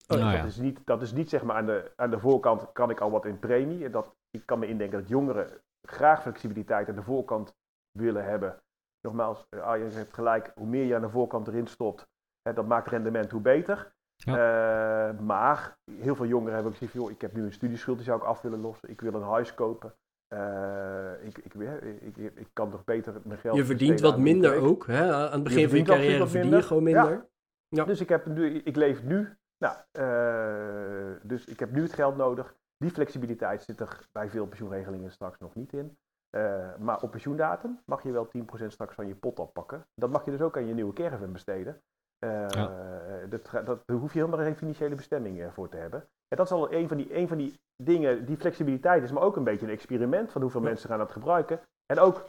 Oh, 0.08 0.18
nou 0.18 0.36
dat, 0.36 0.46
is 0.46 0.56
niet, 0.56 0.80
dat 0.84 1.02
is 1.02 1.12
niet 1.12 1.28
zeg 1.28 1.42
maar 1.42 1.56
aan 1.56 1.66
de, 1.66 1.92
aan 1.96 2.10
de 2.10 2.18
voorkant 2.18 2.72
kan 2.72 2.90
ik 2.90 3.00
al 3.00 3.10
wat 3.10 3.24
in 3.24 3.38
premie. 3.38 3.90
Dat, 3.90 4.16
ik 4.30 4.46
kan 4.46 4.58
me 4.58 4.66
indenken 4.66 4.98
dat 4.98 5.08
jongeren 5.08 5.60
graag 5.82 6.22
flexibiliteit 6.22 6.88
aan 6.88 6.94
de 6.94 7.02
voorkant 7.02 7.56
willen 7.90 8.24
hebben. 8.24 8.62
Nogmaals, 9.00 9.46
Arjen 9.50 9.92
hebt 9.92 10.14
gelijk, 10.14 10.52
hoe 10.54 10.66
meer 10.66 10.84
je 10.84 10.94
aan 10.94 11.00
de 11.00 11.10
voorkant 11.10 11.48
erin 11.48 11.66
stopt, 11.66 12.06
hè, 12.42 12.52
dat 12.52 12.66
maakt 12.66 12.88
rendement 12.88 13.30
hoe 13.30 13.40
beter. 13.40 13.92
Ja. 14.24 15.08
Uh, 15.08 15.18
maar 15.20 15.78
heel 15.90 16.14
veel 16.14 16.26
jongeren 16.26 16.54
hebben 16.54 16.72
ook 16.72 16.78
gezegd, 16.78 16.96
joh, 16.96 17.10
ik 17.10 17.20
heb 17.20 17.32
nu 17.32 17.44
een 17.44 17.52
studieschuld, 17.52 17.96
die 17.96 18.06
zou 18.06 18.18
ik 18.18 18.24
af 18.24 18.40
willen 18.40 18.60
lossen. 18.60 18.90
Ik 18.90 19.00
wil 19.00 19.14
een 19.14 19.22
huis 19.22 19.54
kopen. 19.54 19.94
Uh, 20.34 21.12
ik, 21.22 21.38
ik, 21.38 21.54
ik, 22.00 22.16
ik, 22.16 22.48
kan 22.52 22.70
toch 22.70 22.84
beter 22.84 23.20
mijn 23.24 23.38
geld... 23.38 23.56
Je 23.56 23.64
verdient 23.64 24.00
wat 24.00 24.18
minder 24.18 24.60
ook, 24.60 24.86
hè? 24.86 25.12
Aan 25.14 25.32
het 25.32 25.42
begin 25.42 25.68
van 25.68 25.78
je 25.78 25.84
carrière 25.84 26.26
verdien 26.28 26.50
je 26.50 26.62
gewoon 26.62 26.82
minder. 26.82 27.10
Ja. 27.10 27.26
Ja. 27.68 27.84
Dus 27.84 28.00
ik, 28.00 28.08
heb 28.08 28.26
nu, 28.26 28.54
ik 28.54 28.76
leef 28.76 29.02
nu, 29.02 29.36
nou, 29.58 29.76
uh, 29.92 31.20
dus 31.22 31.44
ik 31.44 31.60
heb 31.60 31.70
nu 31.70 31.82
het 31.82 31.92
geld 31.92 32.16
nodig. 32.16 32.54
Die 32.76 32.90
flexibiliteit 32.90 33.62
zit 33.62 33.80
er 33.80 34.08
bij 34.12 34.30
veel 34.30 34.46
pensioenregelingen 34.46 35.10
straks 35.10 35.38
nog 35.38 35.54
niet 35.54 35.72
in. 35.72 35.98
Uh, 36.36 36.76
maar 36.76 37.02
op 37.02 37.10
pensioendatum 37.10 37.80
mag 37.84 38.02
je 38.02 38.12
wel 38.12 38.28
10% 38.36 38.66
straks 38.66 38.94
van 38.94 39.06
je 39.06 39.14
pot 39.14 39.38
oppakken. 39.38 39.86
Dat 39.94 40.10
mag 40.10 40.24
je 40.24 40.30
dus 40.30 40.40
ook 40.40 40.56
aan 40.56 40.66
je 40.66 40.74
nieuwe 40.74 40.92
caravan 40.92 41.32
besteden. 41.32 41.82
Uh, 42.24 42.48
ja. 42.48 43.26
dat, 43.28 43.50
dat, 43.64 43.82
daar 43.86 43.96
hoef 43.96 44.12
je 44.12 44.18
helemaal 44.18 44.44
geen 44.44 44.56
financiële 44.56 44.94
bestemming 44.94 45.38
uh, 45.38 45.50
voor 45.50 45.68
te 45.68 45.76
hebben. 45.76 46.00
En 46.00 46.36
dat 46.36 46.46
is 46.46 46.52
al 46.52 46.72
een 46.72 46.88
van, 46.88 46.96
die, 46.96 47.16
een 47.16 47.28
van 47.28 47.38
die 47.38 47.60
dingen, 47.82 48.24
die 48.24 48.36
flexibiliteit 48.36 49.02
is 49.02 49.12
maar 49.12 49.22
ook 49.22 49.36
een 49.36 49.44
beetje 49.44 49.66
een 49.66 49.72
experiment 49.72 50.32
van 50.32 50.42
hoeveel 50.42 50.60
ja. 50.60 50.66
mensen 50.66 50.88
gaan 50.88 50.98
dat 50.98 51.12
gebruiken. 51.12 51.60
En 51.86 51.98
ook, 51.98 52.24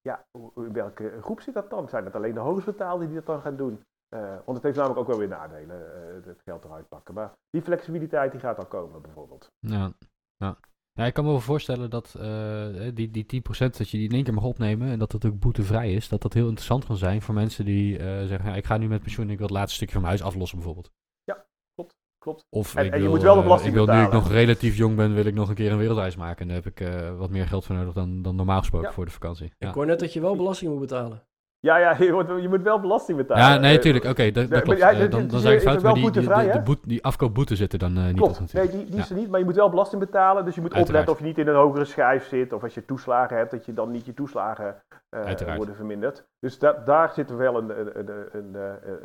ja, 0.00 0.24
in 0.54 0.72
welke 0.72 1.22
groep 1.22 1.40
zit 1.40 1.54
dat 1.54 1.70
dan? 1.70 1.88
Zijn 1.88 2.04
het 2.04 2.14
alleen 2.14 2.34
de 2.34 2.40
hoogstbetaalden 2.40 3.06
die 3.06 3.16
dat 3.16 3.26
dan 3.26 3.40
gaan 3.40 3.56
doen? 3.56 3.82
Uh, 4.14 4.20
want 4.20 4.56
het 4.56 4.62
heeft 4.62 4.76
namelijk 4.76 5.00
ook 5.00 5.06
wel 5.06 5.18
weer 5.18 5.28
nadelen, 5.28 5.80
uh, 5.80 6.26
het 6.26 6.42
geld 6.42 6.64
eruit 6.64 6.88
pakken. 6.88 7.14
Maar 7.14 7.32
die 7.50 7.62
flexibiliteit 7.62 8.30
die 8.30 8.40
gaat 8.40 8.58
al 8.58 8.66
komen 8.66 9.02
bijvoorbeeld. 9.02 9.50
Ja, 9.58 9.92
ja. 10.36 10.56
Ja, 10.96 11.04
ik 11.04 11.14
kan 11.14 11.24
me 11.24 11.30
wel 11.30 11.40
voorstellen 11.40 11.90
dat 11.90 12.14
uh, 12.20 12.66
die, 12.94 13.10
die 13.10 13.42
10% 13.42 13.48
dat 13.58 13.90
je 13.90 13.96
die 13.96 14.08
in 14.08 14.14
één 14.14 14.24
keer 14.24 14.34
mag 14.34 14.44
opnemen 14.44 14.88
en 14.88 14.98
dat 14.98 15.10
dat 15.10 15.24
ook 15.24 15.38
boetevrij 15.38 15.92
is, 15.92 16.08
dat 16.08 16.22
dat 16.22 16.32
heel 16.32 16.46
interessant 16.46 16.84
kan 16.84 16.96
zijn 16.96 17.22
voor 17.22 17.34
mensen 17.34 17.64
die 17.64 17.98
uh, 17.98 18.04
zeggen, 18.24 18.50
ja, 18.50 18.56
ik 18.56 18.64
ga 18.66 18.76
nu 18.76 18.88
met 18.88 19.02
pensioen 19.02 19.26
en 19.26 19.32
ik 19.32 19.38
wil 19.38 19.46
het 19.46 19.56
laatste 19.56 19.74
stukje 19.74 19.92
van 19.94 20.02
mijn 20.02 20.14
huis 20.14 20.28
aflossen 20.28 20.58
bijvoorbeeld. 20.58 20.92
Ja, 21.24 21.46
klopt. 21.74 21.96
klopt. 22.18 22.46
Of 22.50 22.74
en, 22.74 22.84
ik 22.84 22.92
en 22.92 22.98
wil, 22.98 23.06
je 23.06 23.14
moet 23.14 23.22
wel 23.22 23.32
de 23.34 23.38
uh, 23.38 23.44
belasting 23.44 23.70
ik 23.70 23.76
wil, 23.76 23.86
betalen. 23.86 24.10
nu 24.10 24.16
ik 24.16 24.22
nog 24.22 24.32
relatief 24.32 24.76
jong 24.76 24.96
ben, 24.96 25.14
wil 25.14 25.24
ik 25.24 25.34
nog 25.34 25.48
een 25.48 25.54
keer 25.54 25.72
een 25.72 25.78
wereldreis 25.78 26.16
maken. 26.16 26.40
En 26.40 26.48
daar 26.48 26.62
heb 26.62 26.78
ik 26.78 26.88
wat 27.18 27.30
meer 27.30 27.46
geld 27.46 27.64
voor 27.64 27.76
nodig 27.76 27.94
dan, 27.94 28.22
dan 28.22 28.36
normaal 28.36 28.58
gesproken 28.58 28.88
Ja. 28.88 28.94
voor 28.94 29.04
de 29.04 29.10
vakantie. 29.10 29.52
Ja. 29.58 29.68
Ik 29.68 29.74
hoor 29.74 29.86
net 29.86 30.00
dat 30.00 30.12
je 30.12 30.20
wel 30.20 30.36
belasting 30.36 30.70
moet 30.70 30.80
betalen. 30.80 31.26
Ja, 31.64 31.76
ja, 31.76 31.96
je 32.04 32.12
moet, 32.12 32.42
je 32.42 32.48
moet 32.48 32.62
wel 32.62 32.80
belasting 32.80 33.18
betalen. 33.18 33.42
Ja, 33.44 33.56
nee, 33.58 33.70
Eh, 33.70 33.76
natuurlijk. 33.76 34.04
Oké, 34.04 34.24
dat, 34.24 34.34
dat 34.34 34.50
maar 34.50 34.62
klopt. 34.62 34.78
ja, 34.78 34.90
Eh, 34.92 35.10
dan 35.10 35.26
dan 35.28 35.40
zijn 35.40 35.54
het 35.54 35.62
wel 35.64 35.72
fout, 35.72 35.82
maar 35.82 35.94
die, 35.94 36.10
de, 36.10 36.34
hè? 36.34 36.52
de 36.52 36.60
boet, 36.62 36.78
die 36.88 37.04
afkoopboete 37.04 37.56
zitten 37.56 37.78
dan 37.78 37.96
eh, 37.96 38.04
niet 38.04 38.20
op. 38.20 38.36
Nee, 38.52 38.68
die, 38.70 38.84
die 38.84 38.94
Ja. 38.96 39.02
is 39.02 39.10
er 39.10 39.16
niet, 39.16 39.28
maar 39.30 39.38
je 39.38 39.44
moet 39.44 39.54
wel 39.56 39.70
belasting 39.70 40.00
betalen. 40.00 40.44
Dus 40.44 40.54
je 40.54 40.60
moet 40.60 40.74
Uiteraard. 40.74 41.08
opletten 41.08 41.12
of 41.12 41.18
je 41.18 41.24
niet 41.24 41.46
in 41.46 41.54
een 41.54 41.60
hogere 41.62 41.84
schijf 41.84 42.26
zit. 42.26 42.52
Of 42.52 42.62
als 42.62 42.74
je 42.74 42.84
toeslagen 42.84 43.36
hebt, 43.36 43.50
dat 43.50 43.66
je 43.66 43.72
dan 43.74 43.90
niet 43.90 44.06
je 44.06 44.14
toeslagen 44.14 44.82
eh, 45.08 45.24
Uiteraard. 45.24 45.56
worden 45.56 45.74
verminderd. 45.76 46.24
Dus 46.38 46.58
da- 46.58 46.82
daar 46.84 47.12
zit 47.12 47.30
er 47.30 47.36
wel 47.36 47.56
een, 47.58 47.70
een, 47.98 48.08
een, 48.32 48.56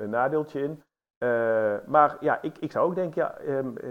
een, 0.04 0.10
nadeeltje 0.10 0.62
in. 0.64 0.84
Eh, 1.18 1.30
maar 1.86 2.18
ja, 2.20 2.40
ik, 2.42 2.58
ik 2.60 2.72
zou 2.72 2.86
ook 2.88 2.96
denken, 2.96 3.22
ja, 3.22 3.34
ehm, 3.38 3.68
eh, 3.78 3.90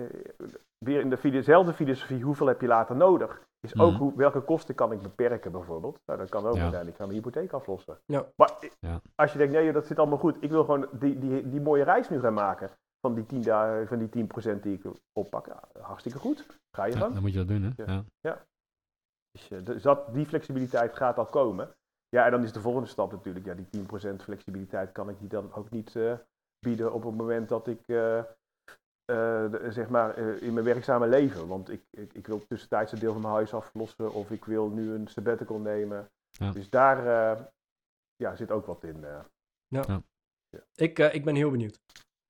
weer 0.85 1.01
in 1.01 1.11
de- 1.11 1.31
dezelfde 1.31 1.73
filosofie, 1.73 2.23
hoeveel 2.23 2.47
heb 2.47 2.61
je 2.61 2.67
later 2.67 2.97
nodig? 2.97 3.41
Is 3.61 3.79
ook 3.79 3.91
Mhm. 3.91 4.01
hoe, 4.01 4.13
welke 4.17 4.41
kosten 4.41 4.75
kan 4.75 4.93
ik 4.93 5.03
beperken 5.03 5.53
bijvoorbeeld? 5.53 5.99
Nou, 6.07 6.19
dat 6.19 6.29
kan 6.29 6.47
ook 6.47 6.55
Ja. 6.55 6.61
uiteindelijk 6.61 6.97
gaan 6.97 7.07
mijn 7.09 7.19
hypotheek 7.23 7.53
aflossen. 7.53 7.99
Ja. 8.07 8.27
Maar 8.37 8.53
Ja. 8.81 9.01
als 9.15 9.33
je 9.33 9.39
denkt, 9.39 9.53
nee, 9.53 9.73
dat 9.73 9.87
zit 9.87 9.99
allemaal 9.99 10.19
goed. 10.19 10.37
Ik 10.41 10.51
wil 10.51 10.65
gewoon 10.65 10.89
die, 10.93 11.19
die, 11.19 11.49
die 11.49 11.61
mooie 11.61 11.85
reis 11.85 12.09
nu 12.09 12.21
gaan 12.21 12.35
maken. 12.35 12.71
Van 13.01 13.15
die 13.15 13.27
10, 13.27 13.43
da- 13.43 13.87
van 13.87 13.99
die 13.99 14.09
10% 14.09 14.63
die 14.63 14.79
ik 14.79 14.85
oppak. 15.13 15.47
Ja, 15.47 15.63
hartstikke 15.81 16.19
goed. 16.19 16.47
Ga 16.77 16.85
je 16.85 16.93
Ja, 16.93 16.99
gang. 16.99 17.13
dan 17.13 17.23
moet 17.23 17.33
je 17.33 17.39
dat 17.39 17.49
doen, 17.49 17.63
hè? 17.77 17.85
Ja. 17.85 18.05
Ja. 18.21 18.45
Dus, 19.31 19.51
eh, 19.51 19.65
dus 19.65 19.83
dat, 19.83 20.15
die 20.15 20.27
flexibiliteit 20.27 20.97
gaat 20.97 21.19
al 21.19 21.27
komen. 21.27 21.75
Ja, 22.09 22.25
en 22.25 22.31
dan 22.31 22.43
is 22.43 22.53
de 22.53 22.61
volgende 22.61 22.89
stap 22.89 23.13
natuurlijk, 23.13 23.45
ja, 23.47 23.55
die 23.55 23.69
10% 23.71 24.23
flexibiliteit 24.23 24.93
kan 24.93 25.09
ik 25.09 25.19
die 25.19 25.29
dan 25.29 25.55
ook 25.55 25.71
niet 25.71 25.97
eh, 25.97 26.13
bieden 26.67 26.93
op 26.93 27.05
het 27.05 27.17
moment 27.17 27.49
dat 27.49 27.67
ik, 27.67 27.81
eh, 27.87 28.23
de- 29.15 29.67
zeg 29.71 29.89
maar, 29.89 30.15
eh, 30.17 30.43
in 30.43 30.53
mijn 30.53 30.65
werkzame 30.65 31.07
leven. 31.09 31.47
Want 31.47 31.71
ik, 31.71 31.83
ik, 31.91 32.13
ik 32.15 32.27
wil 32.27 32.47
tussentijds 32.47 32.93
een 32.93 32.99
deel 32.99 33.13
van 33.13 33.21
mijn 33.23 33.35
huis 33.35 33.55
aflossen 33.55 34.13
of 34.13 34.31
ik 34.31 34.45
wil 34.45 34.69
nu 34.69 34.93
een 34.93 35.09
sabbatical 35.09 35.59
nemen. 35.59 36.11
Ja. 36.31 36.51
Dus 36.53 36.71
daar 36.71 36.99
eh, 37.07 37.43
ja, 38.17 38.37
zit 38.37 38.51
ook 38.51 38.67
wat 38.67 38.85
in. 38.85 39.05
eh. 39.05 39.21
Ik, 40.75 40.99
eh, 40.99 41.15
ik 41.15 41.25
ben 41.25 41.35
heel 41.35 41.51
benieuwd. 41.51 41.81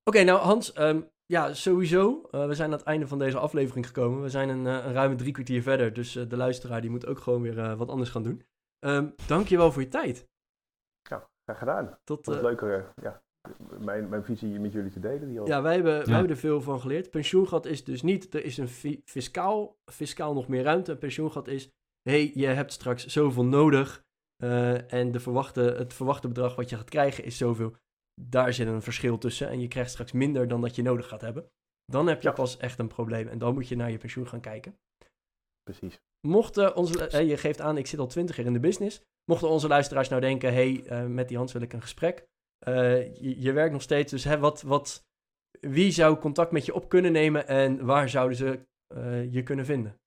Oké, 0.04 0.22
nou 0.22 0.38
Hans, 0.40 0.72
ehm, 0.72 1.00
ja, 1.26 1.54
sowieso. 1.54 2.28
eh, 2.30 2.46
we 2.46 2.54
zijn 2.54 2.70
aan 2.72 2.78
het 2.78 2.86
einde 2.86 3.06
van 3.08 3.18
deze 3.18 3.38
aflevering 3.38 3.86
gekomen. 3.86 4.22
We 4.22 4.28
zijn 4.28 4.48
een, 4.48 4.66
eh, 4.66 4.86
een 4.86 4.92
ruime 4.92 5.14
drie 5.14 5.32
kwartier 5.32 5.62
verder, 5.62 5.92
dus 5.92 6.16
eh, 6.16 6.28
de 6.28 6.36
luisteraar 6.36 6.80
die 6.80 6.90
moet 6.90 7.06
ook 7.06 7.18
gewoon 7.18 7.42
weer 7.42 7.58
eh, 7.58 7.74
wat 7.78 7.88
anders 7.88 8.10
gaan 8.10 8.22
doen. 8.22 8.42
Ehm 8.78 9.10
dankjewel 9.26 9.72
voor 9.72 9.82
je 9.82 9.88
tijd. 9.88 10.26
Graag 11.44 11.58
gedaan. 11.58 11.98
Tot, 12.04 12.26
Wat 12.26 12.36
eh, 12.36 12.42
leuk 12.42 12.60
eh, 12.62 12.84
ja, 13.02 13.22
mijn, 13.80 14.08
mijn 14.08 14.24
visie 14.24 14.60
met 14.60 14.72
jullie 14.72 14.90
te 14.90 15.00
delen. 15.00 15.28
Die 15.28 15.40
al. 15.40 15.46
ja, 15.46 15.62
wij 15.62 15.74
hebben, 15.74 16.04
wij 16.04 16.14
hebben 16.14 16.30
er 16.30 16.36
veel 16.36 16.60
van 16.60 16.80
geleerd. 16.80 17.10
Pensioengat 17.10 17.66
is 17.66 17.84
dus 17.84 18.02
niet, 18.02 18.34
er 18.34 18.44
is 18.44 18.56
een 18.56 18.68
fi- 18.68 19.00
fiscaal, 19.04 19.76
fiscaal 19.92 20.34
nog 20.34 20.48
meer 20.48 20.62
ruimte. 20.62 20.92
Een 20.92 20.98
pensioengat 20.98 21.48
is, 21.48 21.70
hey, 22.02 22.30
je 22.34 22.46
hebt 22.46 22.72
straks 22.72 23.06
zoveel 23.06 23.44
nodig. 23.44 24.06
eh, 24.42 24.92
en 24.92 25.12
de 25.12 25.20
verwachte, 25.20 25.60
het 25.60 25.94
verwachte 25.94 26.28
bedrag 26.28 26.54
wat 26.56 26.70
je 26.70 26.76
gaat 26.76 26.88
krijgen 26.90 27.24
is 27.24 27.36
zoveel. 27.36 27.74
Daar 28.20 28.52
zit 28.52 28.66
een 28.66 28.82
verschil 28.82 29.18
tussen. 29.18 29.48
En 29.48 29.60
je 29.60 29.68
krijgt 29.68 29.90
straks 29.90 30.12
minder 30.12 30.48
dan 30.48 30.60
dat 30.60 30.74
je 30.76 30.82
nodig 30.82 31.08
gaat 31.08 31.20
hebben. 31.20 31.50
Dan 31.84 32.06
heb 32.06 32.22
je 32.22 32.28
Ja. 32.28 32.34
pas 32.34 32.56
echt 32.56 32.78
een 32.78 32.88
probleem. 32.88 33.28
En 33.28 33.38
dan 33.38 33.54
moet 33.54 33.68
je 33.68 33.76
naar 33.76 33.90
je 33.90 33.98
pensioen 33.98 34.28
gaan 34.28 34.40
kijken. 34.40 34.78
Precies. 35.62 35.98
Mochten 36.26 36.76
onze, 36.76 37.08
eh, 37.08 37.28
je 37.28 37.36
geeft 37.36 37.60
aan, 37.60 37.76
ik 37.78 37.86
zit 37.86 37.98
al 37.98 38.06
twintig 38.06 38.36
jaar 38.36 38.46
in 38.46 38.52
de 38.52 38.60
business. 38.60 39.00
Mochten 39.30 39.48
onze 39.48 39.68
luisteraars 39.68 40.08
nou 40.08 40.20
denken, 40.20 40.52
hey, 40.52 40.82
eh, 40.86 41.06
met 41.06 41.28
die 41.28 41.36
Hans 41.36 41.52
wil 41.52 41.62
ik 41.62 41.72
een 41.72 41.82
gesprek. 41.82 42.26
Eh, 42.58 43.14
je, 43.42 43.52
werkt 43.52 43.72
nog 43.72 43.82
steeds, 43.82 44.10
dus 44.10 44.24
hè, 44.24 44.38
wat, 44.38 44.62
wat, 44.62 45.06
wie 45.60 45.90
zou 45.90 46.18
contact 46.18 46.50
met 46.50 46.66
je 46.66 46.74
op 46.74 46.88
kunnen 46.88 47.12
nemen 47.12 47.46
en 47.46 47.84
waar 47.86 48.08
zouden 48.08 48.36
ze 48.36 48.66
eh, 48.94 49.32
je 49.32 49.42
kunnen 49.42 49.64
vinden? 49.64 50.00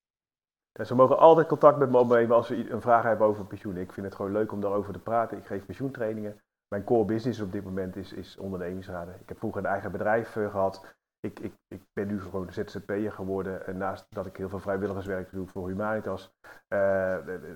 Ze 0.84 0.94
mogen 0.94 1.18
altijd 1.18 1.46
contact 1.46 1.78
met 1.78 1.90
me 1.90 1.98
opnemen 1.98 2.36
als 2.36 2.46
ze 2.46 2.70
een 2.70 2.80
vraag 2.80 3.02
hebben 3.02 3.26
over 3.26 3.46
pensioen. 3.46 3.76
Ik 3.76 3.92
vind 3.92 4.06
het 4.06 4.14
gewoon 4.14 4.32
leuk 4.32 4.52
om 4.52 4.60
daarover 4.60 4.92
te 4.92 4.98
praten. 4.98 5.38
Ik 5.38 5.46
geef 5.46 5.66
pensioentrainingen. 5.66 6.40
Mijn 6.68 6.84
core 6.84 7.04
business 7.04 7.40
op 7.40 7.52
dit 7.52 7.64
moment 7.64 7.96
is, 7.96 8.12
is 8.12 8.36
ondernemingsraden. 8.36 9.14
Ik 9.20 9.28
heb 9.28 9.38
vroeger 9.38 9.60
een 9.60 9.70
eigen 9.70 9.92
bedrijf 9.92 10.36
eh, 10.36 10.50
gehad. 10.50 10.96
Ik, 11.20 11.40
ik, 11.40 11.54
ik 11.68 11.82
ben 11.92 12.06
nu 12.06 12.20
gewoon 12.20 12.52
ZZP'er 12.52 13.12
geworden. 13.12 13.66
En 13.66 13.76
naast 13.76 14.06
dat 14.08 14.26
ik 14.26 14.36
heel 14.36 14.48
veel 14.48 14.60
vrijwilligerswerk 14.60 15.30
doe 15.32 15.46
voor 15.46 15.68
Humanitas, 15.68 16.34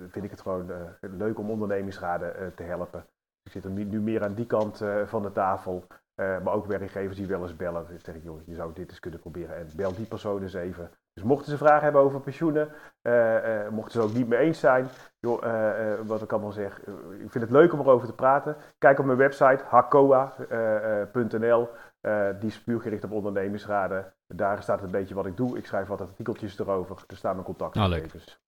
vind 0.09 0.24
ik 0.24 0.30
het 0.30 0.40
gewoon 0.40 0.97
leuk 1.01 1.38
om 1.38 1.51
ondernemingsraden 1.51 2.55
te 2.55 2.62
helpen. 2.62 3.07
Ik 3.47 3.53
zit 3.53 3.64
er 3.64 3.70
nu, 3.70 4.01
meer 4.01 4.24
aan 4.24 4.34
die 4.34 4.47
kant 4.47 4.80
eh, 4.80 5.07
van 5.07 5.22
de 5.22 5.32
tafel. 5.32 5.86
Eh, 6.14 6.42
maar 6.42 6.55
ook 6.55 6.66
werkgevers 6.66 7.16
die 7.16 7.26
wel 7.26 7.42
eens 7.42 7.57
bellen. 7.57 7.86
Dan 7.88 7.99
zeg 8.03 8.14
ik, 8.14 8.22
joh, 8.22 8.40
je 8.47 8.55
zou 8.55 8.72
dit 8.74 8.88
eens 8.90 9.01
kunnen 9.01 9.20
proberen. 9.20 9.57
En 9.57 9.68
bel 9.76 9.94
die 9.94 10.07
persoon 10.07 10.42
eens 10.42 10.55
even. 10.55 10.90
Dus 11.12 11.24
mochten 11.24 11.51
ze 11.51 11.57
vragen 11.57 11.82
hebben 11.82 12.01
over 12.01 12.20
pensioenen, 12.20 12.68
eh, 13.03 13.64
eh, 13.64 13.72
mochten 13.72 13.92
ze 13.92 13.99
het 14.01 14.09
ook 14.09 14.14
niet 14.16 14.28
mee 14.28 14.38
eens 14.38 14.61
zijn, 14.61 14.88
joh, 15.18 15.44
eh, 15.44 15.92
eh, 15.92 16.01
wat 16.07 16.22
ik 16.22 16.32
allemaal 16.32 16.53
zeg, 16.53 16.80
ik 17.20 17.30
vind 17.30 17.44
het 17.44 17.51
leuk 17.51 17.72
om 17.72 17.80
erover 17.80 18.07
te 18.07 18.14
praten. 18.14 18.57
Kijk 18.78 18.99
op 18.99 19.05
mijn 19.05 19.18
website, 19.18 19.64
hakoa.nl. 19.68 21.68
Eh, 22.01 22.28
die 22.40 22.49
is 22.49 22.62
puur 22.62 22.80
gericht 22.80 23.05
op 23.05 23.11
ondernemingsraden. 23.11 24.14
Daar 24.26 24.62
staat 24.62 24.82
een 24.82 24.90
beetje 24.90 25.14
wat 25.14 25.26
ik 25.26 25.36
doe. 25.36 25.59
Ik 25.59 25.66
schrijf 25.66 25.86
wat 25.86 26.01
artikeltjes 26.01 26.59
erover. 26.59 27.05
Er 27.07 27.16
staan 27.16 27.32
mijn 27.32 27.44
contactgegevens. 27.47 28.40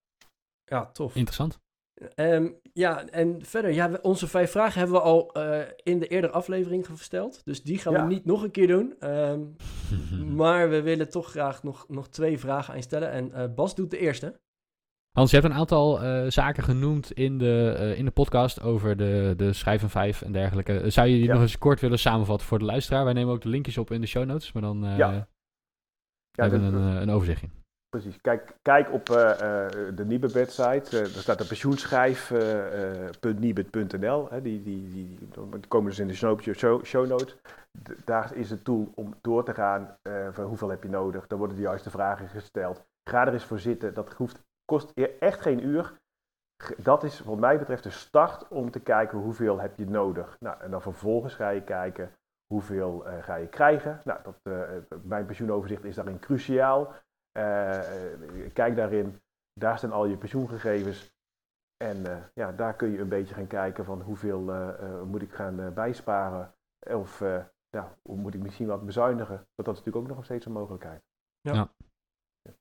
Ja, 0.65 0.85
tof. 0.93 1.15
Interessant. 1.15 1.61
Ehm, 2.15 2.49
ja, 2.73 3.07
en 3.09 3.45
verder, 3.45 3.71
ja, 3.73 3.99
onze 4.03 4.27
vijf 4.27 4.51
vragen 4.51 4.79
hebben 4.79 4.97
we 4.97 5.03
al 5.03 5.33
eh, 5.33 5.61
in 5.83 5.99
de 5.99 6.07
eerdere 6.07 6.33
aflevering 6.33 6.87
gesteld. 6.87 7.41
Dus 7.45 7.63
die 7.63 7.79
gaan 7.79 7.93
Ja. 7.93 8.07
we 8.07 8.13
niet 8.13 8.25
nog 8.25 8.43
een 8.43 8.51
keer 8.51 8.67
doen. 8.67 8.95
Ehm, 8.99 9.41
maar 10.41 10.71
we 10.71 10.83
willen 10.83 11.11
toch 11.11 11.31
graag 11.31 11.63
nog, 11.63 11.85
nog 11.89 12.09
twee 12.09 12.39
vragen 12.39 12.71
aan 12.71 12.77
je 12.79 12.83
stellen. 12.85 13.11
En 13.11 13.33
eh, 13.33 13.55
Bas 13.55 13.75
doet 13.75 13.91
de 13.91 13.99
eerste. 13.99 14.41
Hans, 15.13 15.31
je 15.31 15.37
hebt 15.37 15.49
een 15.53 15.59
aantal 15.59 16.03
eh, 16.03 16.25
zaken 16.31 16.63
genoemd 16.63 17.13
in 17.13 17.39
de, 17.39 17.75
eh, 17.79 17.99
in 17.99 18.05
de 18.05 18.11
podcast 18.11 18.63
over 18.63 18.97
de, 18.97 19.35
de 19.37 19.53
schrijven 19.53 19.91
vijf 19.91 20.23
en 20.23 20.33
dergelijke. 20.33 20.91
Zou 20.91 21.09
je 21.09 21.15
die 21.17 21.25
Ja. 21.27 21.33
nog 21.33 21.43
eens 21.43 21.59
kort 21.59 21.81
willen 21.81 21.99
samenvatten 21.99 22.47
voor 22.47 22.59
de 22.59 22.65
luisteraar? 22.65 23.05
Wij 23.05 23.13
nemen 23.13 23.35
ook 23.35 23.41
de 23.43 23.49
linkjes 23.49 23.79
op 23.79 23.91
in 23.91 24.01
de 24.01 24.07
show 24.07 24.25
notes, 24.25 24.53
maar 24.53 24.63
dan 24.63 24.85
eh 24.87 24.97
Ja. 24.97 25.11
Ja, 26.31 26.43
hebben 26.49 26.71
we 26.73 26.77
een, 26.79 27.03
een 27.03 27.11
overzichtje. 27.11 27.49
Precies. 27.89 28.21
Kijk, 28.21 28.57
kijk 28.63 28.93
op 28.93 29.11
eh, 29.11 29.31
eh, 29.31 29.37
de 29.97 30.05
Nibud 30.05 30.33
website. 30.33 30.97
Eh, 30.97 31.01
daar 31.03 31.23
staat 31.23 31.39
de 31.39 31.47
pensioenschrijf.nibud.nl. 31.47 34.29
die, 34.29 34.63
die, 34.63 34.63
die, 34.63 34.91
die 34.91 35.29
komen 35.69 35.89
dus 35.89 35.99
in 35.99 36.09
de 36.09 36.15
show, 36.15 36.41
show, 36.85 37.07
notes. 37.07 37.37
Daar 38.05 38.35
is 38.35 38.51
het 38.51 38.65
tool 38.65 38.93
om 38.95 39.15
door 39.21 39.45
te 39.45 39.55
gaan 39.55 39.97
van 40.31 40.45
hoeveel 40.45 40.69
heb 40.69 40.83
je 40.83 40.89
nodig. 40.89 41.27
Daar 41.27 41.39
worden 41.39 41.57
de 41.57 41.63
juiste 41.63 41.91
vragen 41.91 42.29
gesteld. 42.29 42.85
Ga 43.11 43.27
er 43.27 43.33
eens 43.33 43.45
voor 43.45 43.59
zitten. 43.59 43.95
Dat 43.95 44.13
hoeft, 44.13 44.43
kost 44.65 44.91
e- 44.95 45.17
echt 45.19 45.41
geen 45.41 45.67
uur. 45.67 45.93
Dat 46.77 47.05
is 47.05 47.21
wat 47.21 47.39
mij 47.39 47.59
betreft 47.59 47.83
de 47.83 47.91
start 47.91 48.49
om 48.49 48.71
te 48.71 48.81
kijken 48.81 49.19
hoeveel 49.19 49.61
heb 49.61 49.77
je 49.77 49.87
nodig. 49.87 50.37
Nou, 50.41 50.61
en 50.61 50.71
dan 50.71 50.83
vervolgens 50.83 51.35
ga 51.35 51.49
je 51.49 51.63
kijken 51.63 52.11
hoeveel 52.47 53.05
ga 53.21 53.35
je 53.35 53.49
krijgen. 53.49 54.01
Nou, 54.05 54.21
dat, 54.23 54.35
mijn 55.03 55.27
pensioenoverzicht 55.27 55.85
is 55.85 55.95
daarin 55.95 56.19
cruciaal. 56.19 56.95
Eh, 57.39 58.13
eh, 58.45 58.53
kijk 58.53 58.77
daarin, 58.77 59.21
daar 59.53 59.79
staan 59.79 59.93
al 59.93 60.07
je 60.07 60.17
pensioengegevens. 60.17 61.17
En 61.77 62.07
eh, 62.07 62.25
ja, 62.35 62.53
daar 62.53 62.77
kun 62.77 62.91
je 62.91 62.99
een 62.99 63.09
beetje 63.09 63.35
gaan 63.35 63.47
kijken 63.47 63.85
van 63.85 64.01
hoeveel 64.03 64.51
eh, 64.53 64.69
eh, 64.69 65.03
moet 65.03 65.23
ik 65.23 65.33
gaan 65.33 65.75
bijsparen. 65.75 66.55
Of 66.87 67.21
eh, 67.21 67.45
ja, 67.69 67.99
hoe 68.03 68.17
moet 68.17 68.35
ik 68.35 68.41
misschien 68.41 68.67
wat 68.67 68.85
bezuinigen. 68.87 69.35
Want 69.37 69.69
dat 69.69 69.77
is 69.77 69.79
natuurlijk 69.79 69.97
ook 69.97 70.17
nog 70.17 70.25
steeds 70.25 70.47
een 70.47 70.53
mogelijkheid. 70.53 71.03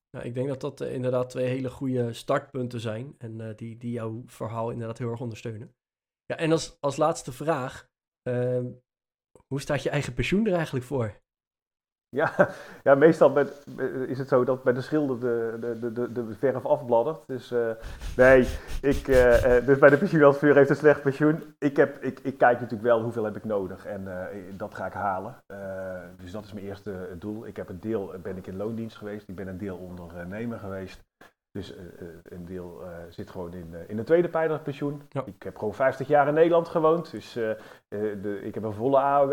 Nou, 0.09 0.25
ik 0.25 0.33
denk 0.33 0.47
dat 0.47 0.61
dat 0.61 0.81
inderdaad 0.81 1.29
twee 1.29 1.47
hele 1.47 1.69
goede 1.69 2.13
startpunten 2.13 2.79
zijn. 2.79 3.15
En 3.17 3.41
eh, 3.41 3.55
die, 3.55 3.77
die 3.77 3.91
jouw 3.91 4.23
verhaal 4.25 4.71
inderdaad 4.71 4.97
heel 4.97 5.11
erg 5.11 5.21
ondersteunen. 5.21 5.75
Ja, 6.25 6.35
en 6.35 6.51
als, 6.51 6.77
als 6.79 6.97
laatste 6.97 7.31
vraag. 7.31 7.89
ehm, 8.21 8.71
hoe 9.47 9.61
staat 9.61 9.83
je 9.83 9.89
eigen 9.89 10.13
pensioen 10.13 10.47
er 10.47 10.53
eigenlijk 10.53 10.85
voor? 10.85 11.21
Ja, 12.09 12.49
ja 12.83 12.95
meestal 12.95 13.29
met, 13.29 13.65
is 14.07 14.17
het 14.17 14.27
zo 14.27 14.43
dat 14.43 14.63
bij 14.63 14.73
de 14.73 14.81
schilder 14.81 15.19
de, 15.19 15.77
de, 15.79 15.91
de, 15.91 16.11
de, 16.11 16.33
verf 16.33 16.65
afbladdert. 16.65 17.27
Dus 17.27 17.51
eh, 17.51 17.69
nee, 18.17 18.47
ik, 18.81 19.07
eh, 19.07 19.57
eh, 19.57 19.65
dus 19.65 19.77
bij 19.77 19.89
de 19.89 19.97
pensioenadviseur 19.97 20.55
heeft 20.55 20.69
een 20.69 20.75
slecht 20.75 21.01
pensioen. 21.01 21.55
Ik, 21.59 21.77
heb, 21.77 22.03
ik, 22.03 22.19
ik 22.19 22.37
kijk 22.37 22.59
natuurlijk 22.59 22.87
wel 22.87 23.01
hoeveel 23.01 23.23
heb 23.23 23.35
ik 23.35 23.43
nodig 23.43 23.85
en 23.85 24.07
eh, 24.07 24.37
dat 24.57 24.73
ga 24.73 24.85
ik 24.85 24.93
halen. 24.93 25.35
Eh, 25.45 25.57
dus 26.17 26.31
dat 26.31 26.43
is 26.43 26.53
mijn 26.53 26.65
eerste 26.65 27.15
doel. 27.19 27.47
Ik 27.47 27.55
heb 27.55 27.69
een 27.69 27.79
deel 27.79 28.13
ben 28.21 28.37
ik 28.37 28.47
in 28.47 28.57
loondienst 28.57 28.97
geweest, 28.97 29.27
ik 29.29 29.35
ben 29.35 29.47
een 29.47 29.57
deel 29.57 29.77
ondernemer 29.77 30.59
geweest. 30.59 31.05
Dus 31.51 31.75
eh, 31.75 31.83
eh, 31.85 32.07
een 32.23 32.45
deel 32.45 32.83
eh, 32.83 32.89
zit 33.09 33.29
gewoon 33.29 33.53
in, 33.53 33.69
eh, 33.73 33.79
in 33.89 33.95
de 33.95 34.03
tweede 34.03 34.29
pijler 34.29 34.59
pensioen. 34.59 35.01
Ja. 35.09 35.23
Ik 35.25 35.43
heb 35.43 35.57
gewoon 35.57 35.73
50 35.73 36.07
jaar 36.07 36.27
in 36.27 36.33
Nederland 36.33 36.67
gewoond, 36.67 37.11
dus 37.11 37.35
eh, 37.35 37.51
eh, 37.51 37.57
de, 38.21 38.39
ik 38.41 38.53
heb 38.53 38.63
een 38.63 38.73
volle 38.73 38.99
AOW. 38.99 39.31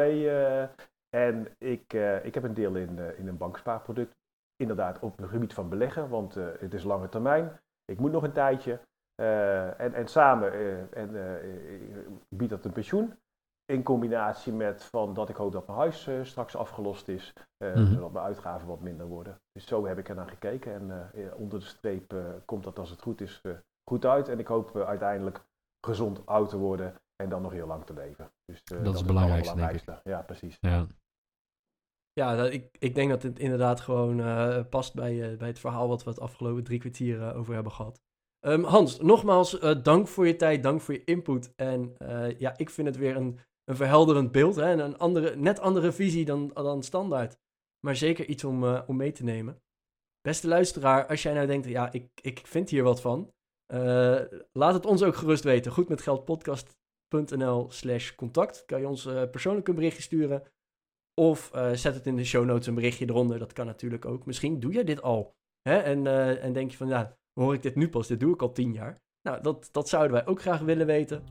Eh, 1.15 1.27
en 1.27 1.49
ik, 1.59 1.93
eh, 1.93 2.25
ik 2.25 2.35
heb 2.35 2.43
een 2.43 2.55
deel 2.55 2.75
in, 2.75 2.99
eh, 2.99 3.19
in 3.19 3.29
een 3.29 3.37
bankspaarproduct. 3.37 4.13
inderdaad 4.57 4.99
op 4.99 5.19
het 5.19 5.29
gebied 5.29 5.55
van 5.55 5.69
beleggen, 5.69 6.09
want 6.09 6.35
het 6.35 6.75
is 6.75 6.85
lange 6.85 7.09
termijn. 7.09 7.61
Ik 7.85 7.99
moet 7.99 8.13
nog 8.13 8.23
een 8.23 8.33
tijdje. 8.33 8.81
en, 9.79 9.95
en 9.95 10.09
samen 10.09 10.53
en, 10.93 11.11
biedt 12.29 12.51
dat 12.51 12.65
een 12.65 12.73
pensioen. 12.73 13.15
In 13.73 13.83
combinatie 13.83 14.53
met 14.53 14.85
van 14.85 15.15
dat 15.15 15.29
ik 15.29 15.37
hoop 15.37 15.53
dat 15.53 15.67
mijn 15.67 15.79
huis 15.79 16.11
straks 16.23 16.57
afgelost 16.57 17.09
is, 17.09 17.33
mm 17.59 17.87
zodat 17.87 18.13
mijn 18.13 18.25
uitgaven 18.25 18.69
wat 18.69 18.81
minder 18.81 19.07
worden. 19.07 19.41
Dus 19.53 19.67
zo 19.67 19.87
heb 19.87 19.99
ik 19.99 20.09
er 20.09 20.15
naar 20.15 20.29
gekeken 20.29 20.73
en 20.73 21.11
onder 21.35 21.59
de 21.59 21.65
streep 21.65 22.15
komt 22.45 22.65
dat 22.65 22.79
als 22.79 22.91
het 22.91 23.03
goed 23.03 23.21
is 23.21 23.41
goed 23.91 24.05
uit. 24.05 24.29
En 24.29 24.39
ik 24.39 24.47
hoop 24.47 24.77
uiteindelijk 24.77 25.45
gezond 25.87 26.27
oud 26.27 26.49
te 26.49 26.59
worden 26.59 26.95
en 27.17 27.29
dan 27.29 27.43
nog 27.43 27.53
heel 27.53 27.67
lang 27.67 27.85
te 27.85 27.95
leven. 27.95 28.31
Dus, 28.45 28.63
uh, 28.73 28.85
dat, 28.85 28.93
is 28.93 28.99
het 28.99 29.09
belangrijkste, 29.09 29.57
denk 29.57 29.71
ik. 29.71 30.01
Ja, 30.05 30.23
precies. 30.23 30.59
Ja, 30.61 30.87
ja 32.15 32.45
ik, 32.45 32.77
ik 32.79 32.95
denk 32.95 33.11
dat 33.11 33.23
het 33.23 33.39
inderdaad 33.39 33.81
gewoon 33.81 34.19
uh, 34.19 34.61
past 34.71 34.95
bij, 34.95 35.33
uh, 35.33 35.39
bij 35.39 35.49
het 35.49 35.59
verhaal 35.59 35.89
wat 35.89 36.05
we 36.05 36.11
het 36.11 36.21
afgelopen 36.21 36.65
drie 36.65 36.79
kwartier 36.79 37.35
over 37.35 37.55
hebben 37.55 37.73
gehad. 37.73 38.03
Um, 38.47 38.65
Hans, 38.65 39.01
nogmaals 39.01 39.61
dank 39.83 40.09
voor 40.09 40.27
je 40.27 40.37
tijd, 40.37 40.63
dank 40.63 40.81
voor 40.81 40.95
je 40.95 41.05
input. 41.05 41.53
En 41.57 41.97
ja, 42.39 42.59
ik 42.59 42.71
vind 42.71 42.89
het 42.89 42.97
weer 42.97 43.17
een, 43.17 43.39
een 43.65 43.77
verhelderend 43.77 44.33
beeld 44.33 44.57
hè, 44.57 44.71
en 44.71 44.79
een 44.79 44.99
andere, 44.99 45.37
net 45.37 45.61
andere 45.61 45.93
visie 45.93 46.25
dan, 46.25 46.51
dan 46.55 46.83
standaard. 46.83 47.39
Maar 47.87 47.97
zeker 47.97 48.27
iets 48.27 48.45
om, 48.45 48.65
om 48.65 48.97
mee 48.97 49.13
te 49.13 49.25
nemen. 49.25 49.63
Beste 50.21 50.49
luisteraar, 50.49 51.07
als 51.07 51.23
jij 51.23 51.35
nou 51.35 51.47
denkt, 51.47 51.67
ja, 51.67 51.93
ik, 51.93 52.09
ik 52.23 52.47
vind 52.47 52.71
hier 52.71 52.83
wat 52.83 53.01
van. 53.01 53.33
laat 54.53 54.75
het 54.75 54.87
ons 54.87 55.03
ook 55.03 55.17
gerust 55.17 55.45
weten. 55.45 55.73
Goed 55.73 55.89
met 55.89 56.03
geld 56.03 56.25
podcast 56.25 56.77
nl 57.09 57.67
slash 57.71 58.15
contact. 58.15 58.65
Kan 58.65 58.81
je 58.81 58.89
ons 58.89 59.05
persoonlijk 59.31 59.69
een 59.69 59.75
berichtje 59.75 60.03
sturen. 60.03 60.43
Of 61.15 61.51
uh, 61.55 61.73
zet 61.73 61.95
het 61.95 62.07
in 62.07 62.17
de 62.17 62.25
show 62.25 62.45
notes 62.45 62.67
een 62.67 62.75
berichtje 62.75 63.09
eronder. 63.09 63.39
Dat 63.39 63.53
kan 63.53 63.67
natuurlijk 63.67 64.05
ook. 64.05 64.27
Misschien 64.27 64.61
doe 64.61 64.73
jij 64.73 64.85
dit 64.85 65.03
al. 65.03 65.35
Hè? 65.63 65.77
En, 65.77 66.05
uh, 66.05 66.45
en 66.45 66.53
denk 66.53 66.71
je 66.71 66.77
van, 66.77 66.89
ja, 66.89 67.17
hoor 67.33 67.55
ik 67.55 67.63
dit 67.63 67.75
nu 67.75 67.89
pas? 67.89 68.07
Dit 68.07 68.21
doe 68.21 68.35
ik 68.35 68.43
al 68.43 68.53
tien 68.53 68.73
jaar. 68.73 69.03
Nou, 69.23 69.43
dat, 69.43 69.69
dat 69.73 69.89
zouden 69.89 70.13
wij 70.13 70.27
ook 70.27 70.41
graag 70.41 70.61
willen 70.61 70.87
weten. 70.87 71.25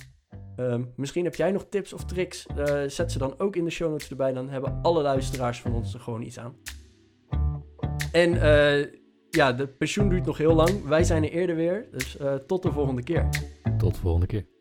Um, 0.58 0.94
misschien 0.96 1.24
heb 1.24 1.36
jij 1.36 1.52
nog 1.52 1.66
tips 1.70 1.94
of 1.94 2.06
tricks. 2.06 2.46
zet 2.88 3.12
ze 3.12 3.18
dan 3.18 3.40
ook 3.40 3.56
in 3.56 3.64
de 3.64 3.70
show 3.70 3.90
notes 3.90 4.10
erbij. 4.10 4.34
Dan 4.34 4.50
hebben 4.50 4.80
alle 4.82 5.02
luisteraars 5.02 5.62
van 5.62 5.74
ons 5.74 5.94
er 5.94 6.00
gewoon 6.00 6.22
iets 6.22 6.40
aan. 6.40 6.56
En 8.12 8.32
ja, 9.30 9.54
de 9.54 9.68
pensioen 9.68 10.10
duurt 10.10 10.26
nog 10.26 10.38
heel 10.38 10.54
lang. 10.54 10.84
Wij 10.84 11.04
zijn 11.04 11.24
er 11.24 11.32
eerder 11.32 11.56
weer. 11.56 11.88
Dus 11.92 12.18
tot 12.48 12.64
de 12.64 12.72
volgende 12.72 13.04
keer. 13.04 13.30
Tot 13.78 13.94
de 13.94 14.00
volgende 14.00 14.28
keer. 14.28 14.53